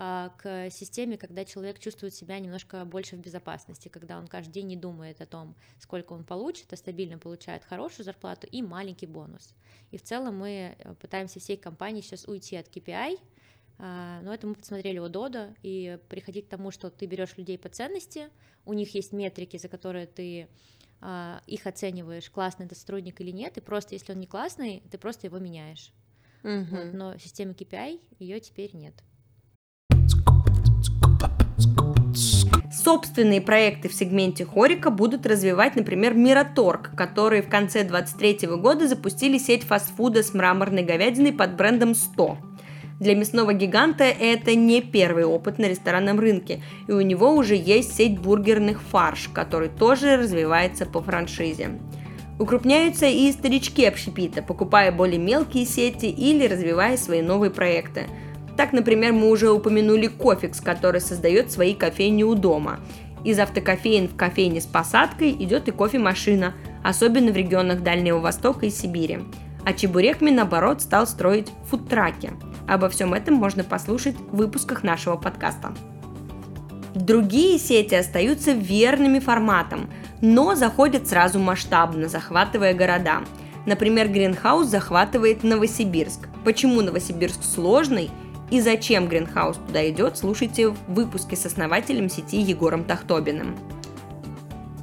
а, 0.02 0.30
к 0.38 0.70
системе, 0.70 1.18
когда 1.18 1.44
человек 1.44 1.78
чувствует 1.80 2.14
себя 2.14 2.40
немножко 2.40 2.86
больше 2.86 3.18
в 3.18 3.20
безопасности, 3.20 3.90
когда 3.90 4.18
он 4.18 4.28
каждый 4.28 4.54
день 4.54 4.68
не 4.68 4.78
думает 4.78 5.20
о 5.20 5.26
том, 5.26 5.56
сколько 5.80 6.14
он 6.14 6.24
получит, 6.24 6.72
а 6.72 6.78
стабильно 6.78 7.18
получает 7.18 7.66
хорошую 7.66 8.06
зарплату 8.06 8.48
и 8.48 8.62
маленький 8.62 9.08
бонус. 9.08 9.54
И 9.92 9.98
в 9.98 10.04
целом 10.04 10.38
мы 10.38 10.76
э, 10.78 10.94
пытаемся 11.02 11.42
всей 11.42 11.58
компании 11.58 12.02
сейчас 12.02 12.26
уйти 12.30 12.56
от 12.56 12.68
KPI, 12.68 13.18
а, 13.18 13.39
но 13.80 14.34
это 14.34 14.46
мы 14.46 14.56
посмотрели 14.56 15.00
у 15.00 15.08
Дода 15.08 15.56
и 15.64 15.98
приходить 16.10 16.48
к 16.48 16.50
тому, 16.50 16.70
что 16.70 16.90
ты 16.90 17.06
берешь 17.06 17.38
людей 17.38 17.58
по 17.58 17.70
ценности, 17.70 18.30
у 18.66 18.74
них 18.74 18.94
есть 18.94 19.14
метрики, 19.14 19.58
за 19.58 19.70
которые 19.70 20.06
ты 20.06 20.50
а, 21.02 21.42
их 21.48 21.66
оцениваешь, 21.66 22.30
классный 22.30 22.66
это 22.66 22.76
сотрудник 22.76 23.22
или 23.22 23.32
нет, 23.32 23.58
и 23.58 23.62
просто 23.62 23.96
если 23.96 24.12
он 24.12 24.20
не 24.20 24.28
классный, 24.28 24.84
ты 24.92 24.98
просто 24.98 25.28
его 25.28 25.40
меняешь. 25.40 25.94
Угу. 26.44 26.66
Вот, 26.72 26.94
но 26.94 27.18
системы 27.18 27.54
KPI 27.54 28.02
ее 28.20 28.40
теперь 28.40 28.76
нет. 28.76 28.94
Собственные 32.72 33.42
проекты 33.42 33.88
в 33.90 33.94
сегменте 33.94 34.46
Хорика 34.46 34.90
будут 34.90 35.26
развивать, 35.26 35.76
например, 35.76 36.14
Мираторг, 36.14 36.96
которые 36.96 37.42
в 37.42 37.50
конце 37.50 37.84
2023 37.84 38.48
года 38.58 38.88
запустили 38.88 39.38
сеть 39.38 39.64
фастфуда 39.64 40.24
с 40.24 40.34
мраморной 40.34 40.84
говядиной 40.84 41.34
под 41.34 41.56
брендом 41.56 41.96
100. 41.96 42.49
Для 43.00 43.16
мясного 43.16 43.54
гиганта 43.54 44.04
это 44.04 44.56
не 44.56 44.82
первый 44.82 45.26
опыт 45.26 45.58
на 45.58 45.66
ресторанном 45.66 46.20
рынке, 46.20 46.62
и 46.88 46.92
у 46.92 47.02
него 47.02 47.34
уже 47.34 47.56
есть 47.56 47.96
сеть 47.96 48.20
бургерных 48.20 48.82
фарш, 48.82 49.30
который 49.34 49.70
тоже 49.70 50.18
развивается 50.18 50.86
по 50.86 51.02
франшизе. 51.02 51.80
Укрупняются 52.40 53.06
и 53.06 53.32
старички 53.32 53.86
общепита, 53.86 54.42
покупая 54.42 54.92
более 54.92 55.20
мелкие 55.20 55.66
сети 55.66 56.06
или 56.06 56.48
развивая 56.48 56.98
свои 56.98 57.22
новые 57.22 57.52
проекты– 57.52 58.06
так, 58.60 58.74
например, 58.74 59.14
мы 59.14 59.30
уже 59.30 59.50
упомянули 59.50 60.08
Кофикс, 60.08 60.60
который 60.60 61.00
создает 61.00 61.50
свои 61.50 61.74
кофейни 61.74 62.24
у 62.24 62.36
дома. 62.36 62.82
Из 63.24 63.40
автокофеин 63.40 64.10
в 64.10 64.18
кофейне 64.18 64.60
с 64.60 64.66
посадкой 64.66 65.32
идет 65.32 65.70
и 65.70 65.72
кофемашина, 65.72 66.54
особенно 66.84 67.32
в 67.32 67.38
регионах 67.38 67.84
Дальнего 67.84 68.20
Востока 68.20 68.66
и 68.66 68.70
Сибири. 68.70 69.20
А 69.66 69.72
Чебурекми, 69.72 70.30
наоборот, 70.30 70.82
стал 70.82 71.08
строить 71.08 71.48
фудтраки. 71.70 72.32
Обо 72.70 72.88
всем 72.88 73.16
этом 73.16 73.34
можно 73.34 73.64
послушать 73.64 74.16
в 74.16 74.38
выпусках 74.38 74.84
нашего 74.84 75.16
подкаста. 75.16 75.74
Другие 76.94 77.58
сети 77.58 77.96
остаются 77.96 78.52
верными 78.52 79.18
форматом, 79.18 79.90
но 80.22 80.54
заходят 80.54 81.08
сразу 81.08 81.40
масштабно, 81.40 82.08
захватывая 82.08 82.76
города. 82.76 83.22
Например, 83.66 84.08
Гринхаус 84.08 84.68
захватывает 84.68 85.44
Новосибирск. 85.44 86.30
Почему 86.46 86.82
Новосибирск 86.82 87.44
сложный 87.44 88.12
и 88.52 88.62
зачем 88.62 89.08
Гринхаус 89.08 89.58
туда 89.58 89.90
идет, 89.90 90.18
слушайте 90.18 90.70
в 90.70 90.78
выпуске 90.88 91.36
с 91.36 91.48
основателем 91.48 92.08
сети 92.08 92.40
Егором 92.40 92.84
Тахтобиным. 92.84 93.58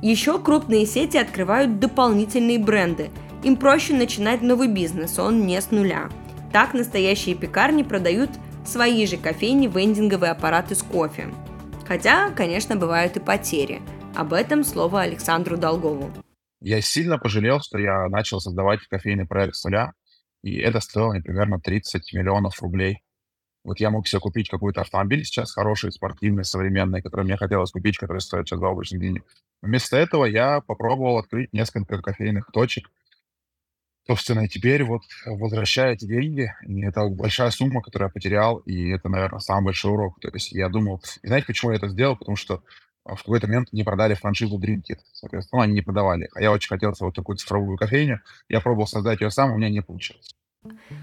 Еще 0.03 0.41
крупные 0.41 0.87
сети 0.87 1.19
открывают 1.19 1.79
дополнительные 1.79 2.59
бренды. 2.59 3.11
Им 3.45 3.57
проще 3.57 3.95
начинать 3.95 4.43
новый 4.43 4.67
бизнес, 4.67 5.21
он 5.21 5.47
не 5.47 5.61
с 5.61 5.71
нуля. 5.71 6.09
Так 6.53 6.75
настоящие 6.75 7.35
пекарни 7.35 7.83
продают 7.83 8.31
свои 8.65 9.07
же 9.07 9.17
кофейни 9.17 9.67
вендинговые 9.67 10.33
аппараты 10.33 10.75
с 10.75 10.83
кофе. 10.83 11.29
Хотя, 11.87 12.31
конечно, 12.31 12.77
бывают 12.77 13.17
и 13.17 13.21
потери. 13.21 13.81
Об 14.15 14.33
этом 14.33 14.65
слово 14.65 15.03
Александру 15.03 15.57
Долгову. 15.57 16.11
Я 16.61 16.81
сильно 16.81 17.19
пожалел, 17.19 17.61
что 17.61 17.79
я 17.79 18.09
начал 18.09 18.41
создавать 18.41 18.81
кофейный 18.89 19.27
проект 19.27 19.55
с 19.55 19.65
нуля, 19.65 19.93
и 20.43 20.57
это 20.57 20.81
стоило 20.81 21.13
мне 21.13 21.23
примерно 21.23 21.61
30 21.61 22.13
миллионов 22.15 22.61
рублей. 22.63 23.03
Вот 23.63 23.81
я 23.81 23.91
мог 23.91 24.07
себе 24.07 24.21
купить 24.21 24.49
какой-то 24.49 24.83
автомобиль 24.83 25.25
сейчас 25.25 25.53
хороший, 25.53 25.91
спортивный, 25.91 26.45
современный, 26.45 27.03
который 27.03 27.25
мне 27.25 27.37
хотелось 27.37 27.73
купить, 27.73 27.99
который 27.99 28.21
стоит 28.21 28.47
сейчас 28.47 28.61
заоблачных 28.61 29.01
денег. 29.01 29.25
Вместо 29.61 29.97
этого 29.97 30.25
я 30.25 30.61
попробовал 30.61 31.19
открыть 31.19 31.53
несколько 31.53 32.01
кофейных 32.01 32.49
точек. 32.53 32.89
Собственно, 34.07 34.47
теперь 34.47 34.85
вот 34.85 35.03
возвращая 35.25 35.95
эти 35.95 36.05
деньги, 36.05 36.53
это 36.85 37.09
большая 37.09 37.51
сумма, 37.51 37.83
которую 37.83 38.07
я 38.09 38.13
потерял, 38.13 38.59
и 38.59 38.91
это, 38.91 39.09
наверное, 39.09 39.41
самый 39.41 39.67
большой 39.67 39.93
урок. 39.93 40.21
То 40.21 40.31
есть 40.33 40.53
я 40.53 40.69
думал, 40.69 41.03
и 41.23 41.27
знаете, 41.27 41.47
почему 41.49 41.73
я 41.73 41.79
это 41.79 41.89
сделал? 41.89 42.17
Потому 42.17 42.37
что 42.37 42.63
а, 43.05 43.17
в 43.17 43.23
какой-то 43.23 43.49
момент 43.49 43.73
не 43.73 43.83
продали 43.83 44.15
франшизу 44.15 44.59
Dreamkit. 44.59 44.99
Соответственно, 45.13 45.63
они 45.63 45.75
не 45.75 45.83
продавали. 45.83 46.29
А 46.35 46.41
я 46.41 46.53
очень 46.53 46.69
хотел 46.69 46.93
вот 46.99 47.15
такую 47.15 47.37
цифровую 47.37 47.77
кофейню. 47.77 48.21
Я 48.49 48.61
пробовал 48.61 48.87
создать 48.87 49.21
ее 49.21 49.31
сам, 49.31 49.53
у 49.53 49.57
меня 49.57 49.71
не 49.71 49.83
получилось. 49.83 50.31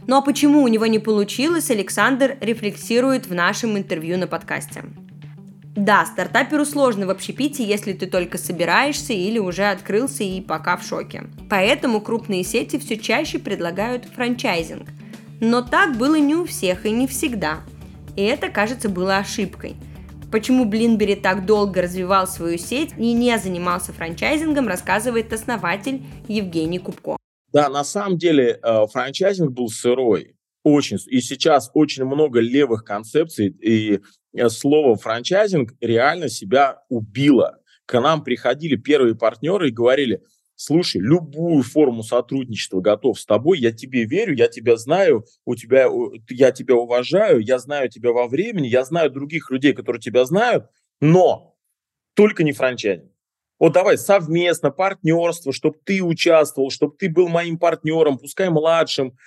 Ну 0.07 0.17
а 0.17 0.21
почему 0.21 0.61
у 0.61 0.67
него 0.67 0.85
не 0.87 0.99
получилось, 0.99 1.71
Александр 1.71 2.37
рефлексирует 2.41 3.27
в 3.27 3.33
нашем 3.33 3.77
интервью 3.77 4.17
на 4.17 4.27
подкасте. 4.27 4.83
Да, 5.75 6.05
стартаперу 6.05 6.65
сложно 6.65 7.07
в 7.07 7.09
общепите, 7.09 7.63
если 7.63 7.93
ты 7.93 8.05
только 8.05 8.37
собираешься 8.37 9.13
или 9.13 9.39
уже 9.39 9.63
открылся 9.65 10.23
и 10.23 10.39
пока 10.39 10.77
в 10.77 10.83
шоке. 10.83 11.23
Поэтому 11.49 11.99
крупные 11.99 12.43
сети 12.43 12.77
все 12.77 12.97
чаще 12.97 13.39
предлагают 13.39 14.05
франчайзинг. 14.05 14.89
Но 15.41 15.61
так 15.63 15.97
было 15.97 16.15
не 16.15 16.35
у 16.35 16.45
всех 16.45 16.85
и 16.85 16.91
не 16.91 17.07
всегда. 17.07 17.61
И 18.15 18.21
это, 18.21 18.49
кажется, 18.49 18.87
было 18.87 19.17
ошибкой. 19.17 19.75
Почему 20.31 20.65
Блинбери 20.65 21.15
так 21.15 21.45
долго 21.45 21.81
развивал 21.81 22.27
свою 22.27 22.57
сеть 22.57 22.91
и 22.97 23.13
не 23.13 23.37
занимался 23.39 23.93
франчайзингом, 23.93 24.67
рассказывает 24.67 25.33
основатель 25.33 26.03
Евгений 26.27 26.79
Кубко. 26.79 27.17
Да, 27.51 27.69
на 27.69 27.83
самом 27.83 28.17
деле 28.17 28.59
э, 28.61 28.87
франчайзинг 28.87 29.51
был 29.51 29.69
сырой. 29.69 30.35
Очень. 30.63 30.97
И 31.07 31.19
сейчас 31.19 31.69
очень 31.73 32.05
много 32.05 32.39
левых 32.39 32.85
концепций, 32.85 33.49
и 33.49 33.99
э, 34.33 34.49
слово 34.49 34.95
франчайзинг 34.95 35.73
реально 35.81 36.29
себя 36.29 36.83
убило. 36.89 37.59
К 37.85 37.99
нам 37.99 38.23
приходили 38.23 38.77
первые 38.77 39.15
партнеры 39.15 39.67
и 39.67 39.73
говорили, 39.73 40.23
слушай, 40.55 41.01
любую 41.01 41.63
форму 41.63 42.01
сотрудничества 42.01 42.79
готов 42.79 43.19
с 43.19 43.25
тобой, 43.25 43.59
я 43.59 43.73
тебе 43.73 44.05
верю, 44.05 44.35
я 44.35 44.47
тебя 44.47 44.77
знаю, 44.77 45.25
у 45.45 45.55
тебя, 45.55 45.87
я 46.29 46.51
тебя 46.51 46.75
уважаю, 46.75 47.39
я 47.39 47.59
знаю 47.59 47.89
тебя 47.89 48.11
во 48.11 48.27
времени, 48.27 48.67
я 48.67 48.85
знаю 48.85 49.11
других 49.11 49.51
людей, 49.51 49.73
которые 49.73 50.01
тебя 50.01 50.23
знают, 50.23 50.67
но 51.01 51.57
только 52.13 52.43
не 52.43 52.53
франчайзинг. 52.53 53.11
Вот 53.59 53.73
давай 53.73 53.97
совместно, 53.97 54.71
партнерство, 54.71 55.53
чтобы 55.53 55.77
ты 55.83 56.01
участвовал, 56.01 56.69
чтобы 56.69 56.95
ты 56.97 57.09
был 57.09 57.27
моим 57.27 57.57
партнером, 57.57 58.17
пускай 58.17 58.49
младшим. 58.49 59.17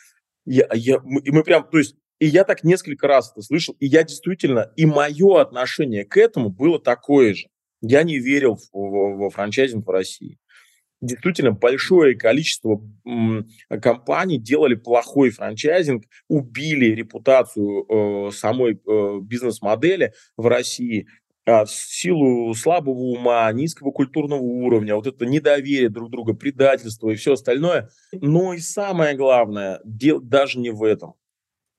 Я, 0.47 0.69
я, 0.73 1.01
мы, 1.01 1.23
мы 1.27 1.43
прям, 1.43 1.69
то 1.69 1.79
есть, 1.79 1.97
и 2.19 2.27
я 2.27 2.45
так 2.45 2.65
несколько 2.65 3.07
раз 3.07 3.33
это 3.33 3.43
слышал, 3.43 3.77
и 3.79 3.87
я 3.87 4.05
действительно, 4.05 4.73
и 4.77 4.87
мое 4.87 5.41
отношение 5.41 6.05
к 6.05 6.17
этому 6.17 6.49
было 6.49 6.81
такое 6.81 7.35
же. 7.35 7.49
Я 7.83 8.05
не 8.05 8.19
верил 8.19 8.57
в, 8.57 8.71
в, 8.73 9.17
во 9.19 9.31
франчайзинг 9.31 9.87
в 9.87 9.91
России. 9.91 10.39
действительно 11.03 11.51
большое 11.51 12.17
количество 12.17 12.81
компаний 13.69 14.39
делали 14.39 14.77
плохой 14.77 15.31
франчайзинг, 15.31 16.05
убили 16.29 16.95
репутацию 16.95 17.85
э, 17.85 18.31
самой 18.33 18.75
э, 18.75 19.19
бизнес-модели 19.21 20.15
в 20.37 20.47
России 20.47 21.07
а, 21.07 21.26
в 21.47 21.67
силу 21.69 22.53
слабого 22.55 22.99
ума, 22.99 23.51
низкого 23.53 23.93
культурного 23.93 24.43
уровня, 24.43 24.97
вот 24.97 25.07
это 25.07 25.25
недоверие 25.25 25.89
друг 25.89 26.11
друга, 26.11 26.35
предательство 26.35 27.11
и 27.11 27.15
все 27.15 27.35
остальное. 27.35 27.89
Но 28.13 28.53
и 28.53 28.59
самое 28.59 29.17
главное, 29.17 29.81
дел 29.85 30.21
даже 30.21 30.59
не 30.59 30.71
в 30.71 30.83
этом. 30.83 31.15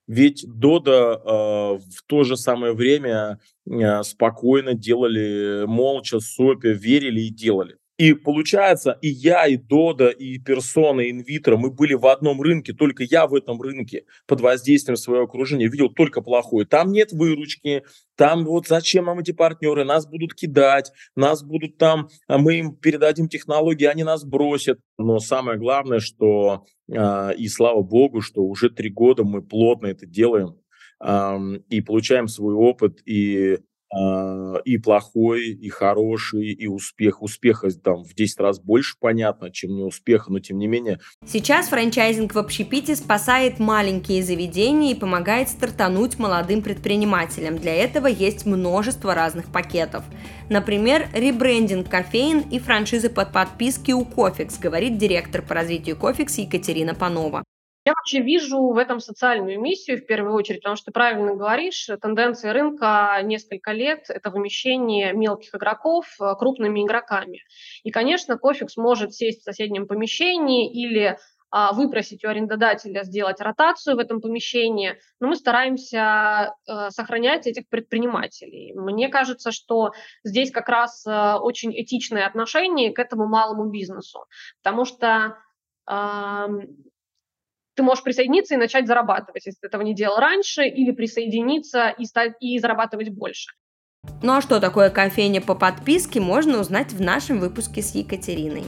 Ведь 0.07 0.45
Дода 0.47 1.21
э, 1.21 1.27
в 1.27 2.03
то 2.07 2.23
же 2.23 2.37
самое 2.37 2.73
время 2.73 3.39
э, 3.69 4.03
спокойно 4.03 4.73
делали, 4.73 5.65
молча, 5.65 6.21
сопя, 6.21 6.69
верили 6.69 7.21
и 7.21 7.29
делали. 7.29 7.77
И 7.97 8.13
получается, 8.13 8.99
и 9.01 9.07
я, 9.07 9.47
и 9.47 9.57
Дода, 9.57 10.09
и 10.09 10.37
Персона, 10.37 11.01
и 11.01 11.09
Инвитро, 11.09 11.57
мы 11.57 11.71
были 11.71 11.95
в 11.95 12.05
одном 12.05 12.41
рынке, 12.41 12.73
только 12.73 13.03
я 13.03 13.25
в 13.25 13.33
этом 13.33 13.59
рынке 13.59 14.05
под 14.27 14.39
воздействием 14.41 14.97
своего 14.97 15.23
окружения 15.23 15.67
видел 15.67 15.89
только 15.89 16.21
плохое. 16.21 16.67
Там 16.67 16.91
нет 16.91 17.11
выручки, 17.11 17.83
там 18.15 18.45
вот 18.45 18.67
зачем 18.67 19.05
нам 19.05 19.19
эти 19.19 19.31
партнеры, 19.31 19.83
нас 19.83 20.05
будут 20.07 20.35
кидать, 20.35 20.91
нас 21.15 21.43
будут 21.43 21.77
там, 21.79 22.09
а 22.27 22.37
мы 22.37 22.59
им 22.59 22.75
передадим 22.75 23.29
технологии, 23.29 23.85
они 23.85 24.03
нас 24.03 24.23
бросят. 24.23 24.79
Но 24.99 25.17
самое 25.17 25.57
главное, 25.57 25.99
что, 25.99 26.65
э, 26.87 27.33
и 27.35 27.47
слава 27.47 27.81
богу, 27.81 28.21
что 28.21 28.43
уже 28.43 28.69
три 28.69 28.91
года 28.91 29.23
мы 29.23 29.41
плотно 29.41 29.87
это 29.87 30.05
делаем, 30.05 30.55
и 30.99 31.81
получаем 31.81 32.27
свой 32.27 32.55
опыт, 32.55 33.01
и 33.05 33.53
а, 33.53 33.59
и 34.65 34.77
плохой, 34.77 35.51
и 35.51 35.69
хороший, 35.69 36.51
и 36.51 36.67
успех. 36.67 37.21
Успеха 37.21 37.69
там 37.71 38.03
в 38.03 38.13
10 38.13 38.39
раз 38.39 38.59
больше, 38.59 38.95
понятно, 38.99 39.49
чем 39.49 39.75
не 39.75 39.83
успеха, 39.83 40.31
но 40.31 40.39
тем 40.39 40.57
не 40.57 40.67
менее. 40.67 40.99
Сейчас 41.25 41.69
франчайзинг 41.69 42.35
в 42.35 42.37
общепите 42.37 42.95
спасает 42.95 43.59
маленькие 43.59 44.23
заведения 44.23 44.91
и 44.91 44.99
помогает 44.99 45.49
стартануть 45.49 46.19
молодым 46.19 46.61
предпринимателям. 46.61 47.57
Для 47.57 47.75
этого 47.75 48.07
есть 48.07 48.45
множество 48.45 49.15
разных 49.15 49.51
пакетов. 49.51 50.03
Например, 50.49 51.07
ребрендинг 51.13 51.89
кофеен 51.89 52.39
и 52.39 52.59
франшизы 52.59 53.09
под 53.09 53.31
подписки 53.31 53.91
у 53.91 54.03
Cofix, 54.05 54.59
говорит 54.59 54.97
директор 54.97 55.41
по 55.41 55.53
развитию 55.53 55.95
Cofix 55.95 56.37
Екатерина 56.37 56.93
Панова. 56.93 57.43
Я 57.87 57.93
вообще 57.93 58.19
вижу 58.19 58.73
в 58.73 58.77
этом 58.77 58.99
социальную 58.99 59.61
миссию 59.61 59.97
в 59.97 60.05
первую 60.05 60.35
очередь, 60.35 60.59
потому 60.59 60.75
что 60.75 60.87
ты 60.87 60.91
правильно 60.91 61.35
говоришь, 61.35 61.89
тенденция 62.01 62.51
рынка 62.51 63.17
несколько 63.23 63.71
лет– 63.71 64.07
это 64.09 64.29
вымещение 64.29 65.13
мелких 65.13 65.55
игроков 65.55 66.05
э, 66.19 66.35
крупными 66.37 66.85
игроками. 66.85 67.43
И, 67.83 67.91
конечно, 67.91 68.37
Кофикс 68.37 68.75
может 68.75 69.13
сесть 69.13 69.39
в 69.39 69.43
соседнем 69.45 69.87
помещении 69.87 70.69
или 70.69 71.17
а, 71.49 71.71
выпросить 71.71 72.25
у 72.25 72.27
арендодателя 72.27 73.05
сделать 73.05 73.39
ротацию 73.39 73.95
в 73.95 73.99
этом 73.99 74.19
помещении, 74.19 74.99
но 75.21 75.29
мы 75.29 75.37
стараемся 75.37 76.55
э, 76.67 76.89
сохранять 76.89 77.47
этих 77.47 77.69
предпринимателей. 77.69 78.73
Мне 78.75 79.07
кажется, 79.07 79.53
что 79.53 79.93
здесь 80.25 80.51
как 80.51 80.67
раз 80.67 81.05
э, 81.07 81.35
очень 81.35 81.71
этичное 81.71 82.27
отношение 82.27 82.91
к 82.91 82.99
этому 82.99 83.27
малому 83.27 83.69
бизнесу, 83.69 84.25
потому 84.61 84.83
что 84.83 85.37
ты 87.77 87.83
можешь 87.83 88.03
присоединиться 88.03 88.55
и 88.55 88.57
начать 88.57 88.87
зарабатывать, 88.87 89.45
если 89.45 89.59
ты 89.61 89.67
этого 89.67 89.83
не 89.83 89.93
делал 89.93 90.17
раньше, 90.17 90.67
или 90.67 90.91
присоединиться 90.91 91.89
и, 91.89 92.05
стать, 92.05 92.33
и 92.39 92.57
зарабатывать 92.57 93.09
больше. 93.09 93.51
Ну 94.23 94.33
а 94.33 94.41
что 94.41 94.59
такое 94.59 94.89
кофейня 94.89 95.41
по 95.41 95.53
подписке, 95.53 96.19
можно 96.19 96.59
узнать 96.59 96.91
в 96.91 97.01
нашем 97.01 97.39
выпуске 97.39 97.83
с 97.83 97.93
Екатериной. 97.93 98.63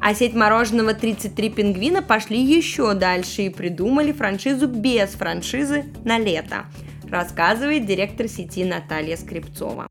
А 0.00 0.14
сеть 0.14 0.34
мороженого 0.34 0.94
33 0.94 1.50
пингвина 1.50 2.02
пошли 2.02 2.38
еще 2.38 2.92
дальше 2.94 3.42
и 3.42 3.50
придумали 3.50 4.12
франшизу 4.12 4.66
без 4.66 5.10
франшизы 5.10 5.84
на 6.04 6.18
лето, 6.18 6.66
рассказывает 7.08 7.86
директор 7.86 8.28
сети 8.28 8.64
Наталья 8.64 9.16
Скрипцова. 9.16 9.86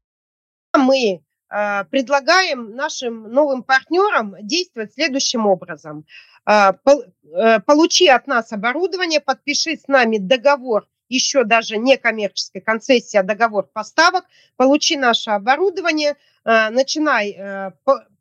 Мы 0.78 1.22
э, 1.50 1.84
предлагаем 1.86 2.76
нашим 2.76 3.32
новым 3.32 3.64
партнерам 3.64 4.36
действовать 4.42 4.94
следующим 4.94 5.48
образом. 5.48 6.06
А, 6.46 6.74
э, 6.74 7.60
получи 7.60 8.08
от 8.08 8.28
нас 8.28 8.52
оборудование, 8.52 9.20
подпиши 9.20 9.78
с 9.78 9.88
нами 9.88 10.18
договор, 10.18 10.88
еще 11.08 11.44
даже 11.44 11.78
не 11.78 11.98
коммерческой 11.98 12.62
концессии, 12.62 13.18
а 13.18 13.24
договор 13.24 13.68
поставок, 13.68 14.26
получи 14.56 14.98
наше 14.98 15.32
оборудование, 15.32 16.16
э, 16.46 16.70
начинай 16.70 17.32
э, 17.32 17.72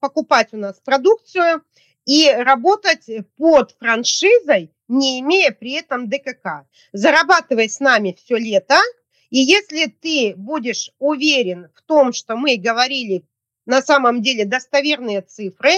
покупать 0.01 0.49
у 0.53 0.59
нас 0.59 0.81
продукцию 0.81 1.63
и 2.05 2.29
работать 2.31 3.09
под 3.37 3.77
франшизой, 3.79 4.71
не 4.89 5.21
имея 5.21 5.53
при 5.53 5.73
этом 5.73 6.09
ДКК. 6.09 6.67
Зарабатывай 6.93 7.69
с 7.69 7.81
нами 7.81 8.17
все 8.23 8.37
лето, 8.37 8.79
и 9.31 9.39
если 9.39 9.87
ты 9.87 10.35
будешь 10.37 10.91
уверен 10.99 11.69
в 11.75 11.83
том, 11.83 12.13
что 12.13 12.37
мы 12.37 12.57
говорили 12.57 13.23
на 13.65 13.81
самом 13.81 14.21
деле 14.21 14.45
достоверные 14.45 15.23
цифры, 15.23 15.73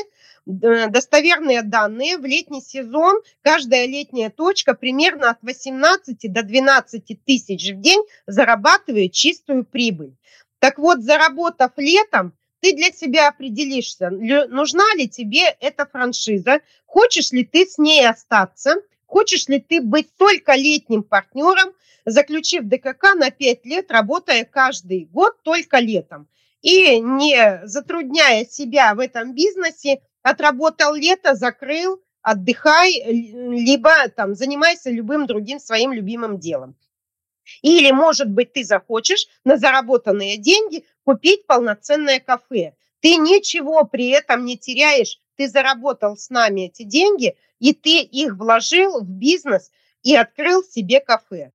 достоверные 0.47 1.63
данные. 1.63 2.19
В 2.19 2.25
летний 2.25 2.61
сезон 2.61 3.21
каждая 3.43 3.87
летняя 3.87 4.31
точка 4.31 4.75
примерно 4.75 5.31
от 5.31 5.39
18 5.43 6.33
до 6.33 6.43
12 6.43 7.25
тысяч 7.25 7.71
в 7.73 7.81
день 7.81 8.03
зарабатывает 8.27 9.13
чистую 9.13 9.65
прибыль. 9.65 10.15
Так 10.59 10.79
вот, 10.79 11.03
заработав 11.03 11.73
летом, 11.77 12.35
ты 12.61 12.75
для 12.75 12.93
себя 12.93 13.29
определишься, 13.29 14.11
нужна 14.11 14.85
ли 14.95 15.09
тебе 15.09 15.57
эта 15.59 15.85
франшиза, 15.85 16.61
хочешь 16.87 17.33
ли 17.33 17.45
ты 17.45 17.67
с 17.67 17.79
ней 17.79 18.09
остаться, 18.09 18.77
хочешь 19.07 19.49
ли 19.49 19.59
ты 19.59 19.81
быть 19.81 20.15
только 20.17 20.55
летним 20.55 21.03
партнером, 21.03 21.73
заключив 22.05 22.65
ДКК 22.65 23.15
на 23.17 23.31
5 23.31 23.67
лет, 23.67 23.91
работая 23.91 24.45
каждый 24.45 25.07
год 25.07 25.43
только 25.43 25.79
летом. 25.79 26.29
И 26.63 27.01
не 27.01 27.61
затрудняя 27.65 28.45
себя 28.45 28.95
в 28.95 29.01
этом 29.01 29.35
бизнесе, 29.35 30.01
отработал 30.23 30.95
лето, 30.95 31.35
закрыл, 31.35 32.03
отдыхай, 32.23 33.03
либо 33.05 34.09
там 34.09 34.35
занимайся 34.35 34.91
любым 34.91 35.27
другим 35.27 35.59
своим 35.59 35.93
любимым 35.93 36.39
делом. 36.39 36.77
Или, 37.61 37.91
может 37.91 38.31
быть, 38.31 38.53
ты 38.53 38.65
захочешь 38.65 39.27
на 39.45 39.57
заработанные 39.57 40.39
деньги 40.39 40.85
купить 41.05 41.47
полноценное 41.47 42.21
кафе. 42.21 42.75
Ты 43.01 43.17
ничего 43.17 43.85
при 43.85 44.11
этом 44.11 44.45
не 44.45 44.57
теряешь. 44.57 45.19
Ты 45.37 45.49
заработал 45.49 46.17
с 46.17 46.31
нами 46.31 46.67
эти 46.67 46.85
деньги, 46.85 47.37
и 47.59 47.73
ты 47.73 48.01
их 48.01 48.37
вложил 48.37 49.01
в 49.01 49.09
бизнес 49.09 49.73
и 50.03 50.15
открыл 50.15 50.63
себе 50.63 51.01
кафе. 51.01 51.53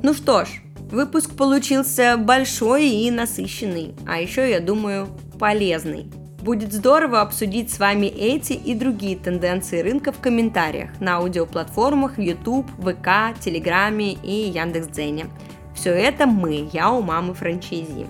Ну 0.00 0.14
что 0.14 0.44
ж, 0.44 0.48
Выпуск 0.90 1.36
получился 1.36 2.16
большой 2.16 2.88
и 2.88 3.10
насыщенный, 3.10 3.94
а 4.06 4.20
еще, 4.20 4.50
я 4.50 4.58
думаю, 4.58 5.08
полезный. 5.38 6.10
Будет 6.40 6.72
здорово 6.72 7.20
обсудить 7.20 7.70
с 7.70 7.78
вами 7.78 8.06
эти 8.06 8.54
и 8.54 8.74
другие 8.74 9.18
тенденции 9.18 9.82
рынка 9.82 10.12
в 10.12 10.20
комментариях 10.20 10.98
на 10.98 11.16
аудиоплатформах 11.16 12.18
YouTube, 12.18 12.70
ВК, 12.78 13.38
Телеграме 13.38 14.14
и 14.14 14.48
Яндекс.Дзене. 14.48 15.26
Все 15.74 15.90
это 15.90 16.26
мы, 16.26 16.70
я 16.72 16.90
у 16.90 17.02
мамы 17.02 17.34
франчайзи. 17.34 18.06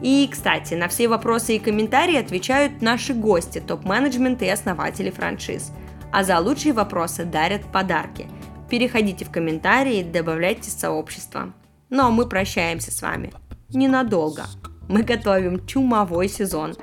И, 0.00 0.28
кстати, 0.28 0.74
на 0.74 0.88
все 0.88 1.06
вопросы 1.06 1.54
и 1.54 1.60
комментарии 1.60 2.16
отвечают 2.16 2.82
наши 2.82 3.14
гости, 3.14 3.62
топ-менеджмент 3.64 4.42
и 4.42 4.48
основатели 4.48 5.10
франшиз. 5.10 5.72
А 6.10 6.24
за 6.24 6.40
лучшие 6.40 6.72
вопросы 6.72 7.24
дарят 7.24 7.62
подарки. 7.70 8.26
Переходите 8.68 9.24
в 9.24 9.30
комментарии 9.30 10.00
и 10.00 10.04
добавляйте 10.04 10.68
сообщество. 10.68 11.52
Ну 11.94 12.06
а 12.06 12.10
мы 12.10 12.26
прощаемся 12.26 12.90
с 12.90 13.02
вами. 13.02 13.34
Ненадолго. 13.68 14.46
Мы 14.88 15.02
готовим 15.02 15.66
чумовой 15.66 16.26
сезон. 16.26 16.74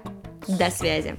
До 0.47 0.69
связи. 0.69 1.15